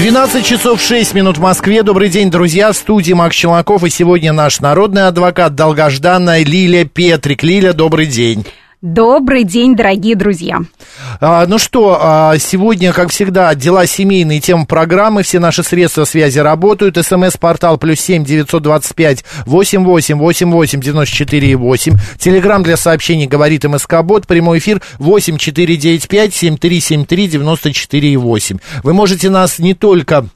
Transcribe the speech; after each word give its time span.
12 0.00 0.46
часов 0.46 0.80
6 0.80 1.12
минут 1.12 1.36
в 1.36 1.42
Москве. 1.42 1.82
Добрый 1.82 2.08
день, 2.08 2.30
друзья. 2.30 2.72
В 2.72 2.76
студии 2.76 3.12
Макс 3.12 3.36
Челноков. 3.36 3.84
И 3.84 3.90
сегодня 3.90 4.32
наш 4.32 4.58
народный 4.60 5.06
адвокат, 5.06 5.54
долгожданная 5.54 6.42
Лилия 6.42 6.86
Петрик. 6.86 7.42
Лиля, 7.42 7.74
добрый 7.74 8.06
день. 8.06 8.46
Добрый 8.82 9.44
день, 9.44 9.76
дорогие 9.76 10.16
друзья. 10.16 10.60
А, 11.20 11.46
ну 11.46 11.58
что, 11.58 11.98
а, 12.00 12.38
сегодня, 12.38 12.94
как 12.94 13.10
всегда, 13.10 13.54
дела 13.54 13.84
семейные, 13.84 14.40
тема 14.40 14.64
программы, 14.64 15.22
все 15.22 15.38
наши 15.38 15.62
средства 15.62 16.04
связи 16.04 16.38
работают. 16.38 16.96
СМС-портал 16.96 17.76
плюс 17.76 18.00
семь 18.00 18.24
девятьсот 18.24 18.62
двадцать 18.62 18.94
пять 18.94 19.22
восемь 19.44 19.84
восемь 19.84 20.16
восемь 20.16 20.50
восемь 20.50 20.80
девяносто 20.80 21.14
четыре 21.14 21.56
восемь. 21.56 21.98
Телеграмм 22.18 22.62
для 22.62 22.78
сообщений 22.78 23.26
говорит 23.26 23.64
МСК 23.64 24.00
Бот. 24.02 24.26
Прямой 24.26 24.60
эфир 24.60 24.80
восемь 24.98 25.36
четыре 25.36 25.76
девять 25.76 26.08
пять 26.08 26.32
семь 26.32 26.56
три 26.56 26.80
семь 26.80 27.04
три 27.04 27.28
девяносто 27.28 27.74
четыре 27.74 28.16
восемь. 28.16 28.60
Вы 28.82 28.94
можете 28.94 29.28
нас 29.28 29.58
не 29.58 29.74
только 29.74 30.26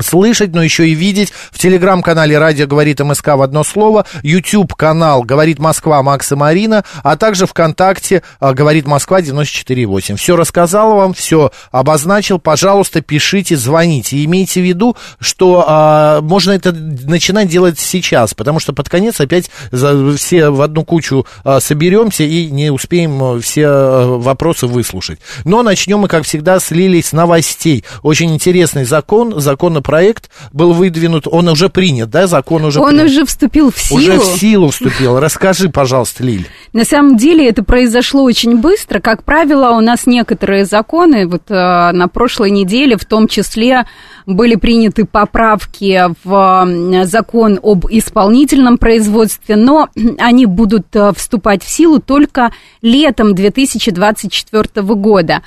слышать, 0.00 0.54
но 0.54 0.62
еще 0.62 0.88
и 0.88 0.94
видеть 0.94 1.32
в 1.50 1.58
телеграм-канале 1.58 2.38
«Радио 2.38 2.66
говорит 2.66 3.00
МСК» 3.00 3.28
в 3.28 3.42
одно 3.42 3.62
слово, 3.62 4.06
YouTube-канал 4.22 5.22
«Говорит 5.22 5.58
Москва» 5.58 6.02
Макс 6.02 6.32
и 6.32 6.34
Марина, 6.34 6.84
а 7.02 7.16
также 7.16 7.46
ВКонтакте 7.46 8.22
а, 8.40 8.54
«Говорит 8.54 8.86
Москва» 8.86 9.20
94,8. 9.20 10.16
Все 10.16 10.36
рассказал 10.36 10.96
вам, 10.96 11.12
все 11.12 11.52
обозначил, 11.70 12.38
пожалуйста, 12.38 13.02
пишите, 13.02 13.56
звоните. 13.56 14.24
Имейте 14.24 14.60
в 14.60 14.64
виду, 14.64 14.96
что 15.20 15.64
а, 15.66 16.20
можно 16.22 16.52
это 16.52 16.72
начинать 16.72 17.48
делать 17.48 17.78
сейчас, 17.78 18.32
потому 18.32 18.60
что 18.60 18.72
под 18.72 18.88
конец 18.88 19.20
опять 19.20 19.50
за, 19.70 20.16
все 20.16 20.48
в 20.48 20.62
одну 20.62 20.84
кучу 20.84 21.26
а, 21.44 21.60
соберемся 21.60 22.24
и 22.24 22.50
не 22.50 22.70
успеем 22.70 23.22
а, 23.22 23.40
все 23.40 23.66
а, 23.66 24.18
вопросы 24.18 24.66
выслушать. 24.66 25.18
Но 25.44 25.62
начнем 25.62 25.98
мы, 25.98 26.08
как 26.08 26.24
всегда, 26.24 26.60
с 26.60 26.70
Лилей 26.70 27.02
с 27.02 27.12
новостей. 27.12 27.84
Очень 28.02 28.32
интересный 28.32 28.84
закон, 28.84 29.38
закон 29.40 29.81
законопроект 29.82 30.30
был 30.52 30.72
выдвинут, 30.72 31.26
он 31.26 31.48
уже 31.48 31.68
принят, 31.68 32.10
да, 32.10 32.26
закон 32.26 32.64
уже 32.64 32.80
Он 32.80 32.90
принят? 32.90 33.06
уже 33.06 33.24
вступил 33.24 33.70
в 33.70 33.78
силу. 33.78 34.00
Уже 34.00 34.18
в 34.18 34.24
силу 34.38 34.70
вступил. 34.70 35.18
Расскажи, 35.18 35.68
пожалуйста, 35.68 36.24
Лиль. 36.24 36.46
На 36.72 36.84
самом 36.84 37.16
деле 37.16 37.48
это 37.48 37.62
произошло 37.64 38.22
очень 38.22 38.58
быстро. 38.58 39.00
Как 39.00 39.24
правило, 39.24 39.70
у 39.70 39.80
нас 39.80 40.06
некоторые 40.06 40.64
законы, 40.64 41.26
вот 41.26 41.42
э, 41.48 41.54
на 41.54 42.08
прошлой 42.08 42.50
неделе 42.50 42.96
в 42.96 43.04
том 43.04 43.28
числе 43.28 43.84
были 44.26 44.54
приняты 44.54 45.04
поправки 45.04 46.04
в 46.24 47.04
закон 47.04 47.58
об 47.62 47.86
исполнительном 47.90 48.78
производстве, 48.78 49.56
но 49.56 49.88
они 50.18 50.46
будут 50.46 50.94
э, 50.94 51.12
вступать 51.16 51.62
в 51.64 51.68
силу 51.68 51.98
только 51.98 52.52
летом 52.82 53.34
2024 53.34 54.82
года. 54.94 55.42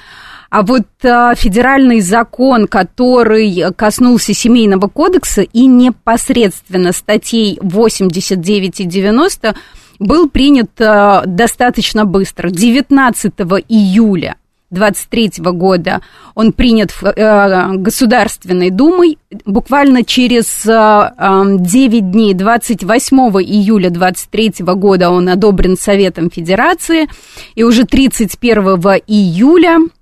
А 0.49 0.61
вот 0.61 0.87
а, 1.03 1.35
федеральный 1.35 2.01
закон, 2.01 2.67
который 2.67 3.73
коснулся 3.75 4.33
семейного 4.33 4.87
кодекса 4.87 5.41
и 5.41 5.65
непосредственно 5.65 6.91
статей 6.91 7.57
89 7.61 8.79
и 8.79 8.83
90, 8.85 9.55
был 9.99 10.29
принят 10.29 10.71
а, 10.79 11.23
достаточно 11.25 12.05
быстро. 12.05 12.49
19 12.49 13.33
июля 13.69 14.35
23 14.71 15.31
года 15.37 16.01
он 16.33 16.51
принят 16.51 16.91
э, 17.01 17.71
Государственной 17.75 18.71
Думой. 18.71 19.17
Буквально 19.45 20.03
через 20.03 20.65
э, 20.65 21.57
9 21.59 22.11
дней, 22.11 22.33
28 22.33 23.17
июля 23.41 23.89
23 23.89 24.53
года 24.59 25.09
он 25.09 25.29
одобрен 25.29 25.77
Советом 25.77 26.29
Федерации. 26.29 27.07
И 27.55 27.63
уже 27.63 27.85
31 27.85 28.63
июля 29.07 29.77
а, 29.77 29.94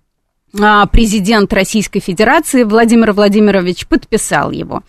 президент 0.54 1.52
Российской 1.52 2.00
Федерации 2.00 2.64
Владимир 2.64 3.14
Владимирович 3.14 3.88
подписал 3.88 4.52
его. 4.52 4.84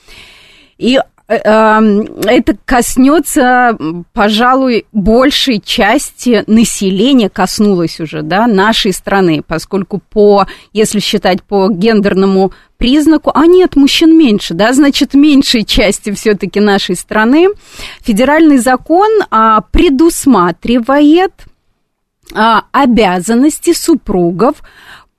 И 0.76 1.00
э, 1.28 1.36
эм, 1.36 2.00
это 2.26 2.56
коснется, 2.64 3.78
пожалуй, 4.12 4.86
большей 4.92 5.60
части 5.60 6.44
населения, 6.46 7.30
коснулось 7.30 8.00
уже, 8.00 8.22
да, 8.22 8.46
нашей 8.46 8.92
страны, 8.92 9.42
поскольку 9.46 10.00
по, 10.10 10.46
если 10.72 11.00
считать 11.00 11.42
по 11.42 11.70
гендерному 11.70 12.52
признаку, 12.76 13.30
а 13.34 13.46
нет, 13.46 13.76
мужчин 13.76 14.18
меньше, 14.18 14.52
да, 14.52 14.72
значит, 14.72 15.14
меньшей 15.14 15.64
части 15.64 16.12
все-таки 16.12 16.60
нашей 16.60 16.96
страны, 16.96 17.48
федеральный 18.02 18.58
закон 18.58 19.10
а, 19.30 19.62
предусматривает 19.62 21.32
а, 22.34 22.64
обязанности 22.72 23.72
супругов 23.72 24.56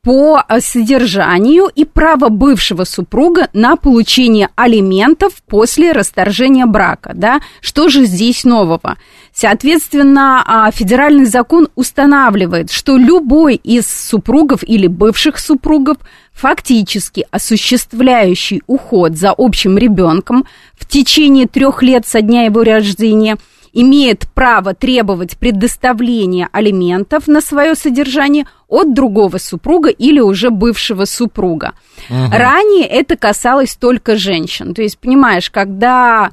по 0.06 0.44
э, 0.48 0.60
содержанию 0.62 1.68
и 1.74 1.84
право 1.84 2.30
бывшего 2.30 2.84
супруга 2.84 3.50
на 3.54 3.76
получение 3.76 4.50
алиментов 4.56 5.34
после 5.48 5.94
расторжения 5.94 6.68
брака. 6.68 7.14
Да? 7.16 7.42
Что 7.60 7.90
же 7.90 8.06
здесь 8.06 8.44
нового? 8.44 8.98
Соответственно, 9.34 10.44
а, 10.46 10.72
федеральный 10.72 11.26
закон 11.26 11.70
устанавливает, 11.74 12.72
что 12.72 12.98
любой 12.98 13.56
из 13.56 13.88
супругов 13.88 14.64
или 14.64 14.86
бывших 14.86 15.40
супругов, 15.40 15.98
фактически 16.32 17.26
осуществляющий 17.32 18.62
уход 18.68 19.18
за 19.18 19.34
общим 19.36 19.76
ребенком 19.76 20.46
в 20.78 20.88
течение 20.88 21.48
трех 21.48 21.82
лет 21.82 22.08
со 22.08 22.22
дня 22.22 22.44
его 22.44 22.64
рождения– 22.64 23.38
имеет 23.76 24.26
право 24.34 24.74
требовать 24.74 25.38
предоставления 25.38 26.50
алиментов 26.52 27.28
на 27.28 27.42
свое 27.42 27.76
содержание 27.76 28.48
от 28.68 28.96
другого 28.96 29.38
супруга 29.38 29.90
или 29.90 30.20
уже 30.20 30.50
бывшего 30.50 31.06
супруга. 31.06 31.74
Угу. 32.10 32.32
Ранее 32.32 32.88
это 32.88 33.18
касалось 33.18 33.76
только 33.76 34.16
женщин. 34.16 34.74
То 34.74 34.82
есть, 34.82 34.98
понимаешь, 34.98 35.52
когда 35.52 36.32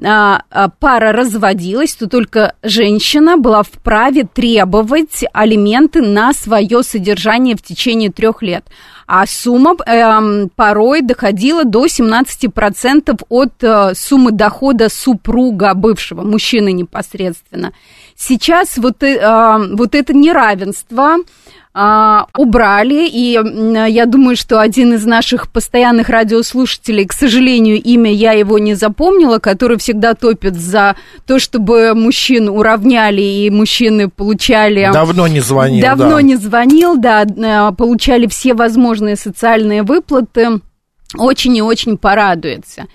пара 0.00 1.12
разводилась, 1.12 1.94
то 1.94 2.08
только 2.08 2.54
женщина 2.62 3.36
была 3.36 3.62
вправе 3.62 4.24
требовать 4.24 5.24
алименты 5.32 6.00
на 6.00 6.32
свое 6.32 6.82
содержание 6.82 7.54
в 7.56 7.62
течение 7.62 8.10
трех 8.10 8.42
лет. 8.42 8.64
А 9.12 9.26
сумма 9.26 9.74
э, 9.84 10.46
порой 10.54 11.02
доходила 11.02 11.64
до 11.64 11.86
17% 11.86 13.24
от 13.28 13.52
э, 13.60 13.94
суммы 13.96 14.30
дохода 14.30 14.88
супруга 14.88 15.74
бывшего, 15.74 16.22
мужчины 16.22 16.70
непосредственно. 16.70 17.72
Сейчас 18.14 18.78
вот, 18.78 19.02
э, 19.02 19.58
вот 19.72 19.96
это 19.96 20.12
неравенство 20.14 21.16
а, 21.72 22.26
убрали, 22.36 23.08
и 23.08 23.38
я 23.88 24.06
думаю, 24.06 24.36
что 24.36 24.60
один 24.60 24.94
из 24.94 25.06
наших 25.06 25.50
постоянных 25.50 26.08
радиослушателей, 26.08 27.06
к 27.06 27.12
сожалению, 27.12 27.80
имя 27.80 28.12
я 28.12 28.32
его 28.32 28.58
не 28.58 28.74
запомнила, 28.74 29.38
который 29.38 29.78
всегда 29.78 30.14
топит 30.14 30.56
за 30.56 30.96
то, 31.26 31.38
чтобы 31.38 31.94
мужчин 31.94 32.48
уравняли 32.48 33.22
и 33.22 33.50
мужчины 33.50 34.08
получали... 34.08 34.90
Давно 34.92 35.28
не 35.28 35.40
звонил, 35.40 35.82
Давно 35.82 36.16
да. 36.16 36.22
не 36.22 36.36
звонил, 36.36 36.96
да, 36.96 37.22
э, 37.24 37.72
получали 37.76 38.26
все 38.26 38.54
возможные 38.54 39.14
социальные 39.14 39.84
выплаты, 39.84 40.60
очень 41.16 41.56
и 41.56 41.62
очень 41.62 41.96
порадуется. 41.96 42.86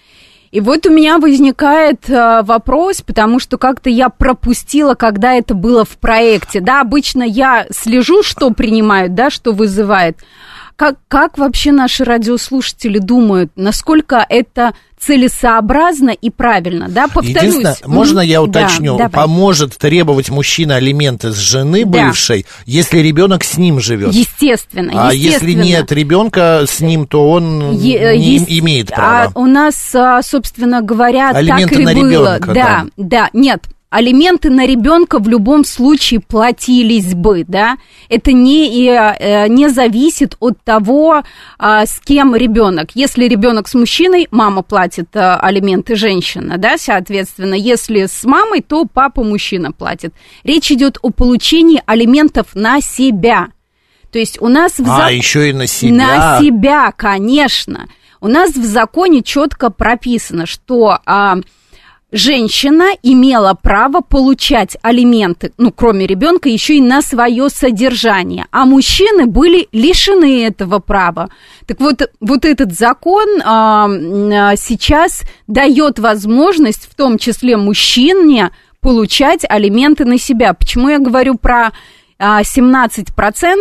И 0.56 0.62
вот 0.62 0.86
у 0.86 0.90
меня 0.90 1.18
возникает 1.18 2.10
э, 2.10 2.42
вопрос, 2.44 3.02
потому 3.02 3.40
что 3.40 3.58
как-то 3.58 3.90
я 3.90 4.08
пропустила, 4.08 4.94
когда 4.94 5.34
это 5.34 5.54
было 5.54 5.84
в 5.84 5.98
проекте. 5.98 6.62
Да, 6.62 6.80
обычно 6.80 7.24
я 7.24 7.66
слежу, 7.72 8.24
что 8.24 8.52
принимают, 8.52 9.16
да, 9.16 9.30
что 9.30 9.52
вызывает. 9.52 10.18
Как, 10.76 10.98
как 11.08 11.38
вообще 11.38 11.72
наши 11.72 12.04
радиослушатели 12.04 13.00
думают, 13.00 13.52
насколько 13.56 14.26
это 14.28 14.74
целесообразно 15.00 16.10
и 16.10 16.30
правильно, 16.30 16.88
да, 16.90 17.08
повторюсь. 17.08 17.56
Единственное, 17.56 17.78
можно 17.86 18.20
я 18.20 18.42
уточню, 18.42 18.98
да, 18.98 19.10
поможет 19.10 19.78
требовать 19.78 20.30
мужчина 20.30 20.76
алименты 20.76 21.32
с 21.32 21.38
жены 21.38 21.86
да. 21.86 22.08
бывшей, 22.08 22.46
если 22.66 23.00
ребенок 23.00 23.44
с 23.44 23.58
ним 23.58 23.80
живет? 23.80 24.14
Естественно, 24.14 25.08
А 25.08 25.14
если 25.14 25.54
нет 25.54 25.92
ребенка 25.92 26.64
с 26.68 26.80
ним, 26.80 27.08
то 27.08 27.30
он 27.30 27.74
е- 27.74 28.18
не 28.18 28.34
есть, 28.34 28.46
имеет 28.48 28.88
права? 28.88 29.32
А 29.34 29.40
у 29.40 29.46
нас, 29.46 29.94
а, 29.94 30.22
собственно 30.22 30.82
говоря, 30.82 31.30
Алименты 31.30 31.76
так 31.76 31.80
и 31.80 31.86
на 31.86 31.94
было. 31.94 32.08
ребенка, 32.08 32.54
да, 32.54 32.54
да, 32.54 32.86
да, 32.98 33.30
нет, 33.34 33.64
алименты 33.96 34.50
на 34.50 34.66
ребенка 34.68 35.20
в 35.20 35.30
любом 35.30 35.64
случае 35.64 36.20
платились 36.20 37.14
бы, 37.14 37.46
да, 37.48 37.78
это 38.10 38.34
не, 38.34 38.90
э, 38.90 39.48
не 39.48 39.70
зависит 39.70 40.36
от 40.42 40.62
того, 40.66 41.24
а, 41.58 41.86
с 41.86 42.02
кем 42.02 42.36
ребенок. 42.36 42.90
Если 42.94 43.24
ребенок 43.24 43.70
с 43.70 43.74
мужчиной, 43.74 44.28
мама 44.32 44.64
платит 44.64 45.16
э, 45.16 45.36
алименты 45.36 45.96
женщина, 45.96 46.58
да, 46.58 46.78
соответственно, 46.78 47.54
если 47.54 48.08
с 48.08 48.26
мамой, 48.26 48.62
то 48.62 48.84
папа 48.84 49.24
мужчина 49.24 49.72
платит. 49.72 50.14
Речь 50.44 50.70
идет 50.72 50.98
о 51.02 51.12
получении 51.12 51.82
алиментов 51.86 52.48
на 52.54 52.82
себя. 52.82 53.48
То 54.12 54.20
есть 54.20 54.42
у 54.42 54.50
нас 54.50 54.78
в 54.78 54.92
а, 54.92 55.10
еще 55.10 55.50
и 55.52 55.54
на 55.54 55.68
себя. 55.68 55.96
На 55.96 56.40
себя, 56.42 56.92
конечно. 56.92 57.88
У 58.20 58.28
нас 58.28 58.52
в 58.52 58.66
законе 58.66 59.24
четко 59.24 59.70
прописано, 59.70 60.46
что 60.46 61.00
а, 61.06 61.38
женщина 62.12 62.90
имела 63.04 63.58
право 63.62 64.02
получать 64.02 64.78
алименты, 64.82 65.52
ну, 65.58 65.72
кроме 65.72 66.08
ребенка, 66.08 66.50
еще 66.50 66.78
и 66.78 66.82
на 66.82 67.02
свое 67.02 67.50
содержание, 67.50 68.46
а 68.52 68.66
мужчины 68.66 69.26
были 69.26 69.68
лишены 69.72 70.46
этого 70.46 70.80
права. 70.80 71.30
Так 71.68 71.80
вот, 71.80 72.10
вот 72.22 72.46
этот 72.46 72.74
закон 72.74 73.28
а, 73.44 73.88
а 73.88 74.56
сейчас 74.56 75.24
дает 75.48 76.00
возможность, 76.00 76.88
в 76.90 76.96
том 76.96 77.18
числе 77.18 77.58
мужчине, 77.58 78.52
получать 78.82 79.46
алименты 79.50 80.06
на 80.06 80.20
себя. 80.20 80.54
Почему 80.54 80.90
я 80.90 81.00
говорю 81.00 81.36
про 81.36 81.72
17%? 82.20 83.04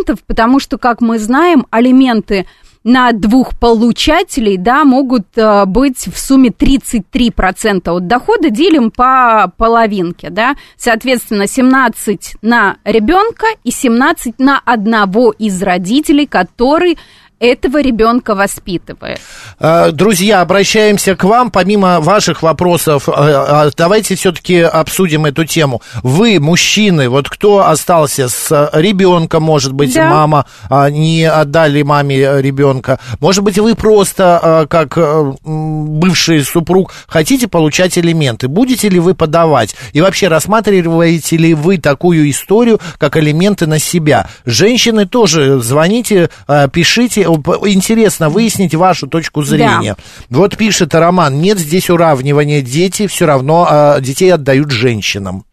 А, 0.06 0.14
Потому 0.26 0.60
что, 0.60 0.76
как 0.78 1.00
мы 1.00 1.18
знаем, 1.18 1.66
алименты 1.70 2.46
на 2.84 3.12
двух 3.12 3.58
получателей, 3.58 4.58
да, 4.58 4.84
могут 4.84 5.26
э, 5.36 5.64
быть 5.64 6.06
в 6.06 6.18
сумме 6.18 6.50
33% 6.50 7.88
от 7.88 8.06
дохода, 8.06 8.50
делим 8.50 8.90
по 8.90 9.50
половинке, 9.56 10.28
да, 10.28 10.54
соответственно, 10.76 11.46
17 11.46 12.36
на 12.42 12.76
ребенка 12.84 13.46
и 13.64 13.70
17 13.70 14.38
на 14.38 14.60
одного 14.64 15.32
из 15.32 15.62
родителей, 15.62 16.26
который 16.26 16.98
этого 17.44 17.80
ребенка 17.82 18.34
воспитывает. 18.34 19.20
А, 19.58 19.90
друзья, 19.90 20.40
обращаемся 20.40 21.14
к 21.16 21.24
вам. 21.24 21.50
Помимо 21.50 22.00
ваших 22.00 22.42
вопросов, 22.42 23.08
а, 23.08 23.66
а, 23.66 23.70
давайте 23.76 24.14
все-таки 24.16 24.60
обсудим 24.60 25.26
эту 25.26 25.44
тему. 25.44 25.82
Вы, 26.02 26.40
мужчины, 26.40 27.08
вот 27.08 27.28
кто 27.28 27.66
остался 27.68 28.28
с 28.28 28.70
ребенком, 28.72 29.42
может 29.42 29.72
быть, 29.72 29.94
да. 29.94 30.08
мама 30.08 30.46
не 30.90 31.24
отдали 31.24 31.82
маме 31.82 32.40
ребенка. 32.40 32.98
Может 33.20 33.44
быть, 33.44 33.58
вы 33.58 33.74
просто, 33.74 34.66
как 34.68 34.98
бывший 35.44 36.44
супруг, 36.44 36.92
хотите 37.06 37.48
получать 37.48 37.98
элементы. 37.98 38.48
Будете 38.48 38.88
ли 38.88 38.98
вы 38.98 39.14
подавать? 39.14 39.76
И 39.92 40.00
вообще, 40.00 40.28
рассматриваете 40.28 41.36
ли 41.36 41.54
вы 41.54 41.78
такую 41.78 42.30
историю, 42.30 42.80
как 42.98 43.16
элементы 43.16 43.66
на 43.66 43.78
себя? 43.78 44.28
Женщины 44.44 45.06
тоже 45.06 45.60
звоните, 45.60 46.30
пишите 46.72 47.26
интересно 47.36 48.28
выяснить 48.28 48.74
вашу 48.74 49.06
точку 49.06 49.42
зрения. 49.42 49.96
Да. 49.96 50.36
Вот 50.38 50.56
пишет 50.56 50.94
Роман, 50.94 51.40
нет 51.40 51.58
здесь 51.58 51.90
уравнивания, 51.90 52.60
дети 52.62 53.06
все 53.06 53.26
равно, 53.26 53.66
а, 53.68 54.00
детей 54.00 54.32
отдают 54.32 54.70
женщинам 54.70 55.44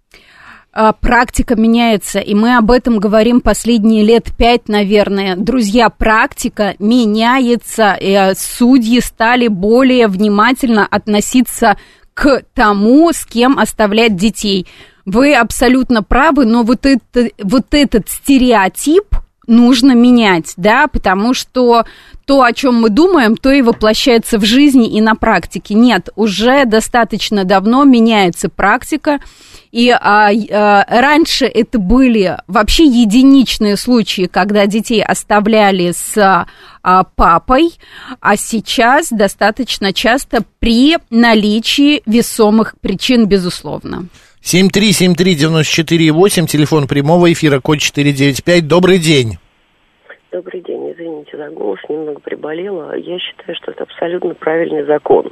а, 0.74 0.94
практика 0.94 1.56
меняется, 1.56 2.20
и 2.20 2.34
мы 2.34 2.58
об 2.58 2.72
этом 2.72 3.00
говорим 3.00 3.42
последние 3.42 4.04
лет 4.04 4.30
пять, 4.38 4.70
наверное. 4.70 5.36
Друзья, 5.36 5.90
практика 5.90 6.76
меняется, 6.80 7.94
и 7.94 8.14
а, 8.14 8.34
судьи 8.36 9.02
стали 9.02 9.48
более 9.48 10.08
внимательно 10.08 10.86
относиться 10.86 11.78
к 12.14 12.44
тому, 12.54 13.12
с 13.12 13.26
кем 13.26 13.60
оставлять 13.60 14.16
детей. 14.16 14.68
Вы 15.06 15.36
абсолютно 15.36 16.04
правы, 16.04 16.46
но 16.46 16.64
вот, 16.64 16.86
это, 16.86 17.30
вот 17.42 17.68
этот 17.72 18.10
стереотип, 18.10 19.16
нужно 19.52 19.92
менять, 19.92 20.54
да, 20.58 20.88
потому 20.88 21.36
что 21.36 21.86
то, 22.26 22.42
о 22.42 22.54
чем 22.54 22.82
мы 22.82 22.90
думаем, 22.90 23.36
то 23.36 23.52
и 23.52 23.62
воплощается 23.62 24.40
в 24.40 24.46
жизни 24.46 24.88
и 24.88 25.02
на 25.02 25.16
практике. 25.16 25.76
Нет, 25.76 26.10
уже 26.16 26.66
достаточно 26.66 27.44
давно 27.44 27.84
меняется 27.84 28.50
практика, 28.50 29.20
и 29.72 29.90
а, 29.90 30.32
а, 30.32 30.86
раньше 30.88 31.46
это 31.46 31.78
были 31.78 32.38
вообще 32.48 32.86
единичные 32.86 33.78
случаи, 33.78 34.28
когда 34.32 34.66
детей 34.66 35.04
оставляли 35.04 35.92
с 35.92 36.48
а, 36.84 37.04
папой, 37.16 37.74
а 38.20 38.38
сейчас 38.38 39.10
достаточно 39.12 39.94
часто 39.94 40.44
при 40.60 40.98
наличии 41.10 42.02
весомых 42.06 42.76
причин, 42.82 43.26
безусловно. 43.26 44.08
7373948, 44.44 46.48
телефон 46.48 46.88
прямого 46.88 47.32
эфира, 47.32 47.60
код 47.60 47.80
495. 47.80 48.68
Добрый 48.68 48.98
день. 48.98 49.38
Добрый 50.32 50.62
день, 50.62 50.94
извините 50.94 51.36
за 51.36 51.50
голос, 51.50 51.80
немного 51.90 52.22
приболела. 52.22 52.96
Я 52.96 53.20
считаю, 53.20 53.54
что 53.62 53.72
это 53.72 53.84
абсолютно 53.84 54.34
правильный 54.34 54.86
закон, 54.86 55.30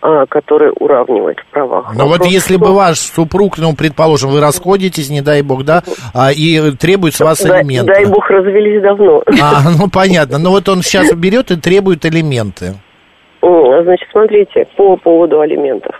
а, 0.00 0.24
который 0.26 0.70
уравнивает 0.78 1.40
в 1.40 1.46
правах. 1.50 1.92
Но 1.96 2.04
Вопрос, 2.04 2.18
вот 2.18 2.26
если 2.28 2.54
что... 2.54 2.64
бы 2.64 2.72
ваш 2.72 2.98
супруг, 2.98 3.58
ну, 3.58 3.74
предположим, 3.76 4.30
вы 4.30 4.40
расходитесь, 4.40 5.10
не 5.10 5.20
дай 5.20 5.42
бог, 5.42 5.64
да, 5.64 5.82
а, 6.14 6.30
и 6.30 6.70
требует 6.76 7.14
с 7.14 7.20
вас 7.20 7.42
да, 7.42 7.58
элементы. 7.58 7.92
Дай 7.92 8.06
бог, 8.06 8.30
развелись 8.30 8.80
давно. 8.80 9.24
А, 9.42 9.68
ну, 9.76 9.90
понятно. 9.90 10.38
Но 10.38 10.50
вот 10.50 10.68
он 10.68 10.82
сейчас 10.82 11.12
берет 11.12 11.50
и 11.50 11.56
требует 11.56 12.06
элементы. 12.06 12.74
Значит, 13.42 14.08
смотрите, 14.12 14.68
по 14.76 14.96
поводу 14.96 15.40
алиментов. 15.40 15.96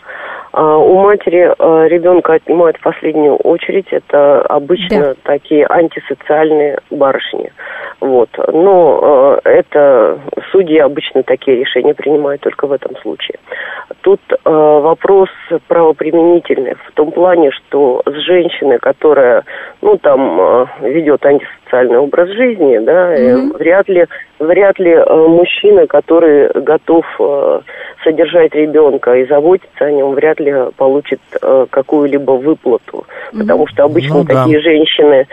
А, 0.52 0.76
у 0.76 0.98
матери 0.98 1.52
а, 1.58 1.86
ребенка 1.86 2.34
отнимают 2.34 2.76
в 2.76 2.82
последнюю 2.82 3.36
очередь. 3.36 3.86
Это 3.90 4.42
обычно 4.42 5.00
да. 5.00 5.14
такие 5.22 5.66
антисоциальные 5.66 6.78
барышни. 6.90 7.52
Вот. 8.00 8.30
Но 8.48 9.40
э, 9.44 9.50
это 9.50 10.18
судьи 10.50 10.78
обычно 10.78 11.22
такие 11.22 11.58
решения 11.58 11.92
принимают 11.92 12.40
только 12.40 12.66
в 12.66 12.72
этом 12.72 12.96
случае. 13.02 13.38
Тут 14.00 14.20
вопрос 14.44 15.28
правоприменительный 15.68 16.76
в 16.86 16.92
том 16.92 17.12
плане, 17.12 17.50
что 17.50 18.02
с 18.06 18.14
женщиной, 18.24 18.78
которая, 18.78 19.44
ну, 19.82 19.98
там, 19.98 20.66
ведет 20.80 21.26
антисоциальный 21.26 21.98
образ 21.98 22.30
жизни, 22.30 22.78
да, 22.78 23.14
mm-hmm. 23.14 23.58
вряд 23.58 23.88
ли, 23.88 24.06
вряд 24.38 24.78
ли 24.78 24.96
мужчина, 25.06 25.86
который 25.86 26.48
готов 26.54 27.04
содержать 28.04 28.54
ребенка 28.54 29.14
и 29.14 29.26
заботиться 29.26 29.84
о 29.84 29.90
нем, 29.90 30.12
вряд 30.12 30.40
ли 30.40 30.52
получит 30.76 31.20
э, 31.40 31.66
какую-либо 31.70 32.32
выплату, 32.32 33.04
mm-hmm. 33.32 33.38
потому 33.38 33.66
что 33.68 33.84
обычно 33.84 34.18
ну, 34.18 34.24
такие 34.24 34.58
да. 34.58 34.62
женщины 34.62 35.26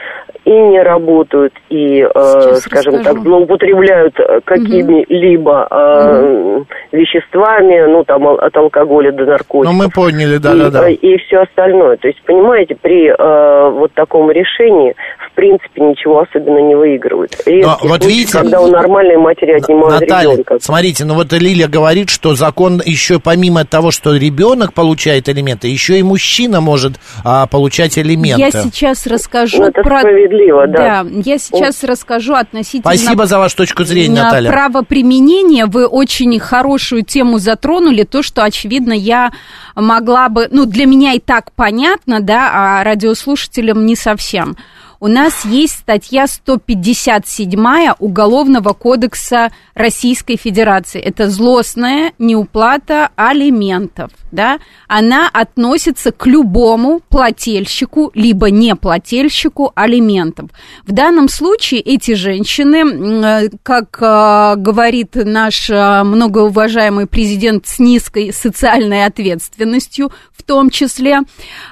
и 0.48 0.52
не 0.52 0.82
работают, 0.82 1.54
и, 1.70 2.00
э, 2.00 2.56
скажем 2.62 2.96
расскажу. 2.96 3.04
так, 3.04 3.20
злоупотребляют 3.22 4.18
э, 4.18 4.40
какими-либо 4.46 5.68
э, 5.70 6.64
веществами, 6.94 7.92
ну, 7.92 8.06
там, 8.06 8.28
от 8.28 8.56
алкоголя 8.56 9.12
до 9.12 9.26
наркотиков. 9.26 9.74
Ну, 9.74 9.84
мы 9.84 9.90
поняли, 9.90 10.38
да-да-да. 10.38 10.88
И, 10.88 10.94
и 10.94 11.18
все 11.18 11.42
остальное. 11.42 11.98
То 11.98 12.08
есть, 12.08 12.22
понимаете, 12.24 12.76
при 12.76 13.10
э, 13.10 13.70
вот 13.72 13.92
таком 13.94 14.32
решении, 14.32 14.96
в 15.30 15.36
принципе, 15.36 15.82
ничего 15.82 16.22
особенно 16.22 16.60
не 16.60 16.76
выигрывают. 16.76 17.32
Но, 17.46 17.78
вот 17.82 18.04
случаи, 18.04 18.08
видите, 18.08 18.38
когда 18.38 18.62
у 18.62 18.68
нормальной 18.68 19.18
матери 19.18 19.52
отнимают 19.52 20.00
Наталья, 20.00 20.32
ребенка. 20.32 20.60
смотрите, 20.62 21.04
ну 21.04 21.16
вот 21.16 21.34
Лилия 21.34 21.68
говорит, 21.68 22.10
что 22.10 22.36
закон 22.36 22.57
еще 22.86 23.20
помимо 23.20 23.66
того, 23.66 23.92
что 23.92 24.16
ребенок 24.16 24.74
получает 24.74 25.30
элементы, 25.30 25.68
еще 25.68 26.00
и 26.00 26.04
мужчина 26.04 26.62
может 26.62 26.94
а, 27.24 27.48
получать 27.48 27.98
элементы. 27.98 28.42
Я 28.42 28.52
сейчас 28.52 29.08
расскажу 29.08 29.58
ну, 29.58 29.68
это 29.68 29.82
про... 29.82 30.00
справедливо, 30.00 30.68
да. 30.68 31.04
Да, 31.04 31.10
я 31.26 31.38
сейчас 31.38 31.84
Он... 31.84 31.90
расскажу 31.90 32.34
относительно... 32.34 32.94
Спасибо 32.94 33.26
за 33.26 33.40
вашу 33.40 33.58
точку 33.58 33.84
зрения, 33.84 34.24
Наталья. 34.24 34.52
Правоприменение. 34.52 35.66
Вы 35.66 35.86
очень 35.86 36.40
хорошую 36.40 37.04
тему 37.04 37.38
затронули, 37.38 38.04
то, 38.04 38.24
что, 38.24 38.44
очевидно, 38.44 38.94
я 38.94 39.32
могла 39.76 40.30
бы... 40.30 40.48
Ну, 40.52 40.66
для 40.66 40.86
меня 40.86 41.14
и 41.14 41.20
так 41.20 41.52
понятно, 41.54 42.22
да, 42.22 42.52
а 42.54 42.84
радиослушателям 42.84 43.86
не 43.86 43.96
совсем 43.96 44.58
у 45.00 45.08
нас 45.08 45.46
есть 45.46 45.74
статья 45.80 46.28
157 46.28 47.94
Уголовного 48.00 48.74
кодекса 48.74 49.52
Российской 49.76 50.38
Федерации. 50.38 51.00
Это 51.00 51.30
злостная 51.30 52.14
неуплата 52.18 53.10
алиментов. 53.16 54.12
Да? 54.32 54.60
Она 54.88 55.30
относится 55.32 56.12
к 56.12 56.26
любому 56.26 57.02
плательщику, 57.10 58.12
либо 58.14 58.50
неплательщику 58.50 59.72
алиментов. 59.76 60.50
В 60.86 60.92
данном 60.92 61.30
случае 61.30 61.82
эти 61.82 62.14
женщины, 62.14 63.50
как 63.64 63.98
э, 64.02 64.56
говорит 64.58 65.16
наш 65.16 65.70
э, 65.70 66.04
многоуважаемый 66.04 67.08
президент 67.08 67.68
с 67.68 67.80
низкой 67.80 68.34
социальной 68.34 69.06
ответственностью, 69.06 70.12
в 70.36 70.44
том 70.44 70.70
числе, 70.70 71.22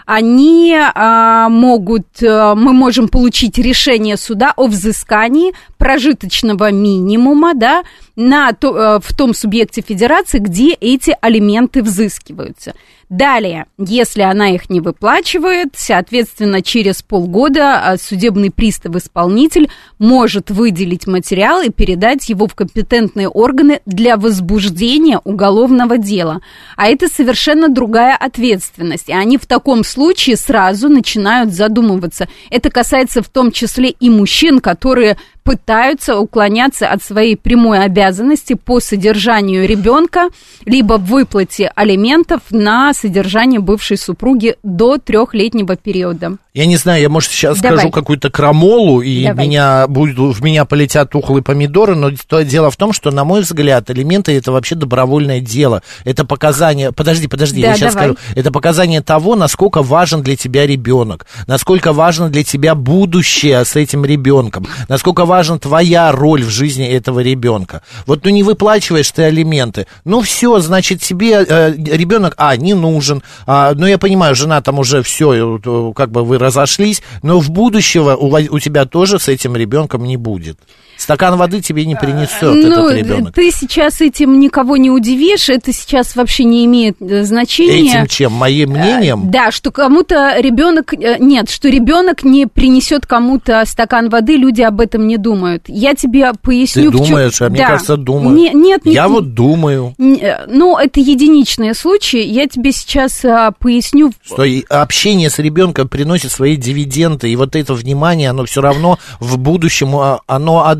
они 0.05 0.73
э, 0.73 1.47
могут, 1.49 2.05
мы 2.21 2.73
можем 2.73 3.07
получить 3.15 3.57
решение 3.57 4.17
суда 4.17 4.51
о 4.57 4.67
взыскании 4.67 5.53
прожиточного 5.77 6.69
минимума, 6.71 7.53
да, 7.53 7.83
на 8.17 8.51
то, 8.51 8.75
э, 8.75 8.99
в 9.01 9.15
том 9.15 9.33
субъекте 9.33 9.81
федерации, 9.81 10.39
где 10.39 10.73
эти 10.73 11.15
алименты 11.21 11.81
взыскиваются. 11.81 12.73
Далее, 13.09 13.67
если 13.77 14.23
она 14.23 14.49
их 14.49 14.67
не 14.71 14.81
выплачивает, 14.81 15.73
соответственно, 15.75 16.63
через 16.63 17.03
полгода 17.03 17.79
а, 17.79 17.97
судебный 17.97 18.49
пристав-исполнитель 18.49 19.69
может 19.99 20.49
выделить 20.49 21.05
материал 21.05 21.61
и 21.61 21.69
передать 21.69 22.27
его 22.29 22.47
в 22.47 22.55
компетентные 22.55 23.29
органы 23.29 23.81
для 23.85 24.17
возбуждения 24.17 25.21
уголовного 25.23 25.99
дела. 25.99 26.41
А 26.77 26.87
это 26.87 27.07
совершенно 27.07 27.69
другая 27.69 28.15
ответственность. 28.15 29.09
И 29.09 29.13
они 29.13 29.37
в 29.37 29.45
таком 29.45 29.83
случае 29.83 30.35
сразу 30.35 30.89
начинают 30.89 31.53
задумываться. 31.53 32.27
Это 32.49 32.71
касается 32.71 33.21
в 33.21 33.29
том 33.29 33.51
числе 33.51 33.89
и 33.89 34.09
мужчин, 34.09 34.59
которые 34.59 35.17
пытаются 35.45 36.17
уклоняться 36.17 36.89
от 36.89 37.03
своей 37.03 37.37
прямой 37.37 37.83
обязанности 37.85 38.55
по 38.55 38.79
содержанию 38.79 39.67
ребенка, 39.67 40.29
либо 40.65 40.95
выплате 40.95 41.71
алиментов 41.75 42.41
на 42.49 42.93
содержание 42.95 43.59
бывшей 43.59 43.97
супруги 43.97 44.55
до 44.63 44.97
трехлетнего 44.97 45.75
периода. 45.75 46.37
Я 46.55 46.65
не 46.65 46.77
знаю, 46.77 47.01
я, 47.01 47.09
может, 47.09 47.31
сейчас 47.31 47.59
Давай. 47.59 47.77
скажу 47.77 47.91
какую-то 47.91 48.31
крамолу, 48.31 49.01
и 49.01 49.27
меня 49.27 49.87
будет, 49.87 50.17
в 50.17 50.41
меня 50.41 50.63
полетят 50.63 51.11
тухлые 51.11 51.43
помидоры, 51.43 51.95
но 51.95 52.11
то, 52.27 52.41
дело 52.43 52.71
в 52.71 52.77
том, 52.77 52.93
что, 52.93 53.11
на 53.11 53.25
мой 53.25 53.41
взгляд, 53.41 53.91
элементы 53.91 54.35
это 54.35 54.53
вообще 54.53 54.75
добровольное 54.75 55.41
дело. 55.41 55.83
Это 56.05 56.23
показание... 56.23 56.93
Подожди, 56.93 57.27
подожди, 57.27 57.61
да, 57.61 57.67
я 57.67 57.75
сейчас 57.75 57.93
давай. 57.93 58.13
скажу. 58.13 58.33
Это 58.35 58.53
показание 58.53 59.01
того, 59.01 59.35
насколько 59.35 59.83
важен 59.83 60.23
для 60.23 60.37
тебя 60.37 60.65
ребенок, 60.65 61.27
насколько 61.45 61.91
важно 61.91 62.29
для 62.29 62.45
тебя 62.45 62.73
будущее 62.73 63.65
с 63.65 63.75
этим 63.75 64.05
ребенком, 64.05 64.65
насколько 64.87 65.25
важна 65.35 65.59
твоя 65.59 66.11
роль 66.11 66.43
в 66.43 66.49
жизни 66.49 66.87
этого 66.87 67.19
ребенка. 67.19 67.81
Вот 68.05 68.23
ну 68.23 68.29
не 68.29 68.43
выплачиваешь 68.43 69.11
ты 69.11 69.23
алименты, 69.23 69.87
ну 70.05 70.21
все, 70.21 70.59
значит, 70.59 71.01
тебе 71.01 71.45
э, 71.47 71.73
ребенок, 71.75 72.33
а, 72.37 72.55
не 72.55 72.73
нужен, 72.73 73.21
а, 73.45 73.73
ну 73.75 73.85
я 73.85 73.97
понимаю, 73.97 74.35
жена 74.35 74.61
там 74.61 74.79
уже 74.79 75.01
все, 75.01 75.57
э, 75.57 75.93
как 75.95 76.11
бы 76.11 76.23
вы 76.23 76.37
разошлись, 76.37 77.01
но 77.23 77.39
в 77.39 77.49
будущего 77.49 78.15
у, 78.15 78.27
у 78.27 78.59
тебя 78.59 78.85
тоже 78.85 79.19
с 79.19 79.27
этим 79.27 79.55
ребенком 79.55 80.03
не 80.03 80.17
будет. 80.17 80.57
Стакан 80.97 81.37
воды 81.37 81.61
тебе 81.61 81.85
не 81.85 81.95
принесет 81.95 82.41
ну, 82.41 82.87
этот 82.87 82.97
ребенок. 82.97 83.33
Ты 83.33 83.51
сейчас 83.51 84.01
этим 84.01 84.39
никого 84.39 84.77
не 84.77 84.89
удивишь, 84.89 85.49
это 85.49 85.73
сейчас 85.73 86.15
вообще 86.15 86.43
не 86.43 86.65
имеет 86.65 87.01
э, 87.01 87.23
значения. 87.23 87.89
Этим 87.89 88.07
чем? 88.07 88.33
Моим 88.33 88.71
мнением? 88.71 89.31
Да, 89.31 89.51
что 89.51 89.71
кому-то 89.71 90.39
ребенок, 90.39 90.93
э, 90.93 91.17
нет, 91.19 91.49
что 91.49 91.69
ребенок 91.69 92.23
не 92.23 92.47
принесет 92.47 93.05
кому-то 93.05 93.63
стакан 93.65 94.09
воды, 94.09 94.37
люди 94.37 94.61
об 94.61 94.79
этом 94.81 95.07
не 95.07 95.17
думают. 95.17 95.63
Я 95.67 95.95
тебе 95.95 96.31
поясню. 96.41 96.91
Ты 96.91 96.97
думаешь, 96.97 97.35
чем... 97.35 97.47
а 97.47 97.49
мне 97.49 97.59
да. 97.59 97.67
кажется, 97.67 97.97
думаю. 97.97 98.35
Не, 98.35 98.51
нет, 98.53 98.85
нет, 98.85 98.95
Я 98.95 99.07
вот 99.07 99.33
думаю. 99.33 99.93
Ну, 99.97 100.77
это 100.77 100.99
единичные 100.99 101.73
случаи. 101.73 102.23
Я 102.23 102.47
тебе 102.47 102.71
сейчас 102.71 103.23
а, 103.25 103.51
поясню. 103.51 104.11
Что 104.23 104.45
общение 104.69 105.29
с 105.29 105.39
ребенком 105.39 105.87
приносит 105.87 106.31
свои 106.31 106.55
дивиденды, 106.55 107.29
и 107.29 107.35
вот 107.35 107.55
это 107.55 107.73
внимание, 107.73 108.29
оно 108.29 108.45
все 108.45 108.61
равно 108.61 108.99
в 109.19 109.37
будущем, 109.37 109.95
а, 109.95 110.19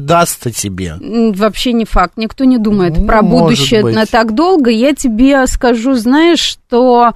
оно 0.06 0.22
отдаст 0.22 0.52
тебе. 0.56 0.96
Вообще 1.34 1.74
не 1.74 1.86
факт. 1.86 2.18
Никто 2.18 2.46
не 2.46 2.58
думает 2.58 2.98
ну, 2.98 3.06
про 3.06 3.22
будущее 3.22 3.84
на 3.84 4.06
так 4.06 4.34
долго. 4.34 4.70
Я 4.70 4.94
тебе 4.94 5.46
скажу, 5.48 5.94
знаешь, 5.94 6.40
что 6.40 7.14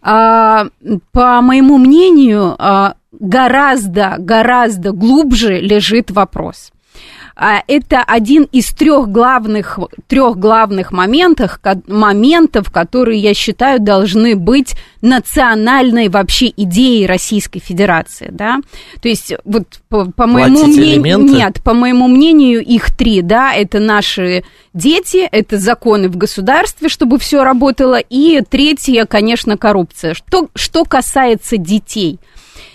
а, 0.00 0.66
по 1.12 1.40
моему 1.40 1.78
мнению, 1.78 2.54
а, 2.58 2.94
гораздо, 3.12 4.16
гораздо 4.18 4.92
глубже 4.92 5.60
лежит 5.60 6.10
вопрос. 6.10 6.72
А, 7.34 7.62
это 7.66 8.02
один 8.02 8.44
из 8.52 8.66
трех 8.72 9.08
главных, 9.08 9.78
трех 10.06 10.38
главных 10.38 10.92
моментов, 10.92 11.60
моментов, 11.86 12.70
которые, 12.70 13.18
я 13.20 13.34
считаю, 13.34 13.80
должны 13.80 14.36
быть 14.36 14.74
национальной 15.00 16.08
вообще 16.08 16.52
идеей 16.56 17.06
Российской 17.06 17.60
Федерации, 17.60 18.28
да. 18.30 18.58
То 19.00 19.08
есть, 19.08 19.34
вот 19.44 19.64
по, 19.88 20.10
по 20.10 20.26
моему 20.26 20.66
мнению, 20.66 21.18
нет, 21.18 21.62
по 21.62 21.72
моему 21.74 22.06
мнению, 22.06 22.62
их 22.62 22.94
три, 22.94 23.22
да, 23.22 23.54
это 23.54 23.80
наши 23.80 24.44
дети, 24.74 25.28
это 25.30 25.58
законы 25.58 26.08
в 26.08 26.16
государстве, 26.16 26.88
чтобы 26.88 27.18
все 27.18 27.44
работало, 27.44 27.98
и 27.98 28.42
третье, 28.48 29.06
конечно, 29.06 29.56
коррупция. 29.56 30.14
Что, 30.14 30.48
что 30.54 30.84
касается 30.84 31.56
детей– 31.56 32.18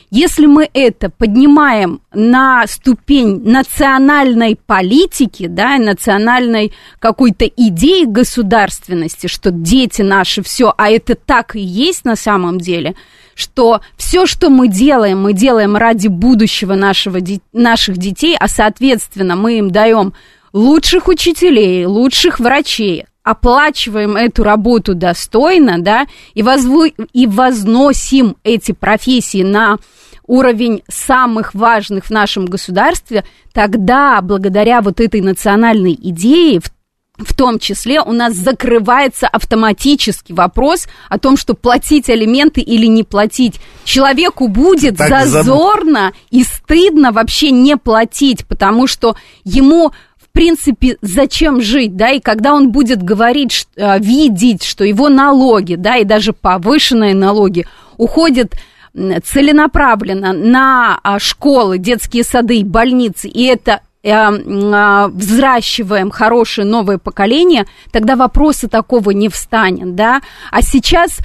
если 0.10 0.46
мы 0.46 0.70
это 0.74 1.10
поднимаем 1.10 2.02
на 2.14 2.66
ступень 2.68 3.42
национальной 3.44 4.56
политики, 4.56 5.48
да, 5.48 5.78
национальной 5.78 6.74
какой-то 7.00 7.46
идеи 7.46 8.06
государственности, 8.06 9.28
что 9.28 9.52
дети 9.52 10.02
наши 10.02 10.42
все, 10.42 10.74
а 10.78 10.90
это 10.90 11.16
так 11.16 11.56
и 11.56 11.60
есть 11.60 12.06
на 12.06 12.16
самом 12.16 12.60
деле, 12.60 12.96
что 13.36 13.82
все, 13.98 14.26
что 14.26 14.50
мы 14.50 14.68
делаем, 14.68 15.22
мы 15.22 15.34
делаем 15.34 15.76
ради 15.76 16.08
будущего 16.08 16.76
нашего, 16.76 17.20
наших 17.52 17.98
детей, 17.98 18.36
а 18.40 18.48
соответственно 18.48 19.36
мы 19.36 19.60
им 19.60 19.72
даем 19.72 20.14
лучших 20.54 21.08
учителей, 21.08 21.86
лучших 21.86 22.40
врачей, 22.40 23.06
оплачиваем 23.28 24.16
эту 24.16 24.44
работу 24.44 24.96
достойно, 24.96 25.80
да, 25.80 26.06
и, 26.34 26.44
возву... 26.44 26.86
и 26.86 27.28
возносим 27.28 28.38
эти 28.44 28.72
профессии 28.72 29.44
на 29.44 29.78
уровень 30.26 30.84
самых 30.90 31.54
важных 31.54 32.06
в 32.06 32.10
нашем 32.10 32.46
государстве, 32.46 33.26
тогда 33.54 34.22
благодаря 34.22 34.82
вот 34.82 35.00
этой 35.02 35.22
национальной 35.22 35.94
идее, 35.94 36.60
в 36.60 36.72
в 37.18 37.34
том 37.34 37.58
числе 37.60 38.02
у 38.02 38.12
нас 38.12 38.36
закрывается 38.36 39.28
автоматически 39.28 40.34
вопрос 40.34 40.88
о 41.10 41.18
том, 41.18 41.36
что 41.36 41.56
платить 41.56 42.10
алименты 42.10 42.62
или 42.62 42.86
не 42.86 43.04
платить. 43.04 43.60
Человеку 43.84 44.48
будет 44.48 44.98
так 44.98 45.26
зазорно 45.26 46.06
заб... 46.06 46.16
и 46.30 46.44
стыдно 46.44 47.12
вообще 47.12 47.52
не 47.52 47.76
платить, 47.76 48.46
потому 48.46 48.86
что 48.86 49.16
ему 49.44 49.92
принципе, 50.38 50.98
зачем 51.02 51.62
жить, 51.62 51.96
да, 51.96 52.12
и 52.12 52.20
когда 52.20 52.54
он 52.54 52.72
будет 52.72 53.02
говорить, 53.02 53.68
э, 53.76 53.98
видеть, 53.98 54.64
что 54.64 54.84
его 54.84 55.10
налоги, 55.10 55.74
да, 55.74 55.98
и 55.98 56.04
даже 56.04 56.32
повышенные 56.32 57.16
налоги 57.16 57.66
уходят 57.98 58.54
целенаправленно 58.94 60.34
на 60.34 61.00
а, 61.02 61.18
школы, 61.18 61.80
детские 61.80 62.24
сады, 62.24 62.64
больницы, 62.64 63.28
и 63.28 63.46
это 63.46 63.82
э, 64.04 64.12
а, 64.12 65.08
взращиваем 65.08 66.12
хорошее 66.12 66.68
новое 66.68 67.00
поколение, 67.00 67.66
тогда 67.92 68.16
вопроса 68.16 68.68
такого 68.68 69.10
не 69.10 69.30
встанет, 69.30 69.96
да. 69.96 70.22
А 70.52 70.62
сейчас 70.62 71.18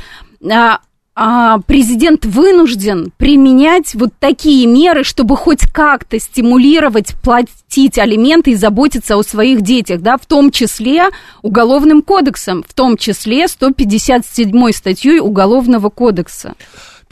а, 1.14 1.58
президент 1.66 2.24
вынужден 2.24 3.12
применять 3.18 3.94
вот 3.94 4.10
такие 4.18 4.66
меры, 4.66 5.04
чтобы 5.04 5.36
хоть 5.36 5.60
как-то 5.60 6.18
стимулировать 6.18 7.14
платить 7.22 7.98
алименты 7.98 8.52
и 8.52 8.54
заботиться 8.54 9.16
о 9.16 9.22
своих 9.22 9.60
детях, 9.60 10.00
да, 10.00 10.16
в 10.16 10.24
том 10.24 10.50
числе 10.50 11.08
уголовным 11.42 12.00
кодексом, 12.00 12.64
в 12.66 12.72
том 12.72 12.96
числе 12.96 13.46
157 13.46 14.72
статьей 14.72 15.20
Уголовного 15.20 15.90
кодекса. 15.90 16.54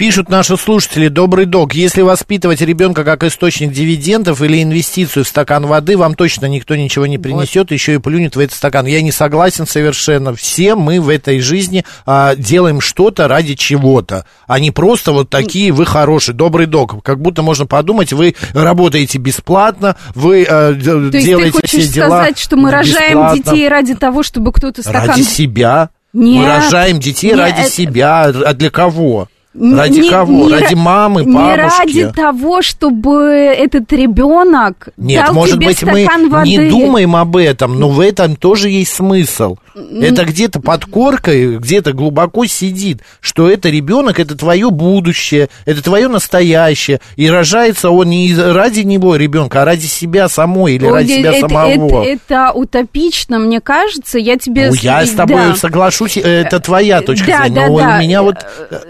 Пишут 0.00 0.30
наши 0.30 0.56
слушатели, 0.56 1.08
добрый 1.08 1.44
док, 1.44 1.74
если 1.74 2.00
воспитывать 2.00 2.62
ребенка 2.62 3.04
как 3.04 3.22
источник 3.22 3.70
дивидендов 3.70 4.40
или 4.40 4.62
инвестицию 4.62 5.26
в 5.26 5.28
стакан 5.28 5.66
воды, 5.66 5.98
вам 5.98 6.14
точно 6.14 6.46
никто 6.46 6.74
ничего 6.74 7.04
не 7.04 7.18
принесет, 7.18 7.68
вот. 7.68 7.72
еще 7.72 7.96
и 7.96 7.98
плюнет 7.98 8.34
в 8.34 8.38
этот 8.38 8.56
стакан. 8.56 8.86
Я 8.86 9.02
не 9.02 9.12
согласен 9.12 9.66
совершенно. 9.66 10.34
Все 10.34 10.74
мы 10.74 11.02
в 11.02 11.10
этой 11.10 11.40
жизни 11.40 11.84
а, 12.06 12.34
делаем 12.34 12.80
что-то 12.80 13.28
ради 13.28 13.56
чего-то, 13.56 14.24
а 14.46 14.58
не 14.58 14.70
просто 14.70 15.12
вот 15.12 15.28
такие, 15.28 15.70
вы 15.70 15.84
хороший, 15.84 16.32
добрый 16.32 16.64
док. 16.64 17.04
Как 17.04 17.20
будто 17.20 17.42
можно 17.42 17.66
подумать, 17.66 18.14
вы 18.14 18.34
работаете 18.54 19.18
бесплатно, 19.18 19.96
вы 20.14 20.46
а, 20.48 20.72
То 20.72 21.10
делаете 21.10 21.58
ты 21.60 21.66
все 21.66 21.86
дела 21.86 22.22
сказать, 22.22 22.38
что 22.38 22.56
мы 22.56 22.70
рожаем 22.70 23.34
детей 23.34 23.68
ради 23.68 23.94
того, 23.94 24.22
чтобы 24.22 24.50
кто-то 24.52 24.80
стакан... 24.80 25.10
Ради 25.10 25.24
себя. 25.24 25.90
Нет. 26.14 26.42
Мы 26.42 26.46
рожаем 26.46 27.00
детей 27.00 27.32
Нет. 27.32 27.38
ради 27.38 27.68
себя. 27.68 28.22
А 28.22 28.54
для 28.54 28.70
кого? 28.70 29.28
Ради 29.52 29.98
не, 29.98 30.08
кого? 30.10 30.48
Не, 30.48 30.54
ради 30.54 30.74
мамы, 30.74 31.24
бабушки? 31.24 31.96
Не 31.96 32.04
ради 32.04 32.12
того, 32.12 32.62
чтобы 32.62 33.12
этот 33.24 33.92
ребенок 33.92 34.90
Нет, 34.96 35.26
дал 35.26 35.34
может 35.34 35.56
тебе 35.56 35.66
быть, 35.66 35.82
мы 35.82 36.06
воды. 36.28 36.48
не 36.48 36.70
думаем 36.70 37.16
об 37.16 37.36
этом, 37.36 37.78
но 37.80 37.88
в 37.88 37.98
этом 37.98 38.36
тоже 38.36 38.68
есть 38.68 38.94
смысл. 38.94 39.56
Это 39.74 40.24
где-то 40.24 40.60
под 40.60 40.84
коркой, 40.84 41.58
где-то 41.58 41.92
глубоко 41.92 42.46
сидит, 42.46 43.02
что 43.20 43.48
это 43.48 43.68
ребенок, 43.68 44.18
это 44.18 44.36
твое 44.36 44.70
будущее, 44.70 45.48
это 45.64 45.82
твое 45.82 46.08
настоящее. 46.08 47.00
И 47.16 47.28
рожается 47.30 47.90
он 47.90 48.10
не 48.10 48.34
ради 48.34 48.80
него 48.80 49.16
ребенка, 49.16 49.62
а 49.62 49.64
ради 49.64 49.86
себя 49.86 50.28
самой 50.28 50.74
или 50.74 50.86
Ой, 50.86 50.92
ради 50.92 51.12
себя 51.12 51.32
это, 51.32 51.48
самого. 51.48 52.02
Это, 52.02 52.24
это 52.24 52.52
утопично, 52.52 53.38
мне 53.38 53.60
кажется. 53.60 54.18
Я 54.18 54.36
тебе... 54.36 54.70
Ну, 54.70 54.74
я 54.74 55.06
с 55.06 55.10
тобой 55.10 55.36
да. 55.36 55.56
соглашусь, 55.56 56.16
это 56.16 56.58
твоя 56.60 57.00
точка 57.02 57.26
да, 57.26 57.38
зрения. 57.44 57.54
Да, 57.54 57.68
но 57.68 57.78
да. 57.78 57.96
у 57.96 58.00
меня 58.00 58.22
вот... 58.22 58.36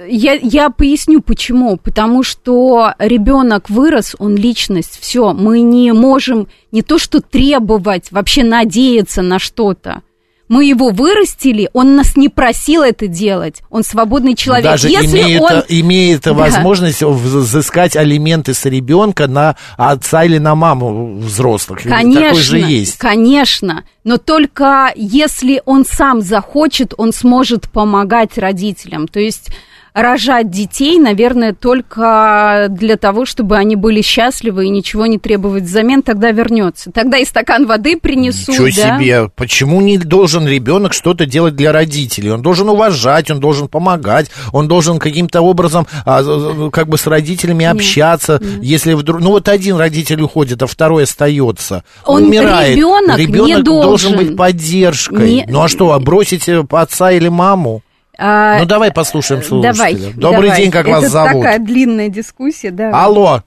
Я, 0.09 0.35
я 0.35 0.71
поясню, 0.71 1.21
почему. 1.21 1.77
Потому 1.77 2.23
что 2.23 2.95
ребенок 2.99 3.69
вырос, 3.69 4.17
он 4.19 4.37
личность, 4.37 4.99
все. 5.01 5.33
Мы 5.33 5.61
не 5.61 5.93
можем 5.93 6.49
не 6.73 6.83
то 6.83 6.99
что 6.99 7.21
требовать, 7.21 8.11
вообще 8.11 8.45
надеяться 8.45 9.23
на 9.23 9.39
что-то 9.39 10.03
Мы 10.51 10.65
его 10.65 10.91
вырастили, 10.91 11.71
он 11.75 11.95
нас 11.95 12.17
не 12.17 12.29
просил 12.29 12.83
это 12.83 13.07
делать. 13.07 13.63
Он 13.71 13.85
свободный 13.85 14.35
человек. 14.35 14.65
Даже 14.65 14.89
Если 14.89 15.21
имеет, 15.21 15.41
он... 15.43 15.63
имеет 15.69 16.23
Да. 16.23 16.33
возможность 16.33 17.03
взыскать 17.03 17.95
алименты 17.95 18.53
с 18.53 18.65
ребенка 18.65 19.29
на 19.29 19.55
отца 19.77 20.25
или 20.25 20.39
на 20.39 20.57
маму 20.57 21.21
взрослых. 21.21 21.83
Конечно, 21.85 22.21
Такой 22.31 22.41
же 22.43 22.59
есть. 22.59 22.99
конечно. 22.99 23.85
Но 24.03 24.17
только 24.17 24.93
если 24.97 25.63
он 25.67 25.85
сам 25.89 26.21
захочет, 26.21 26.95
он 26.97 27.13
сможет 27.13 27.71
помогать 27.71 28.37
родителям. 28.37 29.07
То 29.07 29.21
есть 29.21 29.51
рожать 29.95 30.51
детей, 30.51 30.99
наверное, 30.99 31.53
только 31.53 32.67
для 32.71 32.97
того, 32.97 33.25
чтобы 33.25 33.57
они 33.57 33.77
были 33.77 34.03
счастливы 34.03 34.67
и 34.67 34.69
ничего 34.69 35.07
не 35.07 35.19
требовать 35.19 35.65
взамен, 35.65 36.03
тогда 36.03 36.31
вернется. 36.31 36.91
Тогда 36.93 37.19
и 37.19 37.25
стакан 37.25 37.67
воды 37.67 37.97
принесут, 37.99 38.49
Ничего 38.59 38.67
да? 38.67 38.99
себе. 38.99 39.31
Почему 39.37 39.81
не 39.81 39.99
должен 39.99 40.47
ребенок 40.47 40.93
что-то 40.93 41.27
делать 41.27 41.57
для 41.57 41.73
родителей? 41.73 42.31
Он 42.31 42.43
должен 42.43 42.69
уважать, 42.69 43.31
он 43.31 43.41
должен 43.41 43.69
помогать, 43.69 44.31
он 44.53 44.69
должен 44.69 44.99
каким-то 44.99 45.41
образом 45.43 45.87
а, 46.05 46.71
как 46.71 46.89
бы 46.89 46.99
с 46.99 47.07
родителями 47.07 47.67
общаться. 47.67 48.41
Если 48.63 48.95
вдруг... 48.95 49.21
Ну 49.21 49.31
вот 49.31 49.49
один 49.49 49.77
родитель 49.77 50.21
уходит, 50.23 50.63
а 50.63 50.67
второй 50.67 51.05
остается. 51.05 51.85
Он- 52.05 52.25
умирает. 52.25 52.77
ребенок 52.77 53.19
не 53.19 53.27
Ребенок 53.27 53.63
должен 53.65 54.13
должен. 54.13 54.17
быть 54.17 54.37
поддержкой. 54.37 55.31
Не- 55.31 55.47
Ну 55.49 55.63
а 55.63 55.69
что, 55.69 55.93
а 55.93 55.99
бросить 55.99 56.49
отца 56.49 57.11
или 57.13 57.29
маму? 57.29 57.83
А, 58.23 58.59
Ну 58.59 58.67
давай 58.67 58.93
послушаем 58.93 59.43
слушателя. 59.43 59.73
Давай. 59.73 59.95
Добрый 60.13 60.49
давай. 60.51 60.57
день, 60.63 60.71
как 60.71 60.87
вас 60.87 61.05
Это 61.05 61.13
зовут? 61.13 61.43
такая 61.43 61.59
длинная 61.59 62.09
дискуссия, 62.09 62.71
да. 62.71 62.91
Алло. 63.05 63.43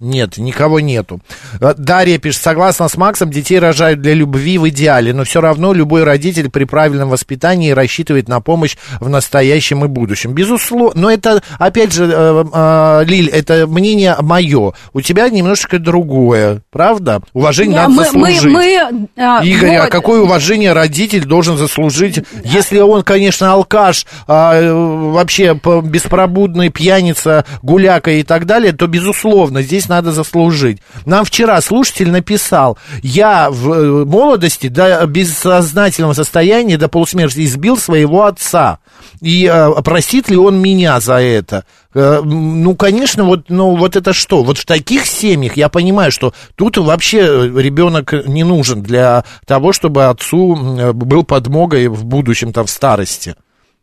Нет, 0.00 0.38
никого 0.38 0.78
нету. 0.78 1.20
Э, 1.60 1.74
Дарья 1.76 2.18
пишет, 2.18 2.40
согласно 2.40 2.86
с 2.86 2.96
Максом, 2.96 3.30
детей 3.30 3.58
рожают 3.58 4.00
для 4.00 4.14
любви 4.14 4.56
в 4.56 4.68
идеале, 4.68 5.12
но 5.12 5.24
все 5.24 5.40
равно 5.40 5.72
любой 5.72 6.04
родитель 6.04 6.50
при 6.50 6.64
правильном 6.64 7.08
воспитании 7.08 7.72
рассчитывает 7.72 8.28
на 8.28 8.40
помощь 8.40 8.76
в 9.00 9.08
настоящем 9.08 9.84
и 9.84 9.88
будущем. 9.88 10.34
Безусловно, 10.34 11.00
но 11.00 11.10
это, 11.10 11.42
опять 11.58 11.92
же, 11.92 12.04
э, 12.04 12.44
э, 12.52 13.04
Лиль, 13.06 13.28
это 13.28 13.66
мнение 13.66 14.14
мое. 14.20 14.72
У 14.92 15.00
тебя 15.00 15.28
немножечко 15.28 15.80
другое, 15.80 16.62
правда? 16.70 17.20
Уважение 17.32 17.74
Я- 17.74 17.88
надо 17.88 17.94
мы, 17.94 18.20
мы, 18.20 18.32
заслужить. 18.34 18.52
мы, 18.52 19.08
а, 19.16 19.42
Игорь, 19.42 19.74
а 19.74 19.82
вот. 19.82 19.90
какое 19.90 20.20
уважение 20.20 20.74
родитель 20.74 21.24
должен 21.24 21.56
заслужить, 21.56 22.20
если 22.44 22.78
он, 22.78 23.02
конечно, 23.02 23.52
алкаш, 23.52 24.06
а, 24.28 24.72
вообще 24.72 25.58
беспробудный 25.82 26.68
пьяница, 26.68 27.44
гуляка 27.62 28.12
и 28.12 28.22
так 28.22 28.46
далее, 28.46 28.72
то, 28.72 28.86
безусловно, 28.86 29.62
здесь 29.62 29.87
надо 29.88 30.12
заслужить. 30.12 30.80
Нам 31.06 31.24
вчера 31.24 31.60
слушатель 31.60 32.10
написал, 32.10 32.78
я 33.02 33.50
в 33.50 33.72
э, 33.72 34.04
молодости 34.04 34.68
до 34.68 35.06
бессознательного 35.06 36.12
состояния, 36.12 36.76
до 36.76 36.88
полусмерти 36.88 37.44
избил 37.44 37.76
своего 37.76 38.24
отца. 38.24 38.78
И 39.20 39.50
э, 39.52 39.70
простит 39.82 40.28
ли 40.28 40.36
он 40.36 40.60
меня 40.60 41.00
за 41.00 41.14
это? 41.20 41.64
Э, 41.94 42.20
Ну, 42.24 42.74
конечно, 42.76 43.24
вот, 43.24 43.46
ну, 43.48 43.76
вот 43.76 43.96
это 43.96 44.12
что? 44.12 44.42
Вот 44.42 44.58
в 44.58 44.66
таких 44.66 45.06
семьях 45.06 45.56
я 45.56 45.68
понимаю, 45.68 46.12
что 46.12 46.32
тут 46.54 46.76
вообще 46.76 47.20
ребенок 47.56 48.12
не 48.26 48.44
нужен 48.44 48.82
для 48.82 49.24
того, 49.46 49.72
чтобы 49.72 50.06
отцу 50.06 50.56
м, 50.56 50.96
был 50.96 51.24
подмогой 51.24 51.88
в 51.88 52.04
будущем, 52.04 52.52
там, 52.52 52.66
в 52.66 52.70
старости. 52.70 53.34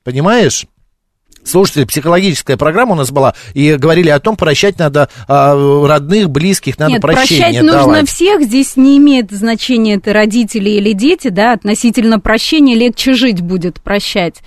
Понимаешь? 0.04 0.66
Слушайте, 1.46 1.86
психологическая 1.86 2.58
программа 2.58 2.94
у 2.94 2.96
нас 2.96 3.12
была, 3.12 3.36
и 3.54 3.76
говорили 3.76 4.10
о 4.10 4.20
том, 4.20 4.36
прощать 4.36 4.80
надо 4.80 5.10
а, 5.28 5.56
родных, 5.88 6.30
близких, 6.30 6.80
надо 6.80 6.94
Нет, 6.94 7.02
прощение 7.02 7.46
прощать 7.46 7.62
нужно 7.64 7.80
давать. 7.80 8.10
всех. 8.10 8.42
Здесь 8.42 8.76
не 8.76 8.98
имеет 8.98 9.32
значения, 9.32 9.96
это 9.96 10.12
родители 10.12 10.72
или 10.72 10.94
дети, 10.94 11.28
да, 11.28 11.54
относительно 11.54 12.20
прощения 12.20 12.76
легче 12.76 13.14
жить 13.14 13.42
будет 13.42 13.80
прощать. 13.80 14.42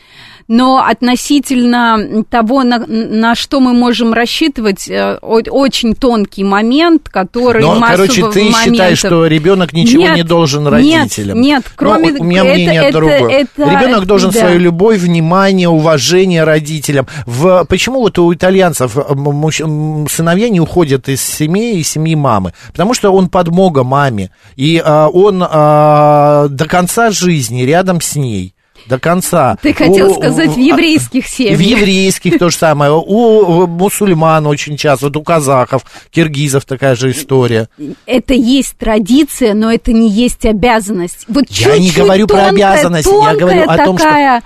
Но 0.48 0.78
относительно 0.82 2.24
того, 2.30 2.62
на, 2.64 2.78
на 2.86 3.34
что 3.34 3.60
мы 3.60 3.74
можем 3.74 4.14
рассчитывать, 4.14 4.88
э, 4.88 5.18
очень 5.20 5.94
тонкий 5.94 6.42
момент, 6.42 7.10
который 7.10 7.60
Но, 7.60 7.74
массу 7.74 7.92
короче, 7.96 8.22
ты 8.30 8.44
моментов- 8.44 8.64
считаешь, 8.64 8.98
что 8.98 9.26
ребенок 9.26 9.74
ничего 9.74 10.02
Нет, 10.04 10.16
не 10.16 10.22
должен 10.22 10.64
нет, 10.64 10.72
родителям? 10.72 11.40
нет, 11.40 11.62
Ну, 11.66 11.72
кроме- 11.76 12.12
у 12.12 12.24
меня 12.24 12.44
это- 12.44 12.54
мнение 12.54 12.82
это- 12.84 12.92
другое. 12.98 13.28
это- 13.28 13.48
Ребенок 13.70 14.06
должен 14.06 14.30
да. 14.30 14.40
свою 14.40 14.58
любовь, 14.58 14.98
внимание, 14.98 15.68
уважение 15.68 16.44
родителям. 16.44 17.06
В, 17.26 17.66
почему 17.68 18.00
вот 18.00 18.18
у 18.18 18.32
итальянцев 18.32 18.96
м, 18.96 19.18
муж- 19.18 19.60
сыновья 20.10 20.48
не 20.48 20.60
уходят 20.60 21.10
из 21.10 21.20
семьи, 21.20 21.78
из 21.78 21.88
семьи 21.90 22.14
мамы? 22.14 22.54
Потому 22.72 22.94
что 22.94 23.10
он 23.12 23.28
подмога 23.28 23.84
маме. 23.84 24.30
И 24.56 24.80
а, 24.82 25.08
он 25.08 25.44
а, 25.46 26.48
до 26.48 26.64
конца 26.66 27.10
жизни 27.10 27.62
рядом 27.64 28.00
с 28.00 28.16
ней. 28.16 28.54
До 28.88 28.98
конца. 28.98 29.56
Ты 29.62 29.74
хотел 29.74 30.10
У- 30.12 30.14
сказать 30.14 30.50
в 30.50 30.58
еврейских 30.58 31.26
семьях. 31.26 31.58
В 31.58 31.60
еврейских 31.60 32.38
то 32.38 32.48
же 32.48 32.56
самое. 32.56 32.92
У 32.92 33.66
мусульман 33.66 34.46
очень 34.46 34.76
часто, 34.76 35.06
вот 35.06 35.16
у 35.16 35.22
казахов, 35.22 35.82
киргизов 36.10 36.64
такая 36.64 36.94
же 36.96 37.10
история. 37.10 37.68
Это 38.06 38.34
есть 38.34 38.76
традиция, 38.78 39.54
но 39.54 39.70
это 39.70 39.92
не 39.92 40.08
есть 40.10 40.46
обязанность. 40.46 41.26
Вот 41.28 41.44
Я 41.50 41.76
не 41.78 41.86
чуть-чуть 41.88 42.02
говорю 42.02 42.26
про 42.26 42.46
тонкая, 42.46 42.72
обязанность, 42.72 43.08
я 43.08 43.34
говорю 43.36 43.62
о 43.68 43.76
том, 43.76 43.98
что- 43.98 44.06
такая 44.08 44.42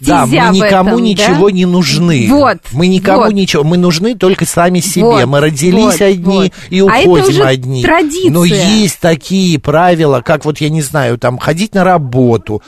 Да, 0.00 0.26
стезя 0.26 0.42
мы 0.46 0.50
в 0.50 0.54
никому 0.56 0.90
этом, 0.90 1.04
ничего 1.04 1.48
да? 1.48 1.54
не 1.56 1.64
нужны. 1.64 2.26
Вот. 2.28 2.58
Мы 2.72 2.88
никому 2.88 3.22
вот. 3.22 3.32
ничего. 3.32 3.62
Мы 3.64 3.76
нужны 3.76 4.14
только 4.16 4.44
сами 4.44 4.80
себе. 4.80 5.04
Вот, 5.04 5.26
мы 5.26 5.40
родились 5.40 5.84
вот, 5.84 6.00
одни 6.02 6.36
вот. 6.38 6.52
и 6.70 6.80
А 6.80 6.98
это 6.98 7.08
уходим 7.08 7.28
уже 7.28 7.44
одни. 7.44 7.82
традиция. 7.82 8.30
Но 8.32 8.44
есть 8.44 8.98
такие 9.00 9.58
правила, 9.60 10.20
как 10.22 10.44
вот 10.44 10.60
я 10.60 10.68
не 10.70 10.82
знаю, 10.82 11.18
там 11.18 11.38
ходить 11.38 11.72
на 11.74 11.84
работу. 11.84 12.62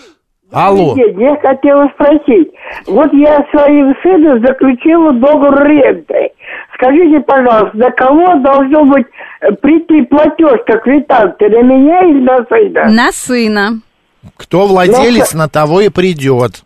Алло. 0.51 0.97
Нет, 0.97 1.19
я 1.19 1.37
хотела 1.37 1.89
спросить. 1.95 2.51
Вот 2.87 3.13
я 3.13 3.45
своим 3.51 3.95
сыном 4.03 4.41
заключила 4.41 5.13
договор 5.13 5.63
ренты. 5.67 6.31
Скажите, 6.75 7.21
пожалуйста, 7.21 7.77
на 7.77 7.91
кого 7.91 8.35
должно 8.37 8.85
быть 8.87 9.07
э, 9.41 9.53
прийти 9.53 10.03
платеж, 10.07 10.61
как 10.67 10.85
квитанция, 10.85 11.51
на 11.51 11.63
меня 11.63 12.01
или 12.01 12.21
на 12.21 12.39
сына? 12.47 12.89
На 12.91 13.13
сына. 13.13 13.81
Кто 14.37 14.67
владелец, 14.67 15.35
Ну, 15.35 15.41
на 15.41 15.49
того 15.49 15.81
и 15.83 15.91
придет. 15.91 16.63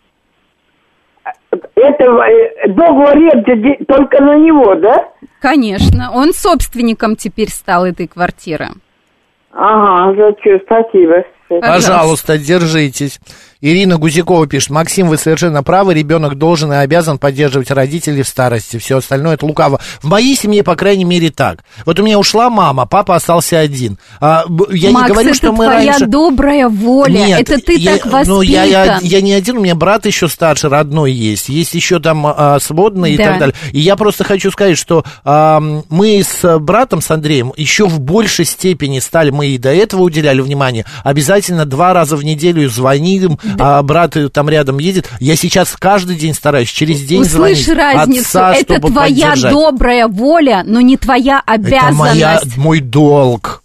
Это 1.51 2.05
э, 2.05 2.69
договор 2.69 3.17
ренты 3.17 3.85
только 3.87 4.23
на 4.23 4.39
него, 4.39 4.77
да? 4.77 5.09
Конечно. 5.41 6.13
Он 6.13 6.33
собственником 6.33 7.17
теперь 7.17 7.49
стал 7.49 7.85
этой 7.85 8.07
квартиры. 8.07 8.69
Ага, 9.53 10.15
зачем? 10.17 10.61
Спасибо. 10.65 11.25
Пожалуйста, 11.61 12.39
держитесь. 12.39 13.19
Ирина 13.63 13.97
Гузякова 13.97 14.49
пишет, 14.49 14.71
Максим, 14.71 15.09
вы 15.09 15.17
совершенно 15.17 15.63
правы, 15.63 15.95
ребенок 15.95 16.37
должен 16.37 16.73
и 16.73 16.77
обязан 16.77 17.19
поддерживать 17.19 17.71
родителей 17.71 18.23
в 18.23 18.29
старости, 18.29 18.77
все 18.79 18.99
остальное 18.99 19.35
это 19.35 19.47
лукаво. 19.47 19.81
В 20.01 20.09
моей 20.09 20.35
семье, 20.35 20.65
по 20.65 20.75
крайней 20.75 21.05
мере, 21.05 21.31
так. 21.31 21.61
Вот 21.87 21.99
у 22.01 22.03
меня 22.03 22.19
ушла 22.19 22.51
мама, 22.51 22.87
папа 22.87 23.15
остался 23.15 23.61
один. 23.61 23.99
А, 24.21 24.45
я 24.71 24.91
Макс, 24.91 25.07
не 25.09 25.13
говорю, 25.13 25.29
это 25.29 25.37
что 25.37 25.53
мы 25.53 25.67
твоя 25.67 25.93
раньше... 25.93 26.07
добрая 26.07 26.69
воля. 26.69 27.13
Нет, 27.13 27.49
это 27.49 27.65
ты 27.65 27.77
я, 27.77 27.99
так 27.99 28.07
воспитан. 28.07 28.35
Ну, 28.35 28.43
я, 28.43 28.65
я, 28.65 28.99
я 29.01 29.21
не 29.21 29.33
один, 29.33 29.59
у 29.59 29.61
меня 29.61 29.77
брат 29.77 30.07
еще 30.07 30.27
старше, 30.27 30.69
родной 30.69 31.13
есть. 31.13 31.49
Есть 31.49 31.75
еще 31.75 32.01
там 32.01 32.27
а, 32.27 32.59
сводный 32.59 33.15
и 33.15 33.17
Да. 33.17 33.25
так 33.25 33.39
далее. 33.39 33.55
И 33.71 33.79
я 33.79 33.95
просто 33.95 34.25
хочу 34.25 34.51
сказать, 34.51 34.77
что 34.77 35.05
а, 35.25 35.61
мы 35.89 36.21
с 36.25 36.59
братом, 36.59 37.01
с 37.01 37.09
Андреем, 37.13 37.53
еще 37.57 37.87
в 37.87 38.01
большей 38.01 38.45
степени 38.45 38.99
стали, 38.99 39.31
мы 39.31 39.47
и 39.47 39.59
до 39.59 39.73
этого 39.73 40.03
уделяли 40.03 40.41
внимание, 40.41 40.85
обязательно 41.05 41.65
два 41.65 41.93
раза 41.93 42.17
в 42.17 42.25
неделю 42.25 42.69
звоним, 42.69 43.39
а 43.59 43.83
брат 43.83 44.17
там 44.33 44.49
рядом 44.49 44.79
едет. 44.79 45.09
Я 45.21 45.37
сейчас 45.37 45.75
каждый 45.79 46.17
день 46.17 46.35
стараюсь, 46.35 46.69
через 46.69 47.03
день 47.03 47.23
Услышь 47.23 47.65
звонить 47.65 47.69
разницу. 47.69 48.21
отца, 48.21 48.55
это 48.55 48.81
твоя 48.81 49.35
добрая 49.37 50.09
воля, 50.09 50.63
но 50.67 50.81
не 50.81 50.97
твоя 50.97 51.43
Это 51.47 51.55
обязанность. 51.55 51.99
моя, 51.99 52.41
мой 52.57 52.81
долг. 52.81 53.63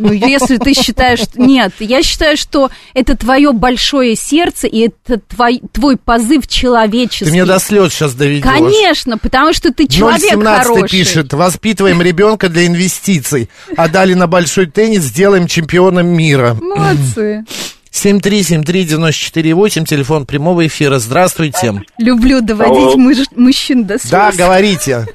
Ну, 0.00 0.12
если 0.12 0.56
ты 0.56 0.72
считаешь... 0.72 1.20
Нет, 1.34 1.72
я 1.80 2.02
считаю, 2.02 2.36
что 2.36 2.70
это 2.94 3.16
твое 3.16 3.52
большое 3.52 4.16
сердце, 4.16 4.66
и 4.66 4.88
это 4.88 5.20
твой, 5.20 5.60
твой 5.72 5.96
позыв 5.98 6.46
человеческий. 6.48 7.26
Ты 7.26 7.32
меня 7.32 7.44
до 7.44 7.58
слез 7.58 7.92
сейчас 7.92 8.14
доведешь. 8.14 8.44
Конечно, 8.44 9.18
потому 9.18 9.52
что 9.52 9.72
ты 9.72 9.86
человек 9.86 10.30
017 10.30 10.66
хороший. 10.66 10.88
пишет, 10.88 11.32
воспитываем 11.34 12.00
ребенка 12.00 12.48
для 12.48 12.66
инвестиций, 12.66 13.50
а 13.76 13.88
дали 13.88 14.14
на 14.14 14.26
большой 14.26 14.66
теннис, 14.66 15.02
сделаем 15.02 15.46
чемпионом 15.46 16.06
мира. 16.06 16.56
Молодцы. 16.60 17.44
7373948, 17.92 19.84
телефон 19.84 20.26
прямого 20.26 20.66
эфира. 20.66 20.98
Здравствуйте. 20.98 21.72
Люблю 21.98 22.40
доводить 22.40 22.96
мыж- 22.96 23.26
мужчин 23.36 23.84
до 23.84 23.98
слез. 23.98 24.10
Да, 24.10 24.30
говорите. 24.36 25.06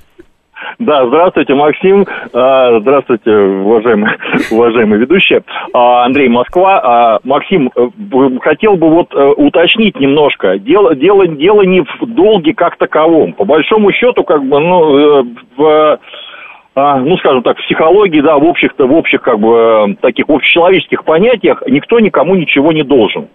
Да, 0.79 1.07
здравствуйте, 1.07 1.53
Максим. 1.53 2.05
А, 2.33 2.79
Здравствуйте, 2.81 3.31
уважаемый, 3.31 4.09
уважаемый 4.51 4.99
ведущий. 4.99 5.39
А, 5.73 6.03
Андрей 6.05 6.27
Москва. 6.27 6.81
А, 6.83 7.19
Максим, 7.23 7.71
э, 7.75 7.89
хотел 8.41 8.75
бы 8.75 8.89
вот 8.89 9.13
э, 9.13 9.25
уточнить 9.37 9.97
немножко. 9.99 10.57
Дело, 10.59 10.93
дело, 10.95 11.27
дело 11.27 11.61
не 11.61 11.81
в 11.81 12.05
долге 12.07 12.53
как 12.53 12.77
таковом. 12.77 13.33
По 13.33 13.45
большому 13.45 13.91
счету, 13.93 14.23
как 14.25 14.43
бы, 14.43 14.59
ну, 14.59 14.97
э, 14.97 15.23
в 15.55 15.99
а, 16.75 16.97
ну, 16.99 17.17
скажем 17.17 17.41
так, 17.41 17.57
в 17.57 17.63
психологии, 17.63 18.19
да, 18.21 18.37
в 18.37 18.43
общих-то, 18.43 18.85
в 18.85 18.93
общих, 18.93 19.21
как 19.21 19.39
бы, 19.39 19.49
э, 19.91 19.95
таких 20.01 20.25
общечеловеческих 20.27 21.05
понятиях 21.05 21.63
никто 21.67 21.99
никому 21.99 22.35
ничего 22.35 22.73
не 22.73 22.83
должен. 22.83 23.27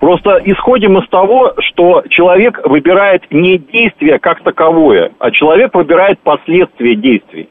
Просто 0.00 0.40
исходим 0.44 0.96
из 0.98 1.08
того, 1.08 1.54
что 1.58 2.02
человек 2.08 2.60
выбирает 2.64 3.24
не 3.30 3.58
действие 3.58 4.18
как 4.18 4.42
таковое, 4.42 5.10
а 5.18 5.30
человек 5.30 5.74
выбирает 5.74 6.18
последствия 6.20 6.94
действий. 6.94 7.48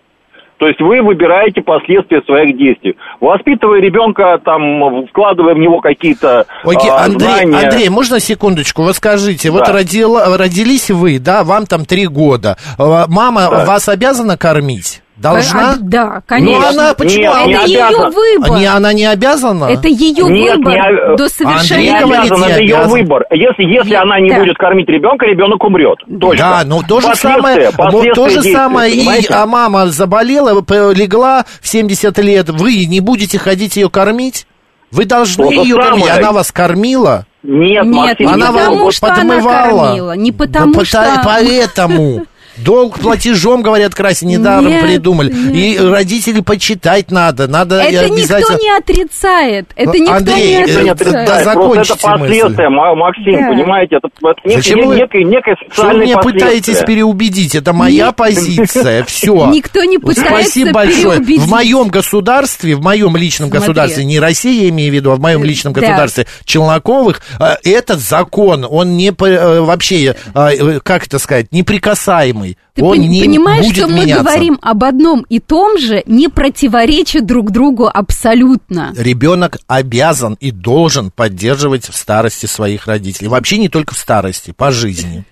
То 0.58 0.68
есть 0.68 0.80
вы 0.82 1.04
выбираете 1.04 1.62
последствия 1.62 2.22
своих 2.24 2.58
действий. 2.58 2.96
Воспитывая 3.20 3.80
ребенка, 3.80 4.40
там, 4.44 5.06
вкладывая 5.06 5.54
в 5.54 5.60
него 5.60 5.82
какие-то 5.82 6.48
Окей, 6.64 6.90
а, 6.90 7.06
Андрей, 7.06 7.28
знания. 7.30 7.58
Андрей, 7.68 7.90
можно 7.90 8.20
секундочку? 8.20 8.82
Вы 8.82 8.94
скажите, 8.94 9.52
вот 9.52 9.66
Да. 9.68 9.74
родила, 9.74 10.36
родились 10.36 10.90
вы, 10.90 11.20
да, 11.20 11.44
вам 11.44 11.68
там 11.68 11.86
три 11.86 12.08
года. 12.08 12.58
А, 12.80 13.06
Мама 13.08 13.50
Да. 13.52 13.66
вас 13.66 13.88
обязана 13.88 14.36
кормить? 14.36 15.04
Должна? 15.18 15.72
А, 15.72 15.76
да, 15.80 16.06
Ну, 16.16 16.22
конечно. 16.28 16.70
она 16.70 16.94
почему? 16.94 17.22
Нет, 17.24 17.34
она- 17.34 17.46
не 17.46 17.54
это 17.56 17.66
ее 17.68 17.84
обязана. 17.86 18.10
выбор. 18.12 18.58
Не, 18.60 18.66
она 18.68 18.94
не 18.94 19.06
обязана? 19.06 19.64
Это 19.66 19.88
ее 19.88 20.24
Нет, 20.30 20.58
выбор 20.58 20.74
не 20.74 21.16
до 21.18 21.24
Не 21.24 21.30
совершения. 21.30 21.92
Андрей 21.94 22.04
говорит, 22.06 22.32
обязан, 22.32 22.48
не 22.48 22.52
это 22.54 22.62
ее 22.62 22.76
обязан. 22.76 22.92
выбор. 22.92 23.24
Если, 23.32 23.64
если 23.64 23.90
Я- 23.92 24.02
она 24.04 24.20
не 24.20 24.30
да. 24.30 24.40
будет 24.40 24.58
кормить 24.58 24.88
ребенка, 24.90 25.26
ребенок 25.26 25.64
умрет. 25.64 25.98
Точно. 26.20 26.38
Да, 26.38 26.62
ну 26.66 26.84
то 26.88 27.02
же 27.02 27.16
самое, 27.16 27.66
вот 27.70 27.76
последствия 27.78 28.14
то 28.14 28.30
же 28.30 28.44
самое 28.44 28.94
и 28.94 29.26
а 29.32 29.46
мама 29.48 29.88
заболела, 29.88 30.54
легла 30.94 31.46
в 31.62 31.68
70 31.68 32.20
лет, 32.20 32.50
вы 32.50 32.86
не 32.86 33.00
будете 33.00 33.40
ходить 33.40 33.76
ее 33.76 33.90
кормить? 33.90 34.46
Вы 34.92 35.06
должны 35.06 35.46
То 35.46 35.52
ее 35.52 35.76
кормить, 35.78 36.08
она 36.10 36.32
вас 36.32 36.52
кормила? 36.52 37.26
Нет, 37.44 37.84
Нет, 37.86 37.96
Максим, 37.96 38.28
не 38.28 38.34
она 38.34 38.52
потому, 38.52 38.86
вас 38.86 38.96
что 38.96 39.08
она 39.08 39.16
подмывала. 39.16 39.86
кормила, 39.88 40.12
не 40.16 40.32
Да 40.32 40.38
потому, 40.38 40.74
пота- 40.74 40.86
что... 40.86 41.22
Поэтому. 41.26 42.26
Долг 42.64 43.00
платежом, 43.00 43.62
говорят, 43.62 43.94
красить 43.94 44.28
недаром 44.28 44.68
Нет, 44.68 44.84
придумали. 44.84 45.32
нет. 45.32 45.56
И 45.56 45.78
родителей 45.80 46.42
почитать 46.42 47.12
надо. 47.12 47.48
Надо 47.48 47.82
Это 47.82 48.06
никто 48.10 48.14
обязательно... 48.16 48.58
не 48.58 48.78
отрицает. 48.78 49.68
Это 49.76 49.90
Ну, 49.90 49.96
никто 49.96 50.14
Андрей, 50.14 50.48
не 50.48 50.54
э, 50.54 50.62
Это 50.64 50.82
не 50.82 50.86
да, 50.86 50.92
отрицает. 50.92 51.02
отрицает. 51.02 51.28
Просто 51.28 51.34
это 51.34 51.44
закончите 51.44 52.00
последствия, 52.02 52.70
Ма- 52.70 52.96
Максим, 52.96 53.34
Да. 53.40 53.48
понимаете, 53.50 53.96
это, 53.98 54.08
это 54.08 54.48
нек- 54.50 54.56
Зачем 54.56 54.88
вы- 54.88 54.96
некое, 54.96 55.24
некое 55.24 55.56
Что 55.72 55.84
вы 55.90 56.00
меня 56.00 56.18
пытаетесь 56.18 56.80
переубедить? 56.80 57.56
Это 57.56 57.74
моя 57.74 58.08
Нет. 58.08 58.16
позиция. 58.16 59.04
Все. 59.06 59.48
Никто 59.52 59.84
не 59.84 59.98
пытается 59.98 60.26
Спасибо 60.26 60.72
большое. 60.74 61.04
переубедить. 61.20 61.42
В 61.44 61.50
моем 61.50 61.88
государстве, 61.90 62.76
в 62.76 62.82
моем 62.82 63.16
личном 63.16 63.50
Смотри. 63.50 63.60
государстве, 63.68 64.06
не 64.06 64.20
Россия, 64.20 64.64
я 64.64 64.70
имею 64.70 64.92
в 64.92 64.96
виду, 64.96 65.12
а 65.12 65.16
в 65.16 65.20
моем 65.20 65.44
личном 65.44 65.74
Да. 65.74 65.82
государстве 65.82 66.26
Челноковых, 66.46 67.22
э, 67.40 67.56
этот 67.64 68.00
закон, 68.00 68.66
он 68.70 68.98
не 68.98 69.10
э, 69.10 69.60
вообще, 69.62 70.16
э, 70.34 70.80
как 70.84 71.06
это 71.08 71.20
сказать, 71.20 71.52
неприкасаемый. 71.52 72.47
Ты 72.74 72.84
он 72.84 72.98
пон- 72.98 73.08
не 73.08 73.22
понимаешь, 73.22 73.66
будет 73.66 73.78
что 73.78 73.88
мы 73.88 74.00
меняться. 74.02 74.24
говорим 74.24 74.60
об 74.62 74.84
одном 74.84 75.26
и 75.30 75.40
том 75.40 75.78
же, 75.78 76.04
не 76.06 76.28
противореча 76.30 77.22
друг 77.22 77.52
другу 77.52 77.90
абсолютно. 77.92 78.94
Ребенок 78.98 79.58
обязан 79.68 80.38
и 80.40 80.52
должен 80.52 81.12
поддерживать 81.12 81.90
в 81.90 81.96
старости 81.96 82.46
своих 82.46 82.88
родителей. 82.88 83.28
Вообще 83.28 83.58
не 83.58 83.70
только 83.70 83.94
в 83.96 83.98
старости, 83.98 84.52
по 84.56 84.72
жизни. 84.72 85.26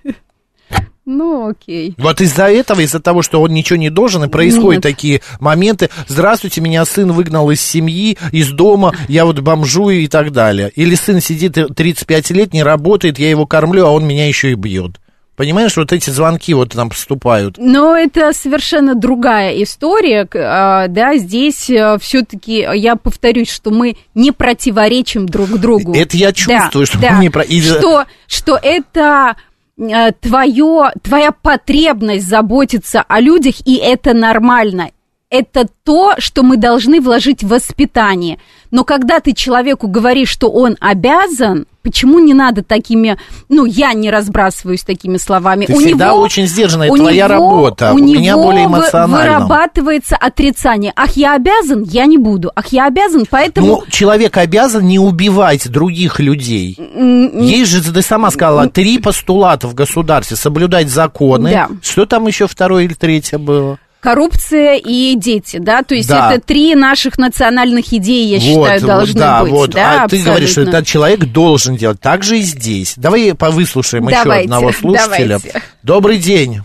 Ну, 1.08 1.50
окей. 1.50 1.94
Вот 2.00 2.20
из-за 2.20 2.46
этого, 2.50 2.80
из-за 2.80 3.00
того, 3.00 3.22
что 3.22 3.40
он 3.40 3.54
ничего 3.54 3.78
не 3.78 3.92
должен, 3.92 4.24
и 4.24 4.28
происходят 4.28 4.84
Нет. 4.84 4.96
такие 4.96 5.22
моменты. 5.40 5.92
Здравствуйте, 6.08 6.62
меня 6.62 6.84
сын 6.84 7.12
выгнал 7.12 7.52
из 7.52 7.62
семьи, 7.62 8.18
из 8.32 8.50
дома, 8.50 8.92
я 9.08 9.26
вот 9.26 9.40
бомжую 9.40 10.00
и 10.02 10.08
так 10.08 10.32
далее. 10.32 10.72
Или 10.76 10.96
сын 10.96 11.22
сидит 11.22 11.60
э, 11.60 11.68
35 11.68 12.32
лет, 12.32 12.54
не 12.54 12.64
работает, 12.64 13.20
я 13.20 13.30
его 13.30 13.46
кормлю, 13.46 13.86
а 13.86 13.92
он 13.92 14.08
меня 14.08 14.28
еще 14.28 14.52
и 14.52 14.56
бьет. 14.56 15.00
Понимаешь, 15.36 15.76
вот 15.76 15.92
эти 15.92 16.10
звонки 16.10 16.54
вот 16.54 16.70
там 16.72 16.90
поступают. 16.90 17.58
Но 17.58 17.96
это 17.96 18.32
совершенно 18.34 18.96
другая 18.96 19.62
история, 19.62 20.28
а, 20.34 20.88
да, 20.88 21.18
здесь 21.18 21.70
все-таки 22.00 22.66
я 22.74 22.96
повторюсь, 22.96 23.50
что 23.52 23.70
мы 23.72 23.98
не 24.14 24.32
противоречим 24.32 25.26
друг 25.28 25.50
другу. 25.60 25.94
Это 25.94 26.16
я 26.16 26.28
Да, 26.28 26.34
чувствую, 26.34 26.86
что 26.86 27.00
да. 27.00 27.12
мы 27.12 27.24
не 27.24 27.30
про- 27.30 27.44
Что, 27.46 28.06
что 28.28 28.58
это 28.62 29.36
э, 29.78 30.12
твое, 30.14 30.92
твоя 31.04 31.32
потребность 31.34 32.28
заботиться 32.28 33.04
о 33.06 33.20
людях, 33.20 33.56
и 33.66 33.76
это 33.76 34.14
нормально. 34.14 34.92
Это 35.32 35.68
то, 35.84 36.14
что 36.20 36.44
мы 36.44 36.56
должны 36.56 37.02
вложить 37.02 37.44
в 37.44 37.48
воспитание. 37.48 38.38
Но 38.72 38.84
когда 38.84 39.20
ты 39.20 39.34
человеку 39.34 39.88
говоришь, 39.88 40.30
что 40.30 40.52
он 40.52 40.78
обязан, 40.80 41.66
почему 41.82 42.20
не 42.20 42.34
надо 42.36 42.64
такими... 42.64 43.18
Ну, 43.50 43.66
я 43.66 43.94
не 43.94 44.12
разбрасываюсь 44.12 44.84
такими 44.84 45.18
словами. 45.18 45.66
Ты 45.66 45.74
всегда 45.74 46.14
очень 46.14 46.46
сдержанная, 46.46 46.92
у 46.92 46.96
твоя 46.96 47.26
него- 47.28 47.34
работа, 47.34 47.92
У, 47.92 47.96
у 47.96 47.98
меня 47.98 48.20
него 48.34 48.44
более 48.44 48.66
эмоционально. 48.66 49.40
вырабатывается 49.40 50.16
отрицание. 50.16 50.94
Ах, 50.96 51.12
я 51.18 51.34
обязан, 51.34 51.82
я 51.84 52.06
не 52.06 52.18
буду. 52.20 52.52
Ах, 52.56 52.68
я 52.68 52.86
обязан, 52.86 53.26
поэтому... 53.30 53.68
Ну, 53.68 53.84
человек 53.90 54.38
обязан 54.38 54.86
не 54.86 55.00
убивать 55.00 55.70
других 55.70 56.20
людей. 56.20 56.78
Есть 56.78 57.72
же, 57.72 57.82
ты 57.94 58.02
сама 58.04 58.30
сказала, 58.30 58.70
три 58.70 59.00
постулата 59.00 59.68
в 59.68 59.74
государстве. 59.74 60.38
Соблюдать 60.38 60.90
законы. 60.90 61.50
Да. 61.52 61.70
Что 61.82 62.06
там 62.06 62.28
еще 62.28 62.48
второе 62.48 62.84
или 62.84 62.94
третье 62.94 63.38
было? 63.40 63.80
Коррупция 64.06 64.76
и 64.76 65.16
дети, 65.16 65.58
да, 65.58 65.82
то 65.82 65.96
есть 65.96 66.08
Да. 66.08 66.32
это 66.34 66.46
три 66.46 66.76
наших 66.76 67.18
национальных 67.18 67.92
идеи, 67.92 68.28
я 68.36 68.40
считаю, 68.40 68.80
вот, 68.80 68.88
должны 68.88 69.20
да, 69.20 69.42
быть. 69.42 69.52
вот. 69.52 69.70
да, 69.72 70.04
а 70.04 70.08
ты 70.08 70.22
говоришь, 70.24 70.52
что 70.52 70.62
абсолютно. 70.62 70.78
этот 70.78 70.88
человек 70.88 71.20
должен 71.26 71.76
делать. 71.76 72.00
Так 72.00 72.24
же 72.24 72.38
и 72.38 72.42
здесь. 72.42 72.94
Давай 72.98 73.34
повыслушаем 73.34 74.08
еще 74.08 74.24
Давайте, 74.24 74.44
одного 74.46 74.72
слушателя. 74.72 75.40
давайте. 75.40 75.62
Добрый 75.84 76.18
день, 76.20 76.62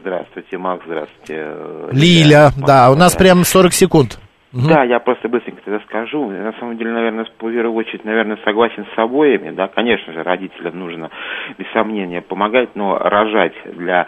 Здравствуйте, 0.00 0.58
Макс, 0.58 0.82
здравствуйте. 0.86 1.46
Лиля. 1.92 2.52
Макс, 2.56 2.66
Да, 2.66 2.90
у 2.90 2.94
нас 2.96 3.12
да. 3.12 3.18
прям 3.18 3.44
40 3.44 3.72
секунд. 3.72 4.18
Мгм. 4.54 4.68
Да, 4.68 4.84
я 4.84 5.00
просто 5.00 5.28
быстренько 5.28 5.62
тогда 5.64 5.80
скажу. 5.80 6.30
На 6.30 6.52
самом 6.60 6.76
деле, 6.76 6.92
наверное, 6.92 7.24
в 7.24 7.30
первую 7.32 7.74
очередь, 7.74 8.04
наверное, 8.04 8.38
согласен 8.44 8.86
с 8.94 8.98
обоими. 8.98 9.50
Да, 9.50 9.66
конечно 9.66 10.12
же, 10.12 10.22
родителям 10.22 10.78
нужно, 10.78 11.10
без 11.58 11.66
сомнения, 11.72 12.22
помогать, 12.22 12.68
но 12.76 12.96
рожать 12.96 13.54
для 13.64 14.06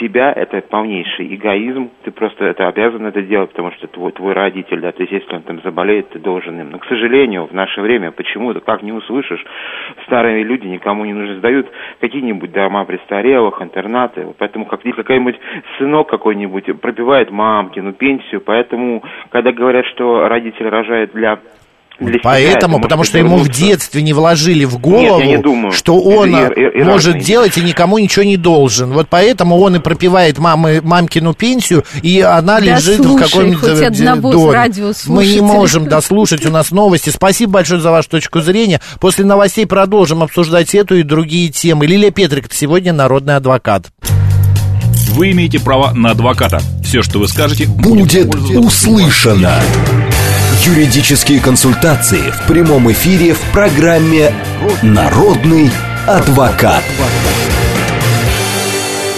себя– 0.00 0.32
это 0.36 0.60
полнейший 0.62 1.32
эгоизм. 1.36 1.90
Ты 2.02 2.10
просто 2.10 2.44
это 2.44 2.66
обязан 2.66 3.06
это 3.06 3.22
делать, 3.22 3.50
потому 3.50 3.70
что 3.70 3.86
твой, 3.86 4.10
твой 4.10 4.32
родитель, 4.32 4.80
да, 4.80 4.90
то 4.90 5.00
есть 5.00 5.12
если 5.12 5.32
он 5.32 5.42
там 5.42 5.60
заболеет, 5.62 6.08
ты 6.08 6.18
должен 6.18 6.60
им. 6.60 6.70
Но, 6.70 6.78
к 6.80 6.86
сожалению, 6.86 7.46
в 7.46 7.52
наше 7.52 7.80
время 7.80 8.10
почему-то, 8.10 8.58
как 8.58 8.82
не 8.82 8.92
услышишь, 8.92 9.44
старые 10.06 10.42
люди 10.42 10.66
никому 10.66 11.04
не 11.04 11.12
нужны, 11.12 11.36
сдают 11.36 11.68
какие-нибудь 12.00 12.50
дома 12.50 12.84
престарелых, 12.84 13.62
интернаты. 13.62 14.26
Поэтому 14.38 14.66
как 14.66 14.82
какой-нибудь 14.82 15.38
сынок 15.78 16.08
какой-нибудь 16.08 16.80
пробивает 16.80 17.30
мамкину 17.30 17.92
пенсию, 17.92 18.40
поэтому, 18.40 19.04
когда 19.30 19.52
говорят, 19.52 19.83
что 19.92 20.28
родитель 20.28 20.68
рожает 20.68 21.12
для 21.14 21.38
для 22.00 22.14
себя, 22.14 22.20
Поэтому, 22.24 22.78
это 22.78 22.82
потому 22.82 23.04
что 23.04 23.18
ему 23.18 23.36
в 23.36 23.48
детстве 23.48 24.02
не 24.02 24.12
вложили 24.12 24.64
в 24.64 24.78
голову, 24.80 25.20
я 25.20 25.26
не 25.26 25.36
думаю. 25.38 25.70
что 25.70 26.00
он 26.00 26.34
Это 26.34 26.52
ир- 26.60 26.70
ир- 26.78 26.84
может 26.86 27.10
ирония. 27.10 27.24
делать 27.24 27.56
и 27.56 27.60
никому 27.60 27.98
ничего 27.98 28.24
не 28.24 28.36
должен. 28.36 28.92
Вот 28.92 29.06
поэтому 29.08 29.60
он 29.60 29.76
и 29.76 29.78
пропивает 29.78 30.38
мамы, 30.40 30.80
мамкину 30.82 31.34
пенсию, 31.34 31.84
и 32.02 32.20
она 32.20 32.58
Да 32.58 32.64
лежит 32.66 32.98
в 32.98 33.28
слушай, 33.28 33.56
э, 33.80 33.86
одного 33.86 34.32
доме. 34.32 34.72
Мы 35.06 35.24
не 35.24 35.40
можем 35.40 35.86
дослушать, 35.86 36.44
у 36.44 36.50
нас 36.50 36.72
новости. 36.72 37.10
Спасибо 37.10 37.52
большое 37.52 37.80
за 37.80 37.92
вашу 37.92 38.10
точку 38.10 38.40
зрения. 38.40 38.80
После 39.00 39.24
новостей 39.24 39.64
продолжим 39.64 40.24
обсуждать 40.24 40.74
эту 40.74 40.96
и 40.96 41.04
другие 41.04 41.50
темы. 41.50 41.86
Лилия 41.86 42.10
Петрик, 42.10 42.52
сегодня 42.52 42.92
народный 42.92 43.36
адвокат. 43.36 43.84
Вы 45.12 45.30
имеете 45.30 45.60
право 45.60 45.92
на 45.94 46.10
адвоката. 46.10 46.58
Все, 46.94 47.02
что 47.02 47.18
вы 47.18 47.26
скажете, 47.26 47.66
Будет 47.66 48.30
пользоваться- 48.30 48.60
услышано. 48.60 49.60
Юридические 50.64 51.40
консультации 51.40 52.30
в 52.30 52.46
прямом 52.46 52.88
эфире 52.92 53.34
в 53.34 53.40
программе 53.52 54.32
«Народный 54.80 55.72
адвокат». 56.06 56.84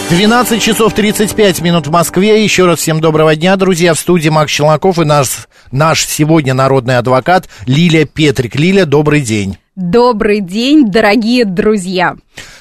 12 0.09 0.63
часов 0.63 0.95
35 0.95 1.61
минут 1.61 1.87
в 1.87 1.91
Москве. 1.91 2.43
Еще 2.43 2.65
раз 2.65 2.79
всем 2.79 2.99
доброго 3.03 3.37
дня, 3.37 3.57
друзья. 3.57 3.93
В 3.93 3.99
студии 3.99 4.31
Макс 4.31 4.51
Челноков 4.51 4.99
и 4.99 5.05
наш, 5.05 5.47
наш 5.71 6.07
сегодня 6.07 6.55
народный 6.55 6.97
адвокат 6.97 7.51
Лилия 7.67 8.07
Петрик. 8.07 8.55
Лилия, 8.55 8.87
добрый 8.87 9.21
день. 9.21 9.59
Добрый 9.77 10.41
день, 10.41 10.91
дорогие 10.91 11.45
друзья. 11.45 12.17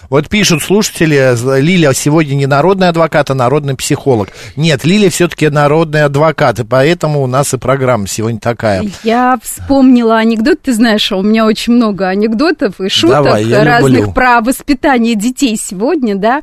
Вот 0.10 0.30
пишут 0.30 0.64
слушатели, 0.64 1.36
Лилия 1.60 1.94
сегодня 1.94 2.36
не 2.36 2.46
народный 2.46 2.90
адвокат, 2.90 3.30
а 3.32 3.36
народный 3.36 3.76
психолог. 3.76 4.30
Нет, 4.56 4.84
Лилия 4.86 5.10
все-таки 5.10 5.50
народный 5.50 6.04
адвокат, 6.04 6.60
и 6.60 6.64
поэтому 6.64 7.22
у 7.22 7.28
нас 7.28 7.54
и 7.54 7.58
программа 7.58 8.08
сегодня 8.08 8.40
такая. 8.40 8.84
Я 9.04 9.38
вспомнила 9.42 10.18
анекдот, 10.18 10.62
ты 10.62 10.74
знаешь, 10.74 11.12
у 11.12 11.22
меня 11.22 11.46
очень 11.46 11.74
много 11.74 12.08
анекдотов 12.08 12.80
и 12.80 12.90
шуток 12.90 13.24
Давай, 13.24 13.64
разных 13.64 14.00
люблю. 14.00 14.14
про 14.14 14.42
воспитание 14.42 15.16
детей 15.16 15.58
сегодня, 15.58 16.16
да. 16.16 16.42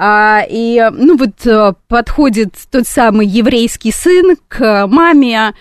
А, 0.00 0.42
и, 0.48 0.80
ну 0.92 1.16
вот, 1.16 1.44
э, 1.44 1.72
подходит 1.88 2.54
тот 2.70 2.86
самый 2.86 3.26
еврейский 3.26 3.90
сын 3.90 4.36
к 4.46 4.86
маме, 4.86 5.54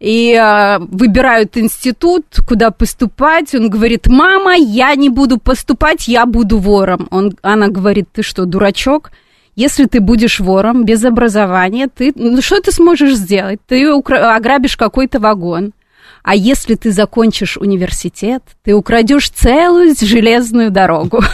и 0.00 0.32
э, 0.32 0.78
выбирают 0.78 1.56
институт, 1.58 2.24
куда 2.48 2.70
поступать. 2.70 3.54
Он 3.54 3.68
говорит, 3.68 4.06
мама, 4.06 4.56
я 4.56 4.94
не 4.94 5.10
буду 5.10 5.38
поступать, 5.38 6.08
я 6.08 6.24
буду 6.24 6.58
вором. 6.58 7.06
Он, 7.10 7.32
она 7.42 7.68
говорит, 7.68 8.08
ты 8.12 8.22
что, 8.22 8.46
дурачок? 8.46 9.12
Если 9.56 9.84
ты 9.84 10.00
будешь 10.00 10.40
вором 10.40 10.84
без 10.84 11.04
образования, 11.04 11.88
ты 11.94 12.12
ну, 12.14 12.40
что 12.40 12.60
ты 12.62 12.72
сможешь 12.72 13.14
сделать? 13.14 13.60
Ты 13.66 13.92
укра- 13.92 14.34
ограбишь 14.34 14.76
какой-то 14.76 15.20
вагон. 15.20 15.72
А 16.22 16.34
если 16.34 16.74
ты 16.74 16.92
закончишь 16.92 17.56
университет, 17.56 18.42
ты 18.62 18.74
украдешь 18.74 19.30
целую 19.30 19.94
железную 19.98 20.70
дорогу. 20.70 21.22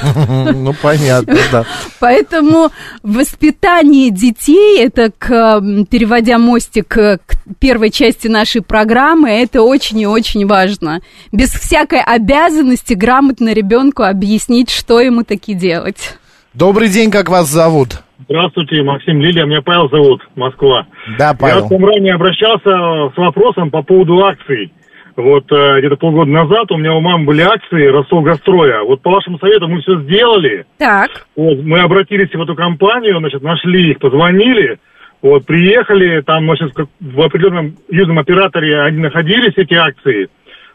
Ну, 0.57 0.75
понятно, 0.81 1.37
да. 1.53 1.64
Поэтому 2.01 2.70
воспитание 3.03 4.11
детей, 4.11 4.81
это, 4.81 5.12
к, 5.16 5.61
переводя 5.90 6.38
мостик 6.38 6.88
к 6.88 7.20
первой 7.59 7.90
части 7.90 8.29
нашей 8.29 8.62
программы, 8.62 9.31
это 9.31 9.62
очень 9.62 10.01
и 10.01 10.07
очень 10.07 10.46
важно. 10.46 11.01
Без 11.33 11.51
всякой 11.51 12.03
обязанности 12.03 12.94
грамотно 12.94 13.53
ребенку 13.53 14.03
объяснить, 14.03 14.70
что 14.70 15.01
ему 15.01 15.22
таки 15.22 15.55
делать. 15.55 16.16
Добрый 16.55 16.88
день, 16.88 17.11
как 17.11 17.29
вас 17.29 17.49
зовут? 17.49 18.03
Здравствуйте, 18.28 18.82
Максим 18.82 19.20
Лилия, 19.20 19.44
меня 19.44 19.62
Павел 19.62 19.88
зовут, 19.88 20.20
Москва. 20.34 20.86
Да, 21.16 21.28
Я 21.28 21.34
Павел. 21.34 21.68
к 21.68 21.70
вам 21.70 21.84
ранее 21.84 22.14
обращался 22.14 23.12
с 23.14 23.16
вопросом 23.16 23.70
по 23.70 23.82
поводу 23.82 24.24
акций. 24.24 24.72
Вот 25.14 25.50
э, 25.50 25.78
где-то 25.78 25.96
полгода 25.96 26.30
назад 26.30 26.70
у 26.72 26.76
меня 26.76 26.92
у 26.92 27.00
мамы 27.00 27.24
были 27.24 27.40
акции 27.40 27.86
Ростовгастроя. 27.86 28.82
Вот 28.82 29.00
по 29.00 29.10
вашему 29.12 29.38
совету 29.38 29.68
мы 29.68 29.80
все 29.80 30.00
сделали. 30.00 30.66
Так. 30.76 31.10
Вот, 31.36 31.58
мы 31.62 31.80
обратились 31.80 32.30
в 32.30 32.42
эту 32.42 32.54
компанию, 32.54 33.18
значит, 33.20 33.42
нашли 33.42 33.92
их, 33.92 33.98
позвонили. 33.98 34.78
Вот, 35.22 35.46
приехали, 35.46 36.20
там, 36.20 36.44
значит, 36.44 36.74
как 36.74 36.88
в 37.00 37.20
определенном 37.22 37.76
южном 37.88 38.18
операторе 38.18 38.80
они 38.82 38.98
находились, 38.98 39.54
эти 39.56 39.74
акции. 39.74 40.28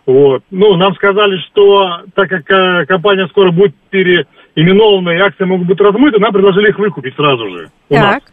Вот. 0.05 0.41
Ну, 0.49 0.75
нам 0.75 0.95
сказали, 0.95 1.37
что 1.49 1.99
так 2.15 2.29
как 2.29 2.49
э, 2.49 2.85
компания 2.87 3.27
скоро 3.27 3.51
будет 3.51 3.75
переименована 3.91 4.25
и 4.55 5.19
акции 5.19 5.45
могут 5.45 5.67
быть 5.67 5.79
размыты, 5.79 6.19
нам 6.19 6.33
предложили 6.33 6.69
их 6.69 6.79
выкупить 6.79 7.15
сразу 7.15 7.49
же. 7.49 7.69
у 7.89 7.95
нас. 7.95 8.13
Так. 8.15 8.23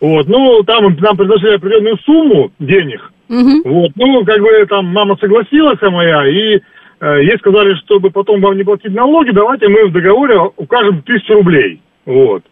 Вот, 0.00 0.26
ну, 0.26 0.62
там 0.64 0.96
нам 0.98 1.16
предложили 1.16 1.54
определенную 1.54 1.96
сумму 1.98 2.50
денег. 2.58 3.12
Мгм. 3.28 3.62
Вот, 3.64 3.92
ну, 3.96 4.24
как 4.24 4.40
бы 4.40 4.66
там 4.68 4.86
мама 4.86 5.16
согласилась 5.20 5.78
а 5.80 5.90
моя, 5.90 6.26
и 6.26 6.60
э, 7.00 7.22
ей 7.22 7.38
сказали, 7.38 7.74
чтобы 7.84 8.10
потом 8.10 8.40
вам 8.40 8.56
не 8.56 8.64
платить 8.64 8.92
налоги, 8.92 9.30
давайте 9.30 9.68
мы 9.68 9.86
в 9.86 9.92
договоре 9.92 10.38
укажем 10.56 11.02
тысячу 11.02 11.34
рублей. 11.34 11.80
Вот. 12.04 12.42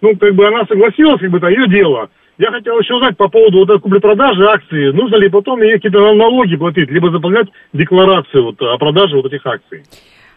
Ну, 0.00 0.16
как 0.16 0.34
бы 0.34 0.46
она 0.46 0.64
согласилась, 0.66 1.20
как 1.20 1.30
бы 1.30 1.38
это 1.38 1.48
ее 1.48 1.68
дело. 1.68 2.08
Я 2.38 2.50
хотел 2.50 2.78
еще 2.78 2.94
узнать 2.94 3.16
по 3.16 3.28
поводу 3.28 3.58
вот 3.58 3.70
этой 3.70 3.80
купли-продажи 3.80 4.44
акций. 4.46 4.92
Нужно 4.92 5.16
ли 5.16 5.28
потом 5.28 5.60
ей 5.62 5.74
какие-то 5.74 6.14
налоги 6.14 6.56
платить, 6.56 6.90
либо 6.90 7.10
заполнять 7.10 7.48
декларацию 7.72 8.44
вот, 8.44 8.60
о 8.62 8.78
продаже 8.78 9.16
вот 9.16 9.26
этих 9.26 9.46
акций. 9.46 9.82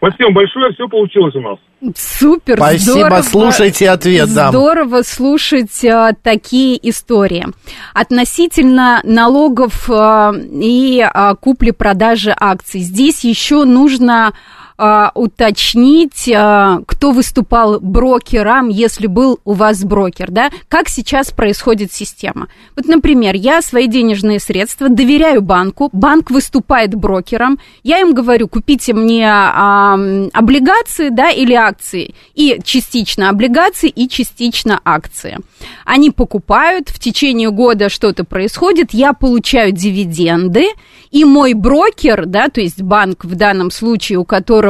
Спасибо 0.06 0.32
большое, 0.32 0.72
все 0.72 0.88
получилось 0.88 1.34
у 1.34 1.40
нас. 1.40 1.58
Супер, 1.96 2.56
Спасибо, 2.56 2.80
здорово. 2.80 3.22
слушайте 3.22 3.90
ответ, 3.90 4.32
да. 4.32 4.50
Здорово 4.50 5.02
слушать 5.02 5.84
а, 5.84 6.12
такие 6.22 6.78
истории. 6.88 7.46
Относительно 7.92 9.00
налогов 9.04 9.90
а, 9.90 10.32
и 10.52 11.00
а, 11.02 11.34
купли-продажи 11.34 12.34
акций, 12.38 12.80
здесь 12.80 13.24
еще 13.24 13.64
нужно 13.64 14.32
а, 14.78 15.10
уточнить, 15.14 16.30
а, 16.34 16.80
кто 16.86 17.12
выступал 17.12 17.80
брокером, 17.80 18.68
если 18.68 19.06
был 19.06 19.40
у 19.44 19.54
вас 19.54 19.82
брокер, 19.82 20.30
да, 20.30 20.50
как 20.68 20.90
сейчас 20.90 21.30
происходит 21.30 21.92
система. 21.92 22.48
Вот, 22.76 22.86
например, 22.86 23.34
я 23.34 23.62
свои 23.62 23.86
денежные 23.86 24.38
средства 24.38 24.90
доверяю 24.90 25.40
банку, 25.40 25.88
банк 25.92 26.30
выступает 26.30 26.94
брокером, 26.94 27.58
я 27.84 28.00
им 28.00 28.12
говорю, 28.12 28.48
купите 28.48 28.92
мне 28.92 29.26
а, 29.26 29.94
облигации, 30.34 31.08
да, 31.08 31.30
или 31.30 31.54
акции, 31.54 32.14
и 32.34 32.60
частично 32.62 33.30
облигации, 33.30 33.88
и 33.88 34.08
частично 34.08 34.78
акции. 34.84 35.38
Они 35.86 36.10
покупают, 36.10 36.90
в 36.90 36.98
течение 36.98 37.50
года 37.50 37.88
что-то 37.88 38.24
происходит, 38.24 38.92
я 38.92 39.14
получаю 39.14 39.72
дивиденды, 39.72 40.66
и 41.10 41.24
мой 41.24 41.54
брокер, 41.54 42.26
да, 42.26 42.48
то 42.48 42.60
есть 42.60 42.82
банк 42.82 43.24
в 43.24 43.36
данном 43.36 43.70
случае, 43.70 44.18
у 44.18 44.24
которого 44.24 44.65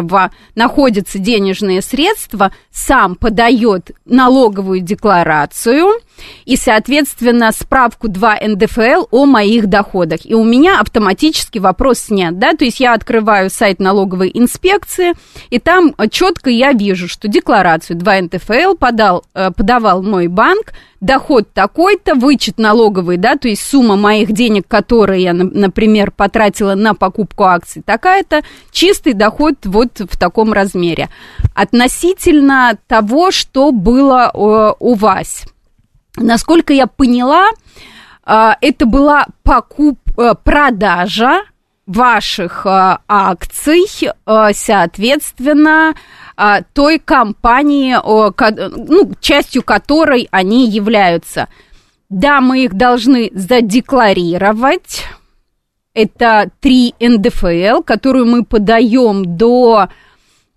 находятся 0.55 1.19
денежные 1.19 1.83
средства, 1.83 2.53
сам 2.71 3.15
подает 3.15 3.93
налоговую 4.05 4.81
декларацию 4.81 6.01
и, 6.45 6.57
соответственно, 6.57 7.53
справку 7.53 8.09
2 8.09 8.39
НДФЛ 8.49 9.07
о 9.11 9.27
моих 9.27 9.67
доходах. 9.67 10.21
И 10.25 10.35
у 10.35 10.45
меня 10.45 10.81
автоматически 10.81 11.59
вопрос 11.59 11.99
снят, 11.99 12.39
да, 12.39 12.53
то 12.55 12.65
есть 12.65 12.81
я 12.81 12.95
открываю 12.95 13.51
сайт 13.51 13.81
налоговой 13.81 14.31
инспекции, 14.33 15.13
и 15.51 15.59
там 15.59 15.95
четко 16.11 16.51
я 16.51 16.73
вижу, 16.73 17.09
что 17.09 17.29
декларацию 17.29 17.97
2 17.97 18.21
НДФЛ 18.23 18.75
подал, 18.79 19.25
э, 19.35 19.51
подавал 19.51 20.03
мой 20.03 20.29
банк, 20.29 20.73
доход 21.01 21.53
такой-то, 21.53 22.15
вычет 22.15 22.59
налоговый, 22.59 23.17
да, 23.17 23.37
то 23.37 23.49
есть 23.49 23.63
сумма 23.63 23.97
моих 23.97 24.33
денег, 24.33 24.67
которые 24.67 25.23
я, 25.23 25.33
на- 25.35 25.45
например, 25.45 26.11
потратила 26.11 26.75
на 26.75 26.95
покупку 26.95 27.45
акций, 27.45 27.83
такая-то, 27.85 28.43
чистый 28.73 29.13
доход 29.13 29.55
вот 29.65 30.01
в 30.01 30.17
таком 30.19 30.53
размере. 30.53 31.09
Относительно 31.55 32.79
того, 32.87 33.31
что 33.31 33.73
было 33.73 34.31
э, 34.33 34.75
у 34.79 34.95
вас. 34.95 35.45
Насколько 36.17 36.73
я 36.73 36.87
поняла, 36.87 37.49
э, 38.27 38.51
это 38.61 38.87
была 38.87 39.27
покуп, 39.43 39.99
э, 40.19 40.35
продажа 40.43 41.43
ваших 41.87 42.67
э, 42.67 42.99
акций, 43.09 43.87
э, 44.03 44.49
соответственно, 44.53 45.95
э, 46.37 46.63
той 46.73 46.99
компании, 46.99 47.97
ну, 48.03 49.13
частью 49.21 49.63
которой 49.63 50.29
они 50.31 50.69
являются. 50.69 51.49
Да, 52.09 52.41
мы 52.41 52.65
их 52.65 52.75
должны 52.75 53.31
задекларировать. 53.33 55.05
Это 55.95 56.51
3 56.61 56.95
НДФЛ, 57.01 57.83
которую 57.83 58.27
мы 58.27 58.45
подаем 58.45 59.37
до 59.37 59.77
а, 59.77 59.89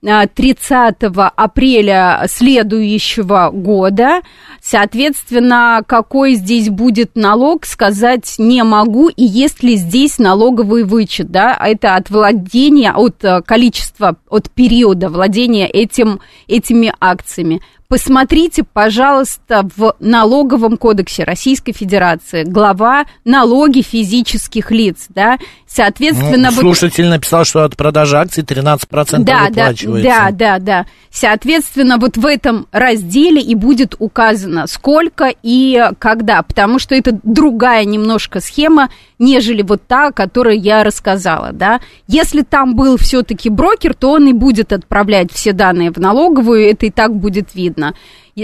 30 0.02 0.96
апреля 1.36 2.26
следующего 2.28 3.50
года. 3.52 4.22
Соответственно, 4.62 5.84
какой 5.86 6.36
здесь 6.36 6.70
будет 6.70 7.16
налог, 7.16 7.66
сказать 7.66 8.36
не 8.38 8.64
могу. 8.64 9.10
И 9.10 9.24
есть 9.24 9.64
ли 9.64 9.76
здесь 9.76 10.18
налоговый 10.18 10.84
вычет, 10.84 11.32
да, 11.32 11.58
это 11.60 11.96
от 11.96 12.10
владения, 12.10 12.92
от 12.94 13.24
э, 13.24 13.42
количества, 13.42 14.16
от 14.30 14.50
периода 14.50 15.10
владения 15.10 15.68
этим, 15.68 16.22
этими 16.48 16.94
акциями. 17.00 17.62
Посмотрите, 17.92 18.64
пожалуйста, 18.64 19.68
в 19.76 19.96
налоговом 20.00 20.78
кодексе 20.78 21.24
Российской 21.24 21.72
Федерации 21.72 22.44
глава 22.44 23.06
налоги 23.26 23.82
физических 23.82 24.70
лиц, 24.70 25.08
да, 25.10 25.40
соответственно... 25.68 26.52
Ну, 26.52 26.56
вот- 26.56 26.62
слушатель 26.62 27.08
написал, 27.08 27.46
что 27.46 27.64
от 27.64 27.76
продажи 27.76 28.16
акций 28.16 28.44
13% 28.44 29.24
да, 29.24 29.24
да, 29.24 29.48
выплачивается. 29.48 30.08
да, 30.08 30.30
да, 30.30 30.60
да. 30.60 30.86
Соответственно, 31.10 31.98
вот 31.98 32.16
в 32.16 32.28
этом 32.28 32.68
разделе 32.72 33.42
и 33.42 33.56
будет 33.56 33.96
указано, 33.98 34.68
сколько 34.68 35.34
и 35.42 35.90
когда, 35.98 36.44
потому 36.44 36.78
что 36.78 36.94
это 36.94 37.18
другая 37.24 37.86
немножко 37.86 38.40
схема, 38.40 38.90
нежели 39.20 39.62
вот 39.62 39.82
та, 39.86 40.08
о 40.08 40.12
которой 40.12 40.58
я 40.58 40.84
рассказала, 40.84 41.52
да. 41.52 41.82
Если 42.08 42.42
там 42.42 42.76
был 42.76 42.98
все-таки 42.98 43.50
брокер, 43.50 43.94
то 43.94 44.12
он 44.12 44.28
и 44.28 44.34
будет 44.34 44.74
отправлять 44.74 45.32
все 45.32 45.52
данные 45.52 45.92
в 45.92 45.98
налоговую, 45.98 46.70
это 46.70 46.86
и 46.86 46.90
так 46.90 47.14
будет 47.16 47.54
видно. 47.54 47.94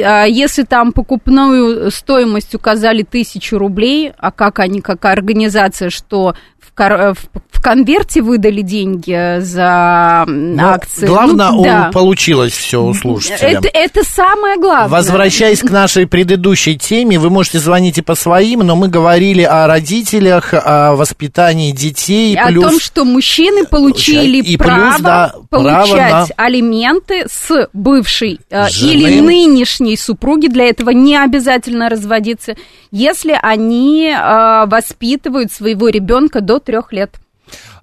А 0.01 0.25
Если 0.25 0.63
там 0.63 0.91
покупную 0.91 1.91
стоимость 1.91 2.53
указали 2.55 3.03
тысячу 3.03 3.57
рублей, 3.57 4.11
а 4.17 4.31
как 4.31 4.59
они, 4.59 4.81
как 4.81 5.03
организация, 5.05 5.89
что 5.89 6.35
в, 6.59 6.73
кор- 6.75 7.13
в- 7.13 7.61
конверте 7.65 8.21
выдали 8.21 8.61
деньги 8.61 9.39
за 9.39 10.23
м, 10.27 10.55
Но 10.55 10.69
акции. 10.69 11.07
Главное, 11.07 11.49
ну, 11.49 11.63
да. 11.63 11.89
получилось 11.91 12.53
все 12.53 12.83
у 12.83 12.93
слушателя. 12.93 13.57
это, 13.57 13.67
это 13.73 14.03
самое 14.03 14.57
главное. 14.57 14.89
Возвращаясь 14.89 15.61
к 15.61 15.71
нашей 15.71 16.05
предыдущей 16.05 16.77
теме, 16.77 17.17
вы 17.17 17.31
можете 17.31 17.57
звонить 17.57 17.97
и 17.97 18.03
по 18.03 18.13
своим, 18.13 18.59
но 18.59 18.75
мы 18.75 18.87
говорили 18.87 19.41
о 19.41 19.65
родителях, 19.65 20.53
о 20.53 20.93
воспитании 20.95 21.71
детей. 21.71 22.35
о 22.37 22.49
плюс... 22.49 22.65
том, 22.65 22.79
что 22.79 23.03
мужчины 23.03 23.65
получили 23.65 24.43
И 24.43 24.57
плюс, 24.57 24.67
право 24.67 24.99
да, 25.01 25.35
право 25.49 25.63
получать 25.63 26.11
на- 26.11 26.27
алименты 26.37 27.25
с 27.27 27.67
бывшей 27.73 28.41
э, 28.51 28.69
Жены. 28.69 28.91
или 28.91 29.19
нынешней 29.21 29.84
супруги. 29.93 30.47
Для 30.47 30.65
этого 30.65 30.89
не 30.89 31.15
обязательно 31.15 31.87
разводиться, 31.89 32.55
если 32.89 33.37
они 33.39 34.09
э, 34.09 34.65
воспитывают 34.65 35.51
своего 35.51 35.89
ребенка 35.89 36.41
до 36.41 36.59
трех 36.59 36.91
лет. 36.91 37.19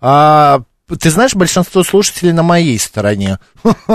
А, 0.00 0.62
ты 1.00 1.10
знаешь, 1.10 1.34
большинство 1.34 1.82
слушателей 1.82 2.32
на 2.32 2.42
моей 2.42 2.78
стороне. 2.78 3.38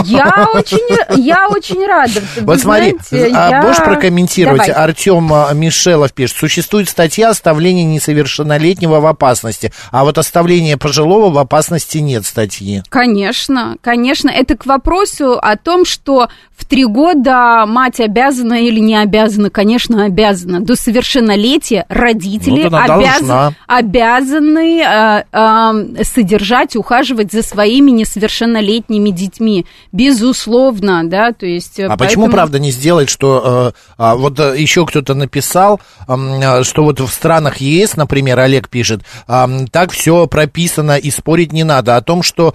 Я 0.06 0.48
очень, 0.54 1.24
я 1.24 1.48
очень 1.50 1.86
рада. 1.86 2.22
Вы 2.38 2.44
Вот 2.46 2.60
смотри, 2.60 2.96
знаете, 3.10 3.36
а 3.36 3.50
я- 3.50 3.62
можешь 3.62 3.84
прокомментировать? 3.84 4.68
Давай. 4.68 4.72
Артем 4.84 5.34
а, 5.34 5.52
Мишелов 5.54 6.14
пишет, 6.14 6.38
существует 6.38 6.90
статья 6.90 7.30
оставление 7.30 7.84
несовершеннолетнего 7.86 9.00
в 9.00 9.06
опасности, 9.06 9.72
а 9.92 10.04
вот 10.04 10.18
оставление 10.18 10.78
пожилого 10.78 11.30
в 11.30 11.38
опасности 11.38 11.98
нет 12.00 12.26
статьи. 12.26 12.84
Конечно, 12.90 13.76
конечно. 13.82 14.30
Это 14.30 14.56
к 14.58 14.66
вопросу 14.66 15.38
о 15.42 15.56
том, 15.58 15.86
что 15.86 16.30
в 16.56 16.66
три 16.66 16.86
года 16.86 17.66
мать 17.68 18.00
обязана 18.00 18.56
или 18.66 18.80
не 18.80 18.96
обязана. 18.96 19.50
Конечно, 19.50 20.06
обязана. 20.06 20.60
До 20.62 20.76
совершеннолетия 20.76 21.86
родители 21.90 22.68
Ну, 22.68 22.78
обязан- 22.78 23.56
обязаны 23.68 24.82
э, 24.82 25.24
э, 25.32 26.04
содержать, 26.04 26.76
ухаживать 26.76 26.87
за 27.32 27.44
своими 27.44 27.92
несовершеннолетними 27.92 29.10
детьми. 29.10 29.66
Безусловно, 29.92 31.08
да, 31.08 31.32
то 31.34 31.46
есть... 31.46 31.80
э, 31.80 31.86
А 31.86 31.98
почему, 31.98 32.24
поэтому- 32.24 32.32
правда, 32.32 32.60
не 32.60 32.72
сделать, 32.72 33.10
что 33.10 33.74
э, 33.76 33.94
а, 33.98 34.16
вот 34.16 34.40
э, 34.40 34.56
еще 34.58 34.86
кто-то 34.86 35.14
написал, 35.14 35.80
э, 36.08 36.64
что 36.64 36.84
вот 36.84 37.00
в 37.00 37.08
странах 37.10 37.58
ЕС, 37.58 37.96
например, 37.98 38.40
Олег 38.40 38.70
пишет, 38.70 39.02
так 39.28 39.92
все 39.92 40.28
прописано 40.28 40.98
и 40.98 41.12
спорить 41.12 41.52
не 41.52 41.64
надо 41.64 41.96
о 41.98 42.02
том, 42.02 42.24
что 42.24 42.54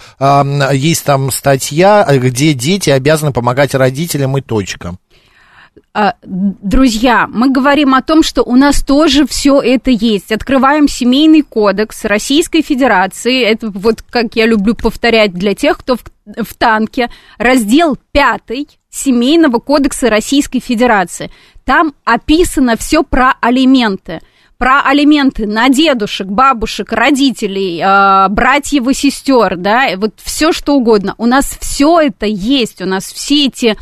есть 0.72 1.04
там 1.04 1.30
статья, 1.30 2.06
где 2.10 2.54
дети 2.54 2.90
обязаны 2.90 3.32
помогать 3.32 3.74
родителям 3.74 4.36
и 4.38 4.40
точка. 4.40 4.96
А, 5.94 6.14
Друзья, 6.22 7.26
мы 7.28 7.50
говорим 7.50 7.94
о 7.94 8.02
том, 8.02 8.22
что 8.22 8.42
у 8.42 8.56
нас 8.56 8.82
тоже 8.82 9.26
все 9.26 9.60
это 9.60 9.90
есть. 9.90 10.32
Открываем 10.32 10.88
семейный 10.88 11.42
кодекс 11.42 12.04
Российской 12.04 12.62
Федерации. 12.62 13.42
Это 13.42 13.70
вот, 13.70 14.02
как 14.02 14.34
я 14.34 14.46
люблю 14.46 14.74
повторять 14.74 15.34
для 15.34 15.54
тех, 15.54 15.78
кто 15.78 15.96
в, 15.96 16.04
в 16.24 16.54
танке. 16.54 17.10
Раздел 17.38 17.96
5 18.12 18.40
Семейного 18.90 19.58
кодекса 19.58 20.10
Российской 20.10 20.60
Федерации. 20.60 21.30
Там 21.64 21.94
описано 22.04 22.76
все 22.76 23.02
про 23.02 23.34
алименты. 23.40 24.20
Про 24.58 24.82
алименты 24.82 25.46
на 25.46 25.68
дедушек, 25.70 26.28
бабушек, 26.28 26.92
родителей, 26.92 27.80
э, 27.82 28.28
братьев 28.28 28.86
и 28.86 28.94
сестер, 28.94 29.56
да, 29.56 29.88
вот 29.96 30.12
все 30.22 30.52
что 30.52 30.76
угодно. 30.76 31.16
У 31.18 31.26
нас 31.26 31.56
все 31.60 31.98
это 32.00 32.26
есть, 32.26 32.80
у 32.80 32.86
нас 32.86 33.06
все 33.06 33.46
эти 33.46 33.76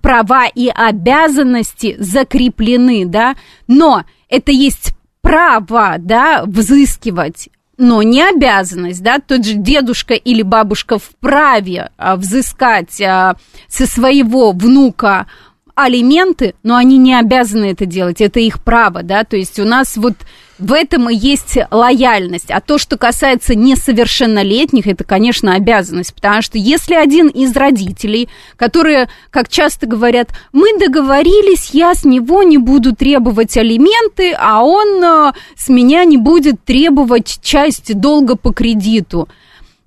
права 0.00 0.46
и 0.46 0.68
обязанности 0.68 1.96
закреплены, 1.98 3.06
да, 3.06 3.36
но 3.66 4.04
это 4.28 4.52
есть 4.52 4.92
право, 5.20 5.96
да, 5.98 6.44
взыскивать 6.46 7.48
но 7.80 8.02
не 8.02 8.22
обязанность, 8.22 9.02
да, 9.02 9.18
тот 9.18 9.44
же 9.44 9.54
дедушка 9.54 10.12
или 10.12 10.42
бабушка 10.42 10.98
вправе 10.98 11.90
а, 11.96 12.16
взыскать 12.16 13.00
а, 13.00 13.36
со 13.68 13.86
своего 13.86 14.52
внука 14.52 15.26
алименты, 15.74 16.54
но 16.62 16.76
они 16.76 16.98
не 16.98 17.18
обязаны 17.18 17.70
это 17.70 17.86
делать, 17.86 18.20
это 18.20 18.38
их 18.38 18.62
право, 18.62 19.02
да, 19.02 19.24
то 19.24 19.38
есть 19.38 19.58
у 19.58 19.64
нас 19.64 19.96
вот 19.96 20.14
в 20.60 20.72
этом 20.72 21.08
и 21.08 21.14
есть 21.14 21.58
лояльность. 21.70 22.50
А 22.50 22.60
то, 22.60 22.78
что 22.78 22.96
касается 22.96 23.54
несовершеннолетних, 23.54 24.86
это, 24.86 25.04
конечно, 25.04 25.54
обязанность. 25.54 26.14
Потому 26.14 26.42
что 26.42 26.58
если 26.58 26.94
один 26.94 27.28
из 27.28 27.56
родителей, 27.56 28.28
которые, 28.56 29.08
как 29.30 29.48
часто 29.48 29.86
говорят, 29.86 30.30
мы 30.52 30.78
договорились, 30.78 31.70
я 31.72 31.94
с 31.94 32.04
него 32.04 32.42
не 32.42 32.58
буду 32.58 32.94
требовать 32.94 33.56
алименты, 33.56 34.34
а 34.38 34.62
он 34.62 35.02
э, 35.02 35.32
с 35.56 35.68
меня 35.68 36.04
не 36.04 36.18
будет 36.18 36.62
требовать 36.64 37.40
часть 37.42 37.98
долга 37.98 38.36
по 38.36 38.52
кредиту. 38.52 39.28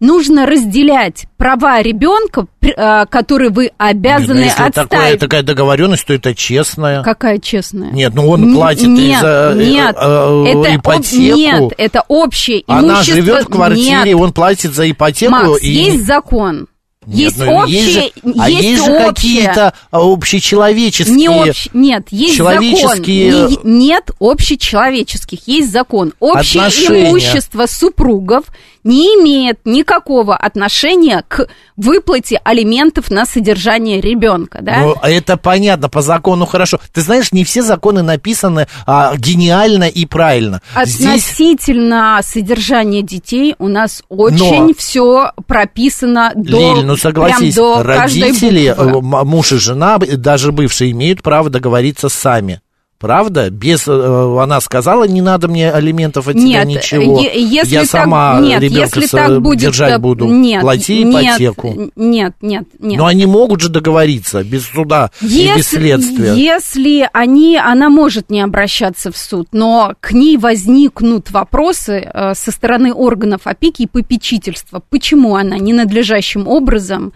Нужно 0.03 0.45
разделять 0.45 1.27
права 1.37 1.81
ребенка, 1.81 2.45
э, 2.61 3.05
которые 3.05 3.51
вы 3.51 3.71
обязаны 3.77 4.33
Ну, 4.33 4.39
если 4.41 4.57
такое, 4.57 4.83
отстаивать. 4.83 5.19
такая 5.21 5.43
договоренность, 5.43 6.05
то 6.05 6.13
это 6.13 6.35
честная. 6.35 7.03
Какая 7.03 7.39
честная? 7.39 7.89
Нет, 7.91 8.13
ну 8.13 8.27
он 8.29 8.53
платит 8.53 8.87
нет, 8.89 9.21
за 9.21 9.53
э, 9.55 9.63
нет, 9.63 9.95
э, 9.97 10.43
э, 10.45 10.49
это 10.49 10.73
об- 10.73 10.79
ипотеку. 10.81 11.37
нет, 11.37 11.73
это 11.77 12.03
общее 12.09 12.63
Она 12.67 12.95
имущество. 12.95 13.15
живет 13.15 13.43
в 13.45 13.47
квартире, 13.47 14.03
Нет. 14.03 14.15
он 14.15 14.33
платит 14.33 14.73
за 14.75 14.91
ипотеку. 14.91 15.31
Макс, 15.31 15.61
и... 15.63 15.69
есть 15.71 16.05
закон. 16.05 16.67
Нет, 17.05 17.17
есть 17.17 17.37
ну, 17.37 17.55
общее, 17.55 17.79
есть 17.79 17.93
же, 17.93 18.11
а 18.39 18.49
есть 18.49 18.63
есть 18.63 18.85
же 18.85 18.97
какие-то 18.97 19.73
а, 19.91 19.99
общечеловеческие... 19.99 21.15
Не 21.15 21.27
общ... 21.27 21.67
Нет, 21.73 22.07
есть 22.11 22.35
человеческие- 22.35 23.31
закон. 23.49 23.59
Не- 23.63 23.87
нет 23.87 24.11
общечеловеческих, 24.19 25.39
есть 25.47 25.71
закон. 25.71 26.13
Общее 26.19 26.63
Отношения. 26.63 27.09
имущество 27.09 27.65
супругов 27.65 28.45
не 28.83 29.05
имеет 29.15 29.59
никакого 29.65 30.35
отношения 30.35 31.23
к 31.27 31.47
выплате 31.77 32.39
алиментов 32.43 33.09
на 33.09 33.25
содержание 33.25 34.01
ребенка, 34.01 34.59
да? 34.61 34.79
Ну, 34.81 34.95
это 35.01 35.37
понятно, 35.37 35.89
по 35.89 36.01
закону 36.01 36.45
хорошо. 36.45 36.79
Ты 36.91 37.01
знаешь, 37.01 37.31
не 37.31 37.43
все 37.45 37.61
законы 37.61 38.01
написаны 38.01 38.67
а, 38.85 39.15
гениально 39.15 39.85
и 39.85 40.05
правильно. 40.05 40.61
Здесь 40.85 41.23
Относительно 41.23 42.19
содержания 42.23 43.01
детей 43.01 43.55
у 43.59 43.67
нас 43.67 44.03
очень 44.09 44.67
Но- 44.67 44.73
все 44.77 45.31
прописано 45.47 46.33
до, 46.35 46.57
Лиль, 46.75 46.85
ну 46.85 46.92
согласись, 46.97 47.55
до 47.55 47.83
каждой 47.83 48.21
родители, 48.21 48.73
э, 48.77 49.01
муж 49.01 49.51
и 49.51 49.57
жена, 49.57 49.97
б- 49.99 50.15
даже 50.17 50.51
бывшие, 50.51 50.91
имеют 50.91 51.21
право 51.21 51.49
договориться 51.49 52.09
сами. 52.09 52.61
Правда? 53.03 53.49
Без, 53.49 53.85
э, 53.85 54.37
она 54.41 54.61
сказала, 54.61 55.03
не 55.03 55.19
надо 55.19 55.49
мне 55.49 55.69
алиментов 55.69 56.29
от 56.29 56.35
тебя 56.35 56.63
Нет, 56.63 56.67
ничего. 56.67 57.19
если 57.19 57.73
Я 57.73 57.81
так- 57.81 57.89
сама 57.89 58.39
нет, 58.39 58.61
ребенка 58.61 59.01
если 59.01 59.17
так 59.17 59.41
будет, 59.41 59.59
держать 59.59 59.95
э, 59.95 59.97
буду. 59.97 60.25
Нет, 60.27 60.61
Плати 60.61 61.03
нет, 61.03 61.25
ипотеку. 61.25 61.91
Нет, 61.97 62.33
нет, 62.39 62.63
нет. 62.79 62.97
Но 62.97 63.05
они 63.05 63.25
могут 63.25 63.59
же 63.59 63.67
договориться 63.67 64.41
без 64.45 64.67
суда 64.67 65.11
и 65.19 65.51
без 65.53 65.67
следствия. 65.67 66.33
если 66.33 67.09
они, 67.11 67.57
она 67.57 67.89
может 67.89 68.29
не 68.29 68.39
обращаться 68.39 69.11
в 69.11 69.17
суд, 69.17 69.49
но 69.51 69.95
к 69.99 70.13
ней 70.13 70.37
возникнут 70.37 71.29
вопросы 71.29 72.09
э, 72.09 72.33
со 72.35 72.51
стороны 72.51 72.93
органов 72.93 73.41
опеки 73.43 73.81
и 73.81 73.87
попечительства. 73.87 74.81
Почему 74.89 75.35
она 75.35 75.57
ненадлежащим 75.57 76.47
образом 76.47 77.11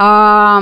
а, 0.00 0.60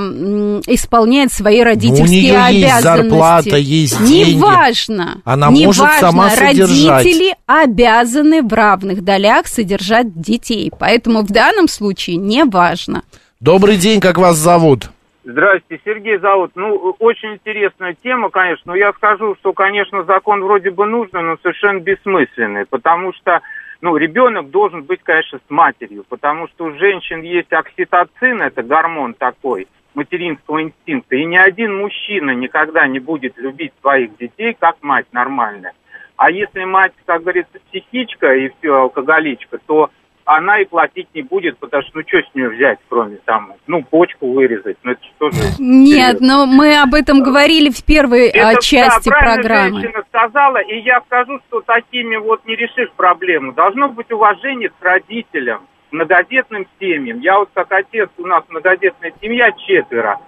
исполняет 0.67 1.31
свои 1.31 1.61
родительские 1.61 2.33
Ну, 2.33 2.49
нее 2.49 2.59
есть 2.59 2.75
обязанности? 2.75 3.09
зарплата, 3.11 3.57
есть 3.59 4.07
деньги. 4.07 4.35
Неважно. 4.37 5.21
Она 5.27 5.51
неважно. 5.51 5.85
может 5.85 6.01
сама 6.01 6.31
содержать. 6.31 7.05
Родители 7.05 7.35
обязаны 7.45 8.43
в 8.43 8.51
равных 8.51 9.05
долях 9.05 9.47
содержать 9.47 10.19
детей. 10.19 10.73
Поэтому 10.79 11.21
в 11.21 11.31
данном 11.31 11.69
случае 11.69 12.17
неважно. 12.17 13.03
Добрый 13.39 13.77
день, 13.77 14.01
как 14.01 14.17
вас 14.17 14.37
зовут? 14.37 14.89
Здрасте, 15.25 15.81
Сергей 15.85 16.19
зовут. 16.19 16.53
Ну, 16.55 16.95
очень 16.99 17.35
интересная 17.35 17.95
тема, 18.03 18.31
конечно. 18.31 18.73
Но 18.73 18.75
я 18.75 18.93
скажу, 18.95 19.37
что, 19.41 19.53
конечно, 19.53 20.05
закон 20.05 20.43
вроде 20.43 20.71
бы 20.71 20.87
нужный, 20.87 21.21
но 21.23 21.37
совершенно 21.43 21.81
бессмысленный. 21.81 22.65
Потому 22.65 23.13
что, 23.13 23.41
ну, 23.87 23.97
ребенок 23.97 24.51
должен 24.51 24.83
быть, 24.83 25.01
конечно, 25.05 25.39
с 25.39 25.49
матерью. 25.49 26.05
Потому 26.09 26.49
что 26.49 26.65
у 26.65 26.73
женщин 26.73 27.23
есть 27.23 27.53
окситоцин, 27.53 28.43
это 28.43 28.65
гормон 28.65 29.15
такой, 29.15 29.69
материнского 29.95 30.61
инстинкта. 30.61 31.15
И 31.15 31.25
ни 31.25 31.37
один 31.37 31.77
мужчина 31.77 32.33
никогда 32.33 32.89
не 32.89 32.99
будет 32.99 33.39
любить 33.39 33.73
своих 33.81 34.17
детей, 34.17 34.57
как 34.59 34.83
мать 34.83 35.07
нормальная. 35.13 35.73
А 36.17 36.33
если 36.33 36.65
мать, 36.65 36.95
как 37.05 37.23
говорится, 37.23 37.61
психичка 37.69 38.35
и 38.35 38.51
все, 38.59 38.75
алкоголичка, 38.75 39.59
то 39.65 39.91
она 40.27 40.61
и 40.61 40.65
платить 40.65 41.09
не 41.15 41.23
будет, 41.23 41.57
потому 41.59 41.83
что, 41.85 41.93
ну, 41.99 42.03
что 42.07 42.19
с 42.19 42.35
нее 42.35 42.49
взять, 42.49 42.79
кроме 42.89 43.17
там, 43.25 43.53
ну, 43.69 43.83
почку 43.83 44.33
вырезать, 44.33 44.77
ну, 44.83 44.91
это 44.93 45.01
что 45.17 45.31
же... 45.31 45.39
Нет, 45.61 46.21
но 46.21 46.47
мы 46.47 46.81
об 46.81 46.95
этом 46.95 47.23
говорили 47.23 47.71
в 47.71 47.85
первой 47.85 48.31
а, 48.31 48.53
Это, 48.53 48.61
части 48.61 49.09
да, 49.09 49.17
программы. 49.17 49.81
женщина 49.81 50.03
сказала, 50.09 50.59
и 50.59 50.81
я 50.81 51.01
скажу, 51.03 51.39
что 51.47 51.61
такими 51.61 52.17
вот 52.17 52.45
не 52.45 52.57
решишь 52.57 52.91
проблему. 52.97 53.53
Должно 53.53 53.89
быть 53.89 54.11
уважение 54.11 54.69
к 54.69 54.83
родителям, 54.83 55.63
многодетным 55.93 56.67
семьям. 56.81 57.21
Я 57.21 57.39
вот 57.39 57.51
как 57.55 57.71
отец, 57.71 58.11
у 58.19 58.27
нас 58.27 58.43
многодетная 58.49 59.13
семья, 59.23 59.53
четверо. 59.53 60.19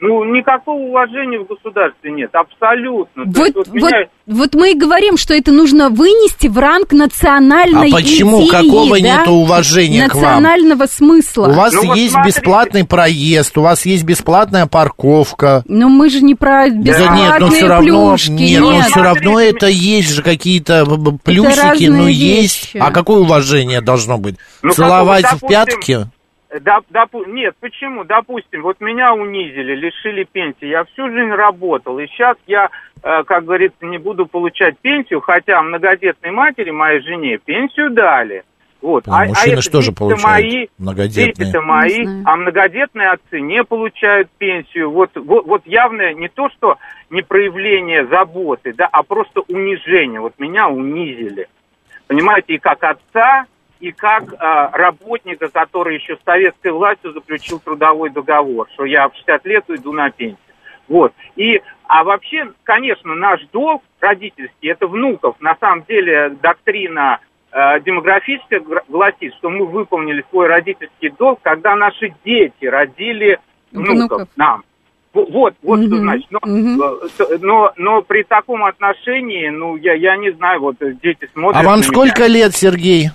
Ну, 0.00 0.24
никакого 0.24 0.76
уважения 0.80 1.38
в 1.38 1.46
государстве 1.46 2.10
нет, 2.10 2.28
абсолютно. 2.34 3.24
Вот, 3.24 3.36
есть 3.38 3.54
вот 3.56 3.68
вот, 3.68 3.74
меня- 3.74 4.06
вот 4.26 4.54
мы 4.54 4.72
и 4.72 4.74
говорим, 4.74 5.16
что 5.16 5.32
это 5.34 5.50
нужно 5.52 5.88
вынести 5.88 6.48
в 6.48 6.58
ранг 6.58 6.92
национальной 6.92 7.88
А 7.90 7.92
почему? 7.92 8.40
идеи, 8.42 8.50
Какого 8.50 9.00
да? 9.00 9.18
нету 9.20 9.30
уважения 9.32 10.08
к 10.08 10.14
вам? 10.14 10.22
Национального 10.24 10.86
смысла. 10.86 11.46
У 11.48 11.52
вас 11.52 11.72
Ну, 11.72 11.86
вот 11.86 11.96
есть 11.96 12.12
смотрите. 12.12 12.38
бесплатный 12.40 12.84
проезд, 12.84 13.56
у 13.56 13.62
вас 13.62 13.86
есть 13.86 14.04
бесплатная 14.04 14.66
парковка. 14.66 15.62
Но 15.68 15.88
мы 15.88 16.10
же 16.10 16.20
не 16.20 16.34
про 16.34 16.68
Да 16.68 16.76
бесплатные 16.76 17.22
нет, 17.30 17.40
но 17.40 17.50
все 17.50 17.66
равно, 17.66 18.10
плюшки. 18.10 18.30
нет, 18.30 18.60
но 18.60 18.72
нет. 18.72 18.86
все 18.86 19.00
равно 19.00 19.40
это 19.40 19.66
есть 19.68 20.10
же 20.12 20.22
какие-то 20.22 20.84
плюсики, 21.22 21.86
ну 21.88 22.06
есть. 22.08 22.74
вещи. 22.74 22.76
А 22.84 22.90
какое 22.90 23.20
уважение 23.20 23.80
должно 23.80 24.18
быть? 24.18 24.36
Ну, 24.62 24.68
как 24.70 24.76
Целовать 24.76 25.24
в 25.24 25.40
допустим, 25.40 25.48
пятки? 25.48 26.06
Да, 26.60 26.80
допу- 26.90 27.26
нет, 27.26 27.56
почему? 27.58 28.04
Допустим, 28.04 28.62
вот 28.62 28.80
меня 28.80 29.12
унизили, 29.12 29.74
лишили 29.74 30.24
пенсии. 30.24 30.66
Я 30.66 30.84
всю 30.84 31.08
жизнь 31.10 31.32
работал, 31.32 31.98
и 31.98 32.06
сейчас 32.06 32.36
я, 32.46 32.68
э, 33.02 33.24
как 33.24 33.44
говорится, 33.44 33.84
не 33.84 33.98
буду 33.98 34.26
получать 34.26 34.78
пенсию, 34.78 35.20
хотя 35.20 35.60
многодетной 35.62 36.30
матери, 36.30 36.70
моей 36.70 37.00
жене, 37.00 37.38
пенсию 37.38 37.90
дали. 37.90 38.44
Вот. 38.80 39.04
А, 39.08 39.24
мужчины 39.24 39.62
же 39.62 39.70
тоже 39.70 39.92
получают 39.92 40.22
мои, 40.22 40.66
многодетные. 40.78 41.32
Дети-то 41.32 41.62
мои, 41.62 42.06
а 42.26 42.36
многодетные 42.36 43.08
отцы 43.08 43.40
не 43.40 43.64
получают 43.64 44.28
пенсию. 44.36 44.90
Вот, 44.90 45.10
вот, 45.14 45.46
вот 45.46 45.62
явное 45.66 46.12
не 46.12 46.28
то, 46.28 46.50
что 46.50 46.76
не 47.08 47.22
проявление 47.22 48.06
заботы, 48.06 48.74
да, 48.74 48.86
а 48.92 49.02
просто 49.02 49.40
унижение. 49.48 50.20
Вот 50.20 50.34
меня 50.38 50.68
унизили. 50.68 51.48
Понимаете, 52.06 52.54
и 52.54 52.58
как 52.58 52.84
отца, 52.84 53.46
и 53.80 53.92
как 53.92 54.34
а, 54.38 54.70
работника, 54.72 55.48
который 55.48 55.96
еще 55.96 56.16
с 56.16 56.24
советской 56.24 56.72
властью 56.72 57.12
заключил 57.12 57.58
трудовой 57.58 58.10
договор, 58.10 58.68
что 58.74 58.84
я 58.84 59.08
в 59.08 59.14
60 59.14 59.44
лет 59.46 59.64
уйду 59.68 59.92
на 59.92 60.10
пенсию. 60.10 60.38
Вот. 60.88 61.12
И, 61.36 61.62
а 61.84 62.04
вообще, 62.04 62.52
конечно, 62.62 63.14
наш 63.14 63.42
долг 63.52 63.82
родительский, 64.00 64.70
это 64.70 64.86
внуков. 64.86 65.36
На 65.40 65.56
самом 65.56 65.84
деле, 65.84 66.30
доктрина 66.42 67.20
Э, 67.56 67.78
демографическая 67.78 68.60
гласит, 68.88 69.32
что 69.38 69.48
мы 69.48 69.64
выполнили 69.64 70.24
свой 70.28 70.48
родительский 70.48 71.10
долг, 71.16 71.38
когда 71.40 71.76
наши 71.76 72.12
дети 72.24 72.64
родили 72.64 73.38
внуков, 73.70 73.94
внуков. 73.94 74.28
нам. 74.34 74.64
Вот, 75.12 75.54
вот 75.62 75.78
угу, 75.78 75.86
что 75.86 75.96
значит. 75.98 76.26
Но, 76.32 76.38
угу. 76.42 76.98
но, 77.40 77.72
но 77.76 78.02
при 78.02 78.24
таком 78.24 78.64
отношении, 78.64 79.50
ну, 79.50 79.76
я, 79.76 79.94
я 79.94 80.16
не 80.16 80.32
знаю, 80.32 80.62
вот 80.62 80.78
дети 80.80 81.30
смотрят. 81.32 81.62
А 81.62 81.64
вам 81.64 81.84
сколько 81.84 82.24
меня. 82.24 82.34
лет, 82.34 82.56
Сергей? 82.56 83.10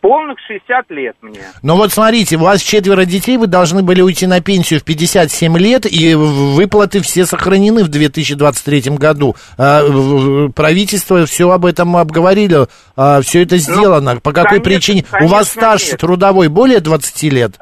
Полных 0.00 0.38
60 0.46 0.90
лет 0.90 1.16
мне. 1.20 1.40
Ну 1.62 1.76
вот 1.76 1.92
смотрите, 1.92 2.36
у 2.36 2.40
вас 2.40 2.62
четверо 2.62 3.04
детей, 3.04 3.36
вы 3.36 3.46
должны 3.46 3.82
были 3.82 4.00
уйти 4.00 4.26
на 4.26 4.40
пенсию 4.40 4.80
в 4.80 4.84
57 4.84 5.56
лет, 5.58 5.86
и 5.86 6.14
выплаты 6.14 7.00
все 7.00 7.26
сохранены 7.26 7.84
в 7.84 7.88
2023 7.88 8.96
году. 8.96 9.36
А, 9.58 10.48
правительство 10.54 11.24
все 11.26 11.50
об 11.50 11.66
этом 11.66 11.96
обговорили, 11.96 12.66
а, 12.96 13.20
все 13.20 13.42
это 13.42 13.56
ну, 13.56 13.60
сделано. 13.60 14.14
Ну, 14.14 14.20
По 14.20 14.32
какой 14.32 14.60
конечно, 14.60 14.64
причине? 14.64 15.04
Конечно, 15.08 15.26
у 15.26 15.38
вас 15.38 15.48
стаж 15.48 15.86
нет. 15.88 16.00
трудовой 16.00 16.48
более 16.48 16.80
20 16.80 17.22
лет? 17.24 17.58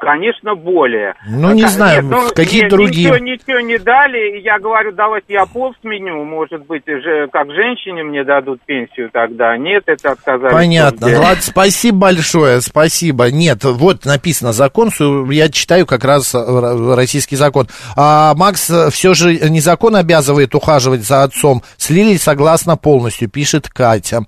Конечно, 0.00 0.54
более. 0.54 1.14
Ну, 1.26 1.52
не 1.52 1.66
знаю, 1.66 2.04
ну, 2.04 2.28
какие 2.34 2.62
нет, 2.62 2.70
другие. 2.70 3.10
Ничего, 3.10 3.18
ничего 3.18 3.60
не 3.60 3.78
дали. 3.78 4.40
Я 4.40 4.58
говорю, 4.58 4.92
давайте 4.92 5.32
я 5.34 5.44
пол 5.46 5.74
сменю. 5.80 6.24
Может 6.24 6.66
быть, 6.66 6.84
же, 6.86 7.28
как 7.32 7.50
женщине 7.50 8.04
мне 8.04 8.22
дадут 8.22 8.60
пенсию 8.64 9.10
тогда. 9.12 9.56
Нет, 9.56 9.84
это 9.86 10.12
отказались. 10.12 10.52
Понятно. 10.52 11.08
Ладно, 11.18 11.42
спасибо 11.42 11.98
большое, 11.98 12.60
спасибо. 12.60 13.30
Нет, 13.30 13.64
вот 13.64 14.04
написано 14.04 14.52
закон, 14.52 14.90
я 15.30 15.48
читаю 15.48 15.84
как 15.84 16.04
раз 16.04 16.34
э, 16.34 16.94
российский 16.94 17.36
закон. 17.36 17.66
А 17.96 18.34
Макс 18.34 18.70
все 18.92 19.14
же 19.14 19.50
не 19.50 19.60
закон 19.60 19.96
обязывает 19.96 20.54
ухаживать 20.54 21.02
за 21.02 21.24
отцом. 21.24 21.62
Слили 21.76 22.16
согласно 22.16 22.76
полностью, 22.76 23.28
пишет 23.28 23.68
Катя. 23.68 24.22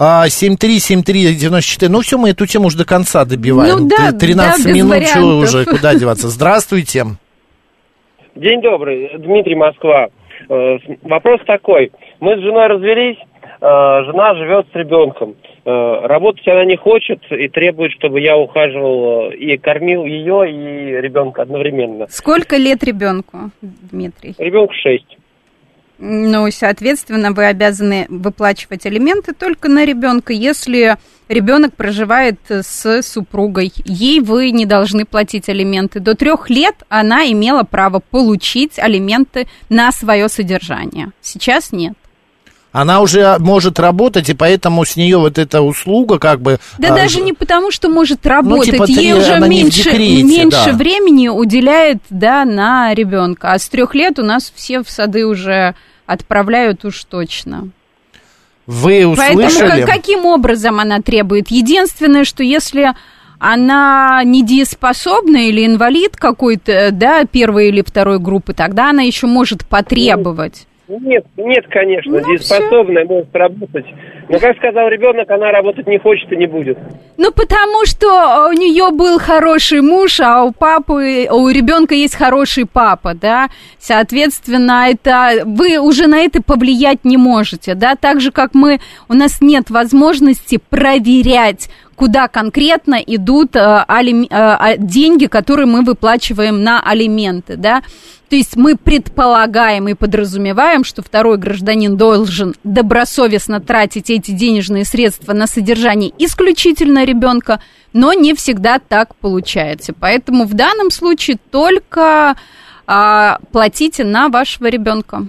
7373948. 0.00 1.88
Ну, 1.88 2.00
все, 2.00 2.16
мы 2.16 2.30
эту 2.30 2.46
тему 2.46 2.66
уже 2.66 2.78
до 2.78 2.86
конца 2.86 3.24
добиваем. 3.26 3.80
Ну, 3.80 3.88
да, 3.88 4.12
13 4.12 4.64
да, 4.64 4.72
минут, 4.72 5.06
что 5.06 5.38
уже, 5.38 5.64
куда 5.66 5.94
деваться. 5.94 6.28
Здравствуйте. 6.28 7.04
День 8.34 8.62
добрый, 8.62 9.10
Дмитрий 9.18 9.56
Москва. 9.56 10.08
Э, 10.48 10.78
вопрос 11.02 11.40
такой. 11.46 11.92
Мы 12.20 12.36
с 12.36 12.40
женой 12.40 12.68
развелись, 12.68 13.18
э, 13.18 13.58
жена 13.60 14.34
живет 14.36 14.66
с 14.72 14.74
ребенком. 14.74 15.34
Э, 15.66 16.06
работать 16.06 16.48
она 16.48 16.64
не 16.64 16.76
хочет 16.76 17.20
и 17.30 17.48
требует, 17.48 17.92
чтобы 17.92 18.20
я 18.20 18.38
ухаживал 18.38 19.30
и 19.30 19.58
кормил 19.58 20.06
ее 20.06 20.50
и 20.50 21.00
ребенка 21.02 21.42
одновременно. 21.42 22.06
Сколько 22.08 22.56
лет 22.56 22.82
ребенку, 22.82 23.50
Дмитрий? 23.60 24.34
Ребенку 24.38 24.72
шесть. 24.72 25.18
Ну, 26.02 26.50
соответственно, 26.50 27.32
вы 27.32 27.44
обязаны 27.44 28.06
выплачивать 28.08 28.86
алименты 28.86 29.34
только 29.34 29.68
на 29.68 29.84
ребенка, 29.84 30.32
если 30.32 30.96
ребенок 31.28 31.76
проживает 31.76 32.40
с 32.48 33.02
супругой. 33.02 33.70
Ей 33.84 34.20
вы 34.20 34.50
не 34.50 34.64
должны 34.64 35.04
платить 35.04 35.50
алименты. 35.50 36.00
До 36.00 36.14
трех 36.14 36.48
лет 36.48 36.74
она 36.88 37.30
имела 37.30 37.64
право 37.64 38.00
получить 38.00 38.78
алименты 38.78 39.46
на 39.68 39.92
свое 39.92 40.30
содержание. 40.30 41.10
Сейчас 41.20 41.70
нет 41.70 41.94
она 42.72 43.00
уже 43.00 43.36
может 43.38 43.80
работать, 43.80 44.28
и 44.28 44.34
поэтому 44.34 44.84
с 44.84 44.96
нее 44.96 45.18
вот 45.18 45.38
эта 45.38 45.60
услуга 45.60 46.18
как 46.18 46.40
бы... 46.40 46.60
Да 46.78 46.92
а, 46.92 46.94
даже 46.94 47.20
не 47.20 47.32
потому, 47.32 47.70
что 47.70 47.88
может 47.88 48.24
работать, 48.26 48.78
ну, 48.78 48.86
типа, 48.86 49.00
ей 49.00 49.12
уже 49.12 49.40
меньше, 49.40 49.90
декрете, 49.90 50.22
меньше 50.22 50.66
да. 50.66 50.72
времени 50.72 51.28
уделяет 51.28 51.98
да, 52.10 52.44
на 52.44 52.94
ребенка. 52.94 53.52
А 53.52 53.58
с 53.58 53.68
трех 53.68 53.94
лет 53.94 54.18
у 54.18 54.22
нас 54.22 54.52
все 54.54 54.82
в 54.82 54.90
сады 54.90 55.26
уже 55.26 55.74
отправляют 56.10 56.84
уж 56.84 57.04
точно. 57.04 57.70
Вы 58.66 59.06
услышали? 59.06 59.68
Поэтому 59.68 59.86
каким 59.86 60.24
образом 60.26 60.80
она 60.80 61.00
требует? 61.00 61.48
Единственное, 61.48 62.24
что 62.24 62.42
если 62.42 62.92
она 63.38 64.22
недееспособна 64.24 65.48
или 65.48 65.64
инвалид 65.64 66.16
какой-то, 66.16 66.90
да, 66.92 67.24
первой 67.24 67.68
или 67.68 67.82
второй 67.82 68.18
группы, 68.18 68.52
тогда 68.52 68.90
она 68.90 69.02
еще 69.02 69.26
может 69.26 69.66
потребовать. 69.66 70.66
Нет, 70.98 71.24
нет, 71.36 71.66
конечно, 71.68 72.18
ну, 72.18 72.26
дееспособная 72.26 73.04
может 73.04 73.34
работать. 73.34 73.86
Но, 74.28 74.38
как 74.40 74.56
сказал 74.56 74.88
ребенок, 74.88 75.30
она 75.30 75.52
работать 75.52 75.86
не 75.86 75.98
хочет 75.98 76.32
и 76.32 76.36
не 76.36 76.46
будет. 76.46 76.78
Ну, 77.16 77.30
потому 77.30 77.84
что 77.84 78.48
у 78.48 78.52
нее 78.52 78.90
был 78.90 79.20
хороший 79.20 79.82
муж, 79.82 80.18
а 80.20 80.42
у 80.42 80.52
папы, 80.52 81.28
у 81.30 81.48
ребенка 81.48 81.94
есть 81.94 82.16
хороший 82.16 82.66
папа, 82.66 83.14
да. 83.14 83.48
Соответственно, 83.78 84.86
это 84.88 85.44
вы 85.44 85.78
уже 85.78 86.08
на 86.08 86.18
это 86.18 86.42
повлиять 86.42 87.04
не 87.04 87.16
можете, 87.16 87.74
да. 87.74 87.94
Так 87.94 88.20
же, 88.20 88.32
как 88.32 88.54
мы, 88.54 88.80
у 89.08 89.14
нас 89.14 89.40
нет 89.40 89.70
возможности 89.70 90.58
проверять, 90.70 91.70
куда 91.94 92.28
конкретно 92.28 92.94
идут 92.94 93.54
э, 93.54 93.84
алим, 93.86 94.26
э, 94.30 94.76
деньги, 94.78 95.26
которые 95.26 95.66
мы 95.66 95.82
выплачиваем 95.82 96.64
на 96.64 96.80
алименты, 96.80 97.56
да. 97.56 97.82
То 98.30 98.36
есть 98.36 98.56
мы 98.56 98.76
предполагаем 98.76 99.88
и 99.88 99.94
подразумеваем, 99.94 100.84
что 100.84 101.02
второй 101.02 101.36
гражданин 101.36 101.96
должен 101.96 102.54
добросовестно 102.62 103.60
тратить 103.60 104.08
эти 104.08 104.30
денежные 104.30 104.84
средства 104.84 105.32
на 105.32 105.48
содержание 105.48 106.12
исключительно 106.16 107.04
ребенка, 107.04 107.58
но 107.92 108.12
не 108.12 108.34
всегда 108.34 108.78
так 108.78 109.16
получается. 109.16 109.92
Поэтому 109.98 110.44
в 110.44 110.54
данном 110.54 110.90
случае 110.90 111.38
только 111.50 112.36
а, 112.86 113.38
платите 113.50 114.04
на 114.04 114.28
вашего 114.28 114.68
ребенка 114.68 115.22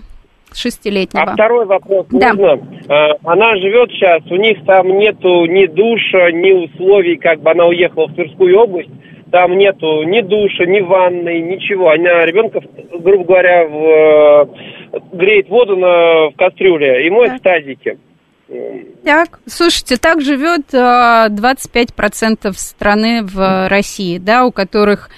шестилетнего. 0.54 1.32
А 1.32 1.34
второй 1.34 1.66
вопрос 1.66 2.06
да. 2.12 2.36
можно? 2.36 2.68
А, 2.88 3.14
она 3.24 3.58
живет 3.58 3.90
сейчас, 3.90 4.22
у 4.30 4.36
них 4.36 4.64
там 4.68 4.88
нету 5.00 5.46
ни 5.46 5.66
душа, 5.66 6.32
ни 6.32 6.52
условий, 6.52 7.18
как 7.18 7.42
бы 7.42 7.50
она 7.50 7.66
уехала 7.66 8.06
в 8.06 8.14
Тверскую 8.14 8.60
область 8.60 8.90
там 9.32 9.58
нету 9.58 10.04
ни 10.04 10.22
душа, 10.22 10.66
ни 10.66 10.82
ванной, 10.82 11.42
ничего. 11.42 11.90
Она 11.90 12.26
ребенка, 12.26 12.60
грубо 12.92 13.24
говоря, 13.24 13.66
в, 13.66 14.50
э, 14.94 15.00
греет 15.14 15.50
воду 15.50 15.76
на, 15.78 16.30
в 16.30 16.36
кастрюле 16.38 17.08
и 17.08 17.10
моет 17.10 17.40
в 17.40 17.42
тазике. 17.42 17.98
Так, 19.06 19.40
слушайте, 19.48 19.96
так 19.96 20.22
живет 20.22 20.74
25% 20.74 22.52
страны 22.54 23.24
в 23.24 23.70
России, 23.70 24.18
да, 24.18 24.46
у 24.46 24.52
которых 24.52 25.10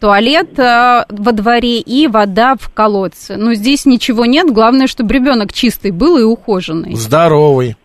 туалет 0.00 0.58
э, 0.58 1.04
во 1.08 1.32
дворе 1.32 1.78
и 1.78 2.08
вода 2.08 2.56
в 2.58 2.68
колодце. 2.70 3.36
Но 3.36 3.54
здесь 3.54 3.86
ничего 3.86 4.24
нет, 4.24 4.50
главное, 4.50 4.88
чтобы 4.88 5.14
ребенок 5.14 5.52
чистый 5.52 5.92
был 5.92 6.18
и 6.18 6.22
ухоженный. 6.22 6.94
Здоровый. 6.94 7.76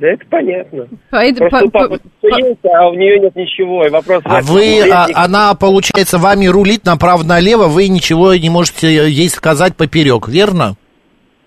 Да 0.00 0.08
это 0.08 0.24
понятно. 0.28 0.88
А 1.10 1.24
это 1.24 1.38
Просто 1.46 1.66
по, 1.66 1.70
папа 1.70 1.98
по, 2.20 2.26
есть, 2.26 2.58
а 2.64 2.88
у 2.88 2.94
нее 2.94 3.20
нет 3.20 3.36
ничего. 3.36 3.86
И 3.86 3.90
вопрос 3.90 4.22
а 4.24 4.40
вы, 4.40 4.88
а, 4.90 5.06
она, 5.14 5.54
получается, 5.54 6.18
вами 6.18 6.46
рулит 6.46 6.84
направо-налево, 6.84 7.66
вы 7.66 7.88
ничего 7.88 8.34
не 8.34 8.50
можете 8.50 8.88
ей 9.08 9.28
сказать 9.28 9.76
поперек, 9.76 10.28
верно? 10.28 10.76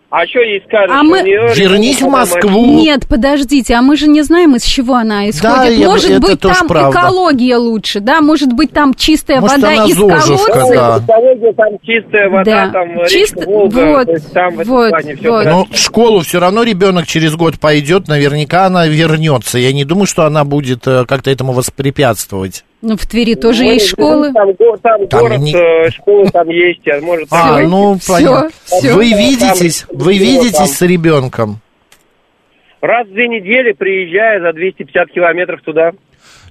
А 0.10 0.26
что 0.26 0.40
ей 0.40 0.64
скажешь? 0.66 0.90
А 0.90 1.04
мы... 1.04 1.22
Вернись 1.22 2.02
в 2.02 2.08
Москву. 2.08 2.66
Нет, 2.66 3.06
подождите, 3.10 3.74
а 3.74 3.82
мы 3.82 3.98
же 3.98 4.08
не 4.08 4.22
знаем, 4.22 4.56
из 4.56 4.64
чего 4.64 4.96
она 4.96 5.30
исходит. 5.30 5.80
Да, 5.80 5.86
Может 5.86 6.10
я, 6.10 6.20
быть, 6.20 6.40
там 6.40 6.68
правда. 6.68 6.98
экология 6.98 7.58
лучше, 7.58 8.00
да? 8.00 8.22
Может 8.22 8.54
быть, 8.54 8.72
там 8.72 8.94
чистая 8.94 9.42
Может, 9.42 9.58
вода 9.58 9.86
из 9.86 9.98
колодца? 9.98 10.48
Да. 10.70 11.00
Экология, 11.04 11.54
там 11.54 11.80
чистая 11.84 12.30
вода, 12.30 12.66
да. 12.68 12.72
там 12.72 13.06
Чист... 13.08 13.36
речка 13.36 13.50
Волга, 13.50 13.86
вот, 13.86 14.34
там 14.34 14.56
в 14.56 14.64
вот, 14.64 14.90
плане 14.90 15.16
все 15.18 15.30
вот. 15.30 15.46
Но 15.46 15.66
в 15.66 15.78
школу 15.78 16.22
все 16.22 16.40
равно 16.40 16.64
ребенок 16.64 17.06
через 17.06 17.36
год 17.36 17.60
пойдет, 17.60 18.08
наверняка 18.08 18.66
она 18.68 18.88
вернется. 18.88 19.60
Я 19.60 19.74
не 19.74 19.84
думаю, 19.84 20.08
что 20.08 20.26
она 20.26 20.46
будет 20.46 20.88
э, 20.88 21.04
как-то 21.06 21.32
этому 21.32 21.52
воспрепятствовать. 21.52 22.64
Ну, 22.88 22.96
в 22.96 23.06
Твери 23.06 23.36
тоже 23.36 23.66
ну, 23.66 23.74
есть 23.74 23.90
школы. 23.90 24.32
Там, 24.32 24.56
там, 24.56 25.08
там 25.10 25.20
город, 25.20 25.40
не... 25.40 25.54
Э, 25.54 25.90
школы 25.92 26.30
там 26.32 26.48
есть, 26.48 26.88
а 26.88 27.02
может... 27.02 27.28
А, 27.32 27.58
все, 27.58 27.68
ну, 27.68 27.98
понятно. 28.08 28.50
Все. 28.64 28.94
Вы 28.94 29.12
видитесь, 29.12 29.82
там, 29.82 29.98
вы 29.98 30.18
видитесь 30.18 30.54
там. 30.54 30.68
с 30.68 30.82
ребенком? 30.84 31.60
Раз 32.80 33.06
в 33.08 33.12
две 33.12 33.28
недели 33.28 33.74
приезжая 33.74 34.40
за 34.40 34.54
250 34.54 35.12
километров 35.12 35.62
туда. 35.64 35.92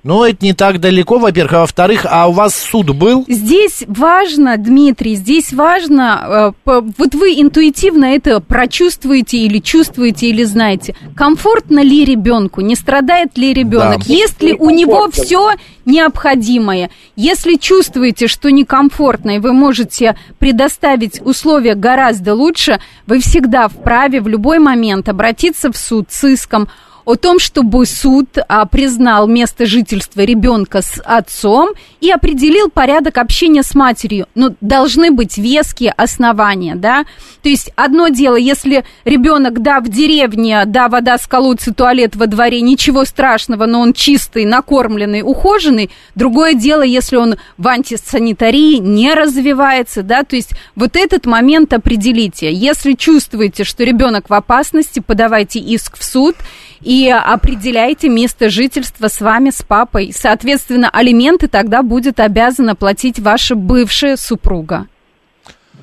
Но 0.03 0.27
это 0.27 0.45
не 0.45 0.53
так 0.53 0.81
далеко, 0.81 1.19
во-первых. 1.19 1.53
А 1.53 1.61
во-вторых, 1.61 2.07
а 2.09 2.29
у 2.29 2.33
вас 2.33 2.55
суд 2.55 2.91
был? 2.91 3.25
Здесь 3.29 3.85
важно, 3.87 4.57
Дмитрий, 4.57 5.17
здесь 5.17 5.53
важно, 5.53 6.53
э, 6.67 6.81
вот 6.99 7.15
вы 7.15 7.41
интуитивно 7.41 8.07
это 8.07 8.41
прочувствуете 8.41 9.39
или 9.39 9.59
чувствуете, 9.59 10.29
или 10.29 10.45
знаете, 10.45 10.95
комфортно 11.15 11.81
ли 11.81 12.05
ребенку, 12.05 12.61
не 12.61 12.75
страдает 12.75 13.37
ли 13.37 13.53
ребенок, 13.53 14.07
да. 14.07 14.13
есть 14.13 14.43
ли 14.43 14.55
у 14.55 14.71
него 14.71 15.09
все 15.11 15.53
необходимое. 15.85 16.91
Если 17.15 17.55
чувствуете, 17.55 18.27
что 18.27 18.51
некомфортно, 18.51 19.37
и 19.37 19.39
вы 19.39 19.53
можете 19.53 20.17
предоставить 20.39 21.21
условия 21.25 21.75
гораздо 21.75 22.35
лучше, 22.35 22.81
вы 23.07 23.21
всегда 23.21 23.69
вправе 23.69 24.21
в 24.21 24.29
любой 24.29 24.59
момент 24.59 25.09
обратиться 25.09 25.73
в 25.73 25.77
суд 25.77 26.07
с 26.11 26.25
иском 26.25 26.69
о 27.07 27.15
том, 27.15 27.39
чтобы 27.39 27.87
суд 27.87 28.37
а, 28.49 28.67
признал 28.67 29.29
место 29.29 29.65
жительства 29.65 30.23
ребенка 30.23 30.83
с 30.83 31.01
отцом 31.05 31.71
и 32.01 32.11
определил 32.11 32.69
порядок 32.69 33.19
общения 33.19 33.63
с 33.63 33.77
матерью. 33.77 34.27
Но 34.35 34.55
должны 34.61 35.13
быть 35.13 35.39
веские 35.39 35.93
основания, 35.93 36.75
да. 36.75 37.05
То 37.43 37.49
есть 37.49 37.71
одно 37.77 38.09
дело, 38.09 38.35
если 38.35 38.85
ребенок, 39.05 39.63
да, 39.63 39.81
в 39.81 39.89
деревне, 39.89 40.65
да, 40.67 40.89
вода 40.89 41.17
с 41.17 41.29
колодца, 41.29 41.73
туалет 41.73 42.17
во 42.17 42.27
дворе, 42.27 42.61
ничего 42.61 43.05
страшного, 43.05 43.67
но 43.67 43.81
он 43.81 43.93
чистый, 43.93 44.45
накормленный, 44.45 45.23
ухоженный. 45.23 45.91
Другое 46.17 46.55
дело, 46.55 46.83
если 46.83 47.17
он 47.17 47.37
в 47.57 47.69
антисанитарии 47.69 48.79
не 48.79 49.15
развивается, 49.15 50.03
да, 50.03 50.25
то 50.25 50.35
есть 50.35 50.51
вот 50.75 50.97
этот 50.97 51.25
момент 51.25 51.73
определите. 51.73 52.53
Если 52.53 52.95
чувствуете, 52.95 53.63
что 53.63 53.85
ребенок 53.85 54.29
в 54.29 54.35
опасности, 54.35 54.99
подавайте 54.99 55.61
иск 55.61 55.97
в 55.97 56.03
суд 56.03 56.35
и 56.81 56.96
определяйте 57.05 58.09
место 58.09 58.49
жительства 58.49 59.09
с 59.09 59.21
вами, 59.21 59.51
с 59.51 59.63
папой. 59.63 60.13
Соответственно, 60.15 60.89
алименты 60.91 61.49
тогда 61.49 61.83
будет 61.83 62.21
обязана 62.21 62.75
платить 62.75 63.19
ваша 63.19 63.55
бывшая 63.55 64.17
супруга. 64.17 64.87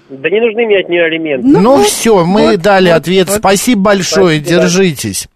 Да 0.09 0.29
не 0.29 0.41
нужны 0.41 0.65
мне 0.65 0.79
от 0.79 0.89
нее 0.89 1.05
алименты. 1.05 1.47
Ну, 1.47 1.59
ну 1.59 1.77
вот, 1.77 1.87
все, 1.87 2.25
мы 2.25 2.51
вот, 2.51 2.61
дали 2.61 2.89
вот, 2.89 2.95
ответ. 2.95 3.29
Вот. 3.29 3.37
Спасибо 3.37 3.81
большое, 3.81 4.39
Спасибо. 4.39 4.61
держитесь. 4.61 5.27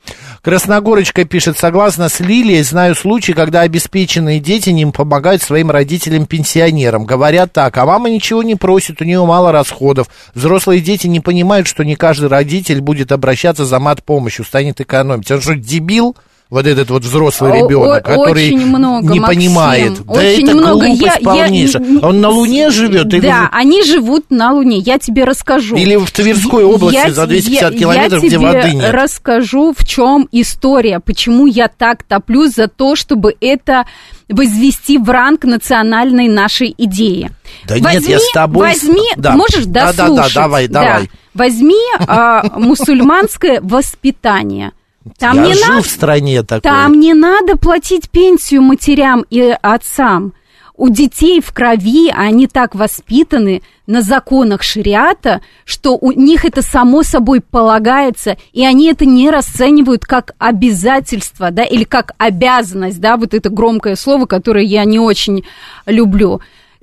Красногорочка 0.48 1.26
пишет, 1.26 1.58
согласно 1.58 2.08
с 2.08 2.22
Лилией, 2.22 2.64
знаю 2.64 2.95
случаи, 2.95 3.34
когда 3.34 3.64
обеспеченные 3.64 4.39
дети 4.39 4.70
не 4.70 4.86
помогают 4.86 5.41
своим 5.41 5.72
родителям-пенсионерам. 5.72 7.04
Говорят 7.04 7.52
так, 7.52 7.76
а 7.78 7.86
мама 7.86 8.10
ничего 8.10 8.43
не 8.43 8.56
просит, 8.56 9.02
у 9.02 9.04
нее 9.04 9.26
мало 9.26 9.52
расходов. 9.52 10.08
Взрослые 10.36 10.80
дети 10.80 11.06
не 11.06 11.20
понимают, 11.20 11.68
что 11.68 11.84
не 11.84 11.98
каждый 11.98 12.30
родитель 12.30 12.80
будет 12.80 13.12
обращаться 13.12 13.66
за 13.66 13.78
мат-помощью, 13.80 14.45
станет 14.45 14.80
экономить. 14.80 15.30
Он 15.30 15.41
что, 15.41 15.54
дебил? 15.54 16.16
Вот 16.50 16.66
этот 16.66 16.89
вот 16.89 17.04
взрослый 17.04 17.62
ребенок, 17.62 18.06
который 18.06 18.56
много, 18.56 19.14
не 19.14 19.20
Максим, 19.20 19.38
понимает. 19.38 20.06
Да 20.06 20.14
очень 20.14 20.43
это 20.48 20.58
много. 20.58 20.86
глупость 20.86 21.02
я, 21.02 21.24
полнейшая. 21.24 21.84
Я... 21.84 22.08
Он 22.08 22.22
на 22.22 22.30
Луне 22.30 22.70
живет? 22.70 23.14
Или... 23.14 23.22
Да, 23.22 23.50
они 23.52 23.84
живут 23.84 24.26
на 24.30 24.54
Луне, 24.54 24.78
я 24.78 24.98
тебе 24.98 25.26
расскажу. 25.26 25.76
Или 25.76 25.98
в 25.98 26.10
Тверской 26.12 26.64
области 26.64 26.95
я, 26.95 27.12
за 27.12 27.28
250 27.28 27.74
я, 27.74 27.80
километров, 27.80 28.24
я 28.24 28.28
где 28.30 28.38
воды 28.38 28.72
нет. 28.72 28.84
Я 28.84 28.91
расскажу, 28.93 29.74
в 29.78 29.86
чем 29.86 30.30
история, 30.32 31.02
почему 31.02 31.48
я 31.48 31.68
так 31.68 32.04
топлю 32.04 32.48
за 32.48 32.68
то, 32.68 32.95
чтобы 32.95 33.36
это 33.41 33.86
возвести 34.30 34.98
в 34.98 35.10
ранг 35.10 35.43
национальной 35.43 36.30
нашей 36.30 36.74
идеи. 36.78 37.30
Да 37.68 37.76
возьми, 37.76 37.91
нет, 37.93 38.10
я 38.10 38.20
с 38.20 38.32
тобой... 38.32 38.68
Возьми, 38.68 39.10
да. 39.18 39.34
можешь 39.34 39.66
дослушать. 39.66 39.98
Да, 39.98 40.08
да, 40.08 40.28
да, 40.28 40.34
давай, 40.34 40.68
давай. 40.68 41.04
Да. 41.04 41.10
Возьми 41.34 41.76
а, 42.08 42.43
мусульманское 42.58 43.60
воспитание. 43.62 44.72
Там 45.18 45.38
Я 45.38 45.47
не 45.47 45.53
жил 45.53 45.76
на... 45.76 45.82
в 45.82 45.88
стране 45.88 46.43
такой. 46.43 46.62
Там 46.62 46.99
не 46.99 47.14
надо 47.14 47.58
платить 47.58 48.10
пенсию 48.10 48.62
матерям 48.62 49.26
и 49.30 49.55
отцам. 49.62 50.34
У 50.78 50.89
детей 50.89 51.41
в 51.41 51.51
крови 51.53 52.14
они 52.16 52.45
так 52.47 52.76
воспитаны 52.76 53.64
на 53.88 54.03
законах 54.03 54.62
шариата, 54.62 55.41
что 55.66 55.97
у 55.97 56.12
них 56.12 56.45
это 56.45 56.62
само 56.62 57.01
собой 57.01 57.41
полагается, 57.41 58.38
и 58.53 58.64
они 58.64 58.91
это 58.91 59.05
не 59.05 59.32
расценивают 59.32 60.05
как 60.05 60.36
обязательство, 60.38 61.49
да, 61.49 61.64
или 61.64 61.84
как 61.84 62.12
обязанность, 62.20 63.01
да, 63.01 63.18
вот 63.18 63.34
это 63.34 63.49
громкое 63.49 63.95
слово, 63.95 64.28
которое 64.28 64.66
я 64.66 64.86
не 64.86 64.99
очень 64.99 65.43
люблю. 65.88 66.41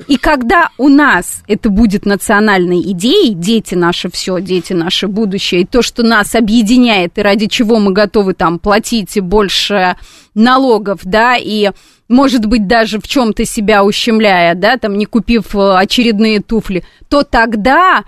И 0.09 0.16
когда 0.16 0.70
у 0.76 0.88
нас 0.88 1.42
это 1.47 1.70
будет 1.70 2.05
национальной 2.05 2.80
идеей, 2.92 3.34
дети 3.34 3.74
наши 3.74 4.11
все, 4.11 4.40
дети 4.40 4.72
наше 4.72 5.07
будущее, 5.07 5.62
и 5.62 5.66
то, 5.66 5.82
что 5.82 6.03
нас 6.03 6.34
объединяет, 6.34 7.16
и 7.18 7.22
ради 7.22 7.47
чего 7.47 7.78
мы 7.78 7.92
готовы 7.92 8.34
там 8.34 8.59
платить 8.59 9.20
больше 9.20 9.97
налогов, 10.34 11.01
да, 11.05 11.36
и 11.36 11.70
может 12.09 12.47
быть, 12.47 12.66
даже 12.66 13.01
в 13.01 13.09
чем-то 13.09 13.45
себя 13.45 13.84
ущемляя, 13.84 14.55
да, 14.55 14.76
там, 14.76 14.99
не 14.99 15.07
купив 15.07 15.55
э, 15.55 15.76
очередные 15.76 16.40
туфли, 16.40 16.84
то 17.09 17.22
тогда 17.22 18.05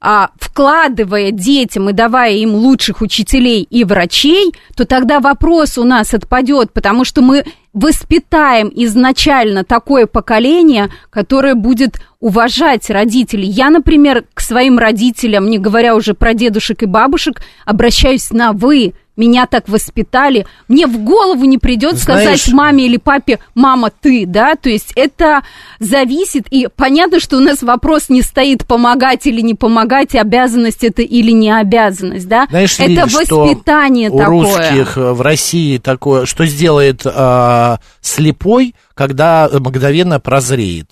а, 0.00 0.30
вкладывая 0.40 1.30
детям 1.30 1.90
и 1.90 1.92
давая 1.92 2.32
им 2.32 2.54
лучших 2.54 3.02
учителей 3.02 3.62
и 3.62 3.84
врачей, 3.84 4.54
то 4.74 4.86
тогда 4.86 5.20
вопрос 5.20 5.76
у 5.76 5.84
нас 5.84 6.14
отпадет, 6.14 6.72
потому 6.72 7.04
что 7.04 7.20
мы 7.20 7.44
воспитаем 7.72 8.72
изначально 8.74 9.62
такое 9.62 10.06
поколение, 10.06 10.88
которое 11.10 11.54
будет 11.54 12.00
уважать 12.18 12.88
родителей. 12.90 13.46
Я, 13.46 13.70
например, 13.70 14.24
к 14.34 14.40
своим 14.40 14.78
родителям, 14.78 15.48
не 15.48 15.58
говоря 15.58 15.94
уже 15.94 16.14
про 16.14 16.34
дедушек 16.34 16.82
и 16.82 16.86
бабушек, 16.86 17.42
обращаюсь 17.64 18.30
на 18.30 18.52
«вы», 18.52 18.94
меня 19.20 19.46
так 19.46 19.68
воспитали, 19.68 20.46
мне 20.66 20.86
в 20.86 20.98
голову 21.04 21.44
не 21.44 21.58
придет 21.58 21.96
Знаешь... 21.96 22.40
сказать 22.40 22.54
маме 22.54 22.86
или 22.86 22.96
папе, 22.96 23.38
мама, 23.54 23.90
ты, 23.90 24.24
да, 24.26 24.54
то 24.56 24.70
есть 24.70 24.92
это 24.96 25.42
зависит, 25.78 26.46
и 26.50 26.68
понятно, 26.74 27.20
что 27.20 27.36
у 27.36 27.40
нас 27.40 27.62
вопрос 27.62 28.08
не 28.08 28.22
стоит, 28.22 28.66
помогать 28.66 29.26
или 29.26 29.40
не 29.40 29.54
помогать, 29.54 30.14
обязанность 30.14 30.82
это 30.82 31.02
или 31.02 31.30
не 31.30 31.50
обязанность, 31.50 32.26
да, 32.26 32.46
Знаешь, 32.50 32.74
это 32.78 32.88
Лили, 32.88 33.00
воспитание 33.00 34.08
что 34.08 34.18
такое. 34.18 34.36
у 34.36 34.40
русских 34.40 34.98
э, 34.98 35.12
в 35.12 35.20
России 35.20 35.78
такое, 35.78 36.26
что 36.26 36.46
сделает 36.46 37.02
э, 37.04 37.76
слепой, 38.00 38.74
когда 38.94 39.48
мгновенно 39.52 40.18
прозреет? 40.20 40.90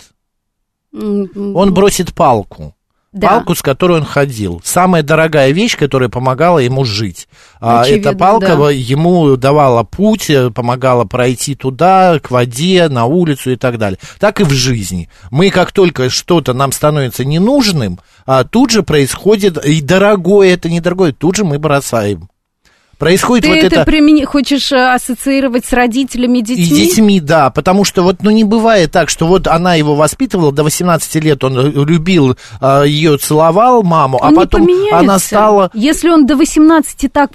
Он 0.92 1.74
бросит 1.74 2.14
палку 2.14 2.74
да. 3.18 3.28
палку, 3.28 3.54
с 3.54 3.62
которой 3.62 3.98
он 3.98 4.04
ходил. 4.04 4.60
Самая 4.64 5.02
дорогая 5.02 5.50
вещь, 5.50 5.76
которая 5.76 6.08
помогала 6.08 6.58
ему 6.58 6.84
жить. 6.84 7.28
А, 7.60 7.82
Очевидно, 7.82 8.10
Эта 8.10 8.18
палка 8.18 8.56
да. 8.56 8.70
ему 8.70 9.36
давала 9.36 9.82
путь, 9.82 10.30
э, 10.30 10.50
помогала 10.50 11.04
пройти 11.04 11.54
туда, 11.54 12.18
к 12.20 12.30
воде, 12.30 12.88
на 12.88 13.04
улицу 13.04 13.52
и 13.52 13.56
так 13.56 13.78
далее. 13.78 13.98
Так 14.18 14.40
и 14.40 14.44
в 14.44 14.50
жизни. 14.50 15.08
Мы, 15.30 15.50
как 15.50 15.72
только 15.72 16.10
что-то 16.10 16.52
нам 16.52 16.72
становится 16.72 17.24
ненужным, 17.24 18.00
а 18.26 18.44
тут 18.44 18.70
же 18.70 18.82
происходит, 18.82 19.58
и 19.64 19.80
дорогое 19.80 20.54
это, 20.54 20.68
недорогое, 20.68 21.12
тут 21.12 21.36
же 21.36 21.44
мы 21.44 21.58
бросаем. 21.58 22.28
Происходит 22.98 23.44
Ты 23.44 23.50
вот 23.50 23.58
это, 23.58 23.66
это... 23.76 23.84
Примени... 23.84 24.24
хочешь 24.24 24.72
э, 24.72 24.92
ассоциировать 24.92 25.64
с 25.64 25.72
родителями 25.72 26.40
детьми? 26.40 26.64
И 26.64 26.68
детьми, 26.68 27.20
да, 27.20 27.50
потому 27.50 27.84
что 27.84 28.02
вот, 28.02 28.22
ну, 28.22 28.30
не 28.30 28.42
бывает 28.42 28.90
так, 28.90 29.08
что 29.08 29.28
вот 29.28 29.46
она 29.46 29.76
его 29.76 29.94
воспитывала, 29.94 30.50
до 30.50 30.64
18 30.64 31.14
лет 31.22 31.44
он 31.44 31.84
любил, 31.84 32.36
э, 32.60 32.82
ее 32.86 33.16
целовал, 33.18 33.84
маму, 33.84 34.18
а 34.20 34.28
он 34.28 34.38
а 34.38 34.40
потом 34.40 34.68
она 34.92 35.20
стала... 35.20 35.70
Если 35.74 36.08
он 36.08 36.26
до 36.26 36.36
18 36.36 37.12
так... 37.12 37.30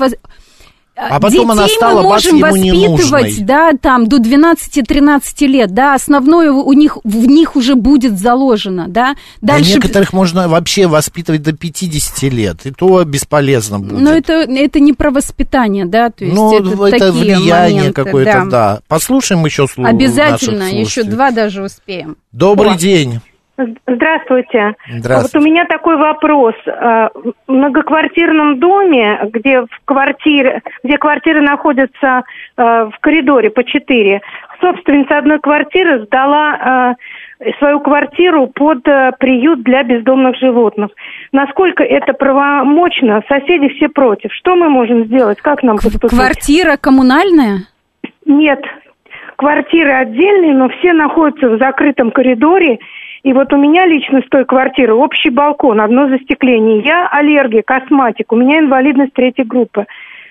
А 0.95 1.19
потом 1.19 1.31
Детей 1.31 1.51
она 1.51 1.67
стала 1.67 2.01
мы 2.03 2.09
можем 2.09 2.39
воспитывать, 2.39 3.45
да, 3.45 3.71
там, 3.81 4.07
до 4.07 4.17
12-13 4.17 5.47
лет, 5.47 5.73
да, 5.73 5.95
основное 5.95 6.51
у 6.51 6.71
них, 6.73 6.99
в 7.03 7.25
них 7.25 7.55
уже 7.55 7.73
будет 7.73 8.19
заложено, 8.19 8.85
да. 8.87 9.15
Дальше... 9.41 9.71
Да 9.71 9.75
некоторых 9.77 10.13
можно 10.13 10.47
вообще 10.47 10.85
воспитывать 10.85 11.41
до 11.41 11.53
50 11.53 12.23
лет, 12.31 12.65
и 12.65 12.71
то 12.71 13.03
бесполезно 13.05 13.79
будет. 13.79 14.01
Но 14.01 14.11
это, 14.11 14.33
это 14.33 14.79
не 14.79 14.93
про 14.93 15.09
воспитание, 15.09 15.85
да, 15.85 16.11
то 16.11 16.25
есть 16.25 16.35
ну, 16.35 16.59
это, 16.59 16.69
это 16.69 17.07
такие 17.07 17.37
влияние 17.37 17.91
какое-то, 17.91 18.31
да. 18.31 18.45
да. 18.45 18.79
Послушаем 18.87 19.43
еще 19.45 19.67
слух 19.67 19.87
Обязательно, 19.87 20.71
еще 20.79 21.03
два 21.03 21.31
даже 21.31 21.63
успеем. 21.63 22.17
Добрый 22.31 22.73
О. 22.73 22.77
день. 22.77 23.19
Здравствуйте. 23.55 24.75
Здравствуйте. 24.89 25.37
Вот 25.37 25.41
у 25.41 25.45
меня 25.45 25.65
такой 25.65 25.97
вопрос. 25.97 26.55
Э, 26.65 27.09
в 27.13 27.51
многоквартирном 27.51 28.59
доме, 28.59 29.29
где 29.31 29.61
в 29.61 29.79
квартире, 29.85 30.63
где 30.83 30.97
квартиры 30.97 31.41
находятся 31.41 32.23
э, 32.57 32.63
в 32.63 32.93
коридоре 32.99 33.51
по 33.51 33.63
четыре, 33.63 34.21
собственница 34.59 35.19
одной 35.19 35.39
квартиры 35.39 36.03
сдала 36.05 36.95
э, 37.39 37.51
свою 37.59 37.79
квартиру 37.81 38.47
под 38.47 38.83
приют 39.19 39.61
для 39.63 39.83
бездомных 39.83 40.35
животных. 40.37 40.89
Насколько 41.31 41.83
это 41.83 42.13
правомочно? 42.13 43.21
Соседи 43.27 43.69
все 43.75 43.87
против. 43.87 44.33
Что 44.33 44.55
мы 44.55 44.69
можем 44.69 45.05
сделать? 45.05 45.39
Как 45.41 45.61
нам 45.61 45.75
поступить? 45.75 46.09
Квартира 46.09 46.77
коммунальная? 46.77 47.67
Нет. 48.25 48.63
Квартиры 49.43 49.91
отдельные, 49.91 50.53
но 50.53 50.69
все 50.69 50.93
находятся 50.93 51.49
в 51.49 51.57
закрытом 51.57 52.11
коридоре 52.11 52.79
и 53.23 53.33
вот 53.33 53.51
у 53.51 53.57
меня 53.57 53.85
лично 53.85 54.21
с 54.21 54.29
той 54.29 54.45
квартиры 54.45 54.93
общий 54.93 55.29
балкон, 55.29 55.81
одно 55.81 56.07
застекление. 56.07 56.81
Я 56.85 57.09
аллергик, 57.09 57.69
астматик, 57.69 58.31
у 58.31 58.37
меня 58.37 58.59
инвалидность 58.59 59.11
третьей 59.13 59.43
группы. 59.43 59.85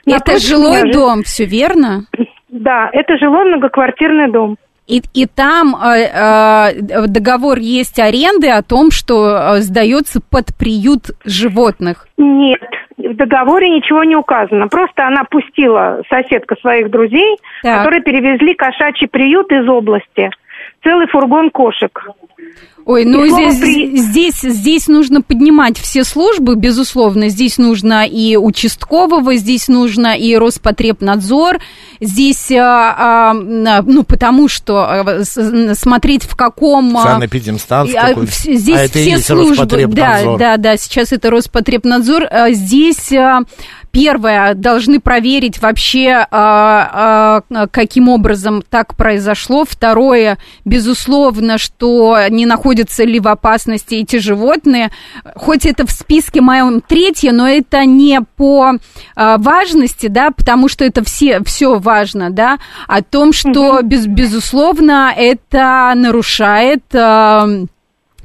Это 0.06 0.38
жилой 0.38 0.84
меня... 0.84 0.92
дом, 0.94 1.22
все 1.24 1.44
верно? 1.44 2.06
Да, 2.48 2.88
это 2.90 3.18
жилой 3.18 3.44
многоквартирный 3.44 4.30
дом. 4.30 4.56
И, 4.88 5.00
и 5.14 5.26
там 5.26 5.76
э, 5.76 6.08
э, 6.12 7.06
договор 7.06 7.58
есть 7.58 7.98
аренды 8.00 8.50
о 8.50 8.62
том, 8.62 8.90
что 8.90 9.54
э, 9.56 9.60
сдается 9.60 10.20
под 10.20 10.54
приют 10.58 11.10
животных. 11.24 12.08
Нет, 12.16 12.60
в 12.96 13.14
договоре 13.14 13.68
ничего 13.68 14.02
не 14.02 14.16
указано. 14.16 14.68
Просто 14.68 15.06
она 15.06 15.24
пустила 15.24 16.02
соседка 16.10 16.56
своих 16.60 16.90
друзей, 16.90 17.36
Так. 17.62 17.78
которые 17.78 18.02
перевезли 18.02 18.54
кошачий 18.54 19.06
приют 19.06 19.52
из 19.52 19.68
области. 19.68 20.30
Целый 20.82 21.06
фургон 21.06 21.50
кошек. 21.50 22.08
Ой, 22.84 23.04
ну 23.04 23.24
здесь, 23.26 23.60
при- 23.60 23.96
здесь, 23.96 24.40
здесь 24.40 24.88
нужно 24.88 25.22
поднимать 25.22 25.78
все 25.78 26.02
службы, 26.02 26.56
безусловно. 26.56 27.28
Здесь 27.28 27.58
нужно 27.58 28.06
и 28.06 28.36
участкового, 28.36 29.36
здесь 29.36 29.68
нужно 29.68 30.16
и 30.16 30.34
Роспотребнадзор. 30.34 31.58
Здесь, 32.00 32.50
а, 32.50 33.30
а, 33.30 33.34
ну, 33.34 34.02
потому 34.02 34.48
что 34.48 34.78
а, 34.78 35.24
смотреть 35.24 36.24
в 36.24 36.34
каком... 36.34 36.96
а, 36.96 37.02
Санэпидемстанция 37.14 38.00
а, 38.00 38.26
Здесь 38.26 38.76
А 38.76 38.82
это 38.82 38.98
и 38.98 39.02
все 39.02 39.10
есть 39.12 39.26
службы, 39.26 39.86
да, 39.86 40.36
да, 40.36 40.56
да, 40.56 40.76
сейчас 40.76 41.12
это 41.12 41.30
Роспотребнадзор. 41.30 42.26
А, 42.28 42.50
Здесь 42.50 43.12
а, 43.12 43.42
первое 43.92 44.54
должны 44.54 44.98
проверить 44.98 45.60
вообще, 45.62 46.26
а, 46.30 47.42
а, 47.48 47.66
каким 47.68 48.08
образом 48.08 48.64
так 48.68 48.96
произошло. 48.96 49.64
Второе, 49.64 50.38
безусловно, 50.64 51.58
что 51.58 52.16
не 52.32 52.46
находятся 52.46 53.04
ли 53.04 53.20
в 53.20 53.28
опасности 53.28 53.94
эти 53.96 54.16
животные. 54.16 54.90
Хоть 55.36 55.66
это 55.66 55.86
в 55.86 55.90
списке 55.90 56.40
моем 56.40 56.80
третье, 56.80 57.32
но 57.32 57.48
это 57.48 57.84
не 57.84 58.20
по 58.36 58.72
а, 59.14 59.38
важности, 59.38 60.08
да, 60.08 60.30
потому 60.30 60.68
что 60.68 60.84
это 60.84 61.04
все, 61.04 61.42
все 61.44 61.78
важно, 61.78 62.30
да, 62.30 62.58
о 62.88 63.02
том, 63.02 63.32
что, 63.32 63.82
без, 63.82 64.06
безусловно, 64.06 65.12
это 65.16 65.92
нарушает... 65.94 66.82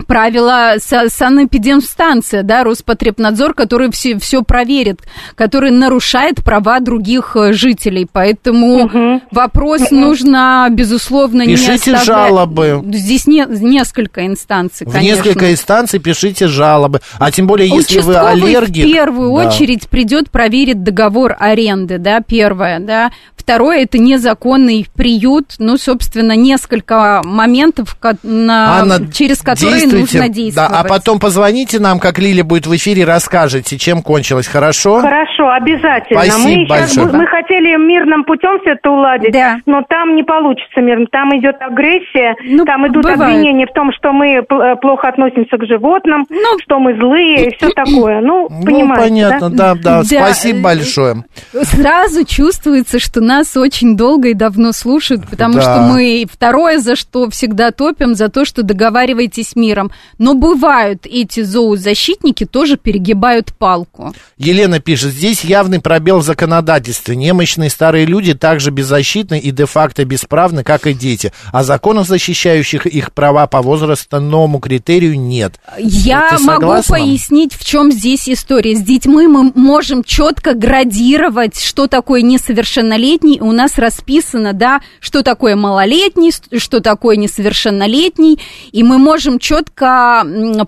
правила 0.05 0.75
са- 0.77 1.09
санэпидемстанция, 1.09 2.43
да, 2.43 2.63
Роспотребнадзор, 2.63 3.53
который 3.53 3.91
все, 3.91 4.17
все 4.19 4.41
проверит, 4.43 5.01
который 5.35 5.71
нарушает 5.71 6.43
права 6.43 6.79
других 6.79 7.35
э, 7.35 7.53
жителей. 7.53 8.07
Поэтому 8.11 9.21
вопрос 9.31 9.91
нужно, 9.91 10.67
безусловно, 10.71 11.41
не 11.43 11.55
Пишите 11.55 11.95
оставлять. 11.95 12.05
жалобы. 12.05 12.81
Здесь 12.93 13.27
не, 13.27 13.45
несколько 13.49 14.25
инстанций, 14.25 14.85
В 14.87 14.91
конечно. 14.91 15.15
несколько 15.23 15.51
инстанций 15.51 15.99
пишите 15.99 16.47
жалобы. 16.47 17.01
А 17.19 17.31
тем 17.31 17.47
более, 17.47 17.67
если 17.69 17.99
вы 17.99 18.11
Участковый 18.11 18.31
аллергик... 18.43 18.85
в 18.85 18.91
первую 18.91 19.29
Да. 19.41 19.47
очередь 19.47 19.89
придет, 19.89 20.29
проверит 20.29 20.83
договор 20.83 21.35
аренды, 21.39 21.97
да, 21.97 22.19
первое, 22.21 22.79
да. 22.79 23.11
Второе, 23.47 23.83
это 23.83 23.97
незаконный 23.97 24.85
приют, 24.93 25.53
ну, 25.57 25.77
собственно, 25.77 26.33
несколько 26.35 27.21
моментов, 27.23 27.95
на- 28.23 28.79
Анна, 28.81 29.09
через 29.13 29.41
которые 29.41 29.87
нужно 29.87 30.27
действовать. 30.27 30.69
Да, 30.69 30.79
а 30.81 30.83
потом 30.83 31.17
позвоните 31.17 31.79
нам, 31.79 31.99
как 31.99 32.19
Лиля 32.19 32.43
будет 32.43 32.67
в 32.67 32.75
эфире, 32.75 33.05
расскажете, 33.05 33.77
чем 33.77 34.01
кончилось, 34.01 34.47
хорошо? 34.47 34.99
Хорошо, 34.99 35.47
обязательно. 35.49 36.23
Спасибо 36.23 36.43
мы, 36.43 36.51
сейчас 36.65 36.67
большое. 36.67 37.07
бу- 37.07 37.17
мы 37.19 37.27
хотели 37.27 37.77
мирным 37.77 38.25
путем 38.25 38.59
все 38.63 38.71
это 38.71 38.89
уладить, 38.91 39.33
но 39.65 39.81
там 39.87 40.17
не 40.17 40.23
получится 40.23 40.81
мирно. 40.81 41.05
Там 41.09 41.29
идет 41.39 41.55
агрессия, 41.61 42.35
там 42.65 42.85
идут 42.87 43.03
бывает. 43.05 43.21
обвинения 43.21 43.65
в 43.65 43.71
том, 43.73 43.91
что 43.97 44.11
мы 44.11 44.27
э, 44.39 44.75
плохо 44.81 45.07
относимся 45.07 45.55
к 45.57 45.65
животным, 45.65 46.27
что 46.63 46.79
мы 46.79 46.99
злые 46.99 47.47
и 47.47 47.55
все 47.55 47.69
такое. 47.69 48.19
Ну, 48.19 48.49
Ну, 48.49 48.65
понимаете, 48.65 49.03
понятно, 49.07 49.49
да, 49.51 49.73
да. 49.75 49.97
Да. 49.99 50.03
Спасибо 50.03 50.63
большое. 50.63 51.23
Сразу 51.63 52.25
чувствуется, 52.25 52.99
что 52.99 53.21
нас 53.37 53.55
очень 53.55 53.95
долго 53.95 54.29
и 54.29 54.33
давно 54.33 54.71
слушают, 54.71 55.27
потому 55.29 55.55
Да. 55.55 55.61
что 55.61 55.81
мы 55.93 56.25
второе, 56.31 56.79
за 56.79 56.95
что 56.95 57.29
всегда 57.29 57.71
топим, 57.71 58.15
за 58.15 58.29
то, 58.29 58.45
что 58.45 58.63
договариваетесь 58.63 59.49
с 59.49 59.55
миром. 59.55 59.91
Но 60.17 60.33
бывают 60.33 61.05
эти 61.05 61.43
зоозащитники, 61.43 62.45
тоже 62.45 62.77
перегибают 62.77 63.53
палку. 63.53 64.13
Елена 64.37 64.79
пишет, 64.79 65.11
здесь 65.13 65.43
явный 65.43 65.79
пробел 65.79 66.19
в 66.19 66.23
законодательстве. 66.23 67.15
Немощные 67.15 67.69
старые 67.69 68.05
люди 68.05 68.33
также 68.33 68.71
беззащитны 68.71 69.39
и 69.39 69.51
де-факто 69.51 70.05
бесправны, 70.05 70.63
как 70.63 70.87
и 70.87 70.93
дети. 70.93 71.31
А 71.51 71.63
законов, 71.63 72.07
защищающих 72.07 72.85
их 72.85 73.11
права 73.13 73.47
по 73.47 73.61
возрастному 73.61 74.59
критерию, 74.59 75.19
нет. 75.19 75.53
Я 75.77 76.37
могу 76.39 76.73
пояснить, 76.87 77.53
в 77.53 77.65
чем 77.65 77.91
здесь 77.91 78.27
история. 78.29 78.75
С 78.75 78.81
детьми 78.81 79.27
мы 79.27 79.51
можем 79.55 80.03
четко 80.03 80.53
градировать, 80.53 81.59
что 81.61 81.87
такое 81.87 82.21
несовершеннолетний. 82.21 83.26
У 83.41 83.51
нас 83.51 83.77
расписано, 83.77 84.53
да, 84.53 84.81
что 84.99 85.23
такое 85.23 85.55
малолетний, 85.55 86.31
что 86.57 86.79
такое 86.79 87.17
несовершеннолетний. 87.17 88.39
И 88.71 88.83
мы 88.83 88.97
можем 88.97 89.39
четко 89.39 90.25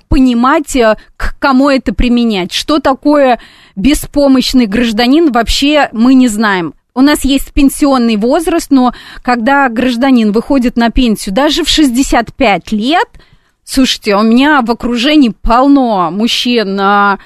понимать, 0.09 0.75
э, 0.75 0.97
к 1.17 1.35
кому 1.39 1.69
это 1.69 1.93
применять. 1.93 2.51
Что 2.51 2.79
такое 2.79 3.39
беспомощный 3.75 4.65
гражданин, 4.65 5.31
вообще 5.31 5.89
мы 5.93 6.13
не 6.13 6.27
знаем. 6.27 6.73
У 6.93 7.01
нас 7.01 7.23
есть 7.23 7.53
пенсионный 7.53 8.17
возраст, 8.17 8.71
но 8.71 8.93
когда 9.21 9.69
гражданин 9.69 10.31
выходит 10.31 10.75
на 10.75 10.89
пенсию 10.89 11.33
даже 11.33 11.63
в 11.63 11.69
65 11.69 12.71
лет, 12.71 13.07
Слушайте, 13.71 14.15
у 14.15 14.23
меня 14.23 14.63
в 14.63 14.71
окружении 14.71 15.29
полно 15.29 16.09
мужчин, 16.09 16.75
а, 16.81 17.19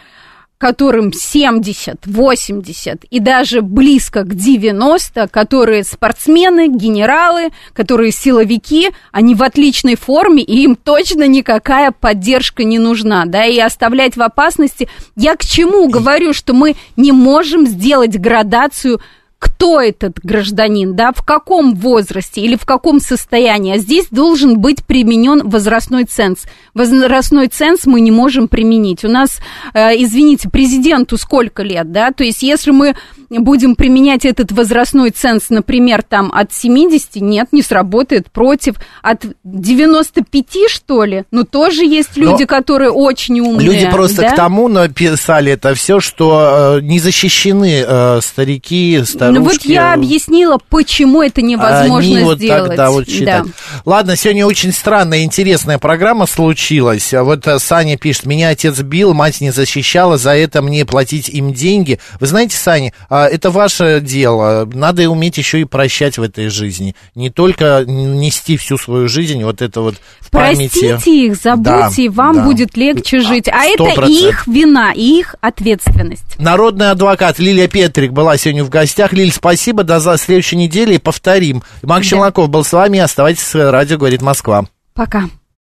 которым 0.64 1.12
70, 1.12 2.06
80 2.06 3.04
и 3.10 3.20
даже 3.20 3.62
близко 3.62 4.24
к 4.24 4.34
90, 4.34 5.28
которые 5.28 5.84
спортсмены, 5.84 6.70
генералы, 6.70 7.50
которые 7.74 8.14
силовики, 8.14 8.92
они 9.12 9.36
в 9.36 9.44
отличной 9.44 9.98
форме, 9.98 10.42
и 10.42 10.64
им 10.64 10.78
точно 10.78 11.28
никакая 11.28 11.92
поддержка 11.92 12.64
не 12.64 12.80
нужна, 12.80 13.26
да, 13.26 13.44
и 13.44 13.60
оставлять 13.60 14.16
в 14.16 14.22
опасности. 14.22 14.88
Я 15.18 15.36
к 15.36 15.44
чему 15.44 15.90
говорю, 15.90 16.32
что 16.32 16.54
мы 16.54 16.78
не 16.96 17.12
можем 17.12 17.68
сделать 17.68 18.18
градацию 18.18 19.02
кто 19.44 19.82
этот 19.82 20.20
гражданин, 20.24 20.96
да, 20.96 21.12
в 21.12 21.22
каком 21.22 21.76
возрасте 21.76 22.40
или 22.40 22.56
в 22.56 22.66
каком 22.66 23.02
состоянии. 23.02 23.76
А 23.76 23.78
здесь 23.78 24.08
должен 24.10 24.60
быть 24.60 24.86
применен 24.86 25.42
возрастной 25.44 26.06
ценз. 26.06 26.46
Возрастной 26.74 27.50
ценз 27.50 27.86
мы 27.86 28.00
не 28.00 28.12
можем 28.12 28.48
применить. 28.48 29.04
У 29.04 29.10
нас, 29.10 29.42
э, 29.74 30.02
извините, 30.02 30.50
президенту 30.50 31.18
сколько 31.18 31.62
лет, 31.62 31.92
да, 31.92 32.12
то 32.12 32.24
есть 32.24 32.42
если 32.42 32.72
мы 32.72 32.96
будем 33.40 33.76
применять 33.76 34.26
этот 34.26 34.52
возрастной 34.52 35.12
ценз, 35.12 35.50
например, 35.50 36.04
там 36.04 36.32
от 36.34 36.54
70, 36.54 37.16
нет, 37.18 37.48
не 37.52 37.62
сработает, 37.62 38.32
против, 38.32 38.76
от 39.02 39.26
95, 39.44 40.70
что 40.70 41.04
ли, 41.04 41.24
ну 41.32 41.44
тоже 41.44 41.86
есть 41.86 42.12
Но 42.16 42.32
люди, 42.32 42.46
которые 42.46 42.92
очень 42.92 43.40
умные. 43.40 43.66
Люди 43.66 43.90
просто 43.90 44.22
да? 44.22 44.32
к 44.32 44.36
тому 44.36 44.68
написали 44.68 45.54
это 45.54 45.74
все, 45.76 46.00
что 46.00 46.78
э, 46.78 46.82
не 46.82 47.00
защищены 47.00 47.84
э, 47.86 48.20
старики, 48.22 49.02
старушки. 49.06 49.40
Ну 49.40 49.44
вот 49.44 49.62
я 49.66 49.94
объяснила, 49.94 50.60
почему 50.70 51.22
это 51.22 51.42
невозможно 51.42 52.16
Они 52.16 52.24
вот 52.24 52.38
сделать. 52.38 52.68
так, 52.70 52.78
да, 52.78 52.92
вот 52.92 53.08
считают. 53.08 53.50
Ладно, 53.86 54.16
сегодня 54.16 54.46
очень 54.46 54.72
странная, 54.72 55.24
интересная 55.24 55.78
программа 55.78 56.26
случилась. 56.26 57.14
А 57.14 57.24
Вот 57.24 57.48
э, 57.48 57.60
Саня 57.60 57.98
пишет, 57.98 58.26
меня 58.26 58.50
отец 58.50 58.80
бил, 58.82 59.14
мать 59.14 59.42
не 59.42 59.52
защищала, 59.52 60.18
за 60.18 60.36
это 60.36 60.62
мне 60.62 60.86
платить 60.86 61.30
им 61.30 61.54
деньги. 61.54 62.00
Вы 62.20 62.28
знаете, 62.28 62.58
Саня, 62.58 62.94
а, 63.10 63.23
это 63.28 63.50
ваше 63.52 64.00
дело. 64.02 64.68
Надо 64.74 65.10
уметь 65.10 65.38
еще 65.38 65.62
и 65.62 65.66
прощать 65.66 66.18
в 66.18 66.22
этой 66.24 66.48
жизни. 66.50 66.96
Не 67.16 67.30
только 67.30 67.84
нести 67.86 68.58
всю 68.58 68.78
свою 68.78 69.08
жизнь 69.08 69.44
вот 69.44 69.62
это 69.62 69.82
вот 69.82 69.96
в 70.20 70.30
памяти. 70.30 70.90
Простите 70.90 71.26
их, 71.28 71.36
забудьте, 71.36 71.72
Да, 71.72 71.90
и 72.04 72.10
вам 72.10 72.36
да. 72.38 72.44
будет 72.44 72.78
легче 72.78 73.20
жить. 73.20 73.48
А 73.50 73.66
это 73.66 73.84
100%. 73.84 74.08
их 74.10 74.48
вина, 74.48 74.92
их 74.94 75.36
ответственность. 75.42 76.40
Народный 76.40 76.92
адвокат 76.92 77.40
Лилия 77.40 77.68
Петрик 77.68 78.12
была 78.12 78.38
сегодня 78.38 78.64
в 78.64 78.70
гостях. 78.70 79.14
Лиль, 79.14 79.32
спасибо, 79.32 79.84
до 79.84 80.00
за- 80.00 80.18
следующей 80.18 80.56
недели 80.56 80.96
и 80.96 81.00
повторим. 81.00 81.64
Макс 81.82 82.08
Челноков 82.08 82.50
был 82.50 82.64
с 82.64 82.72
вами. 82.74 83.00
Оставайтесь 83.00 83.44
с 83.44 83.72
радио 83.72 83.98
«Говорит 83.98 84.22
Москва». 84.22 84.66
Пока. 84.94 85.30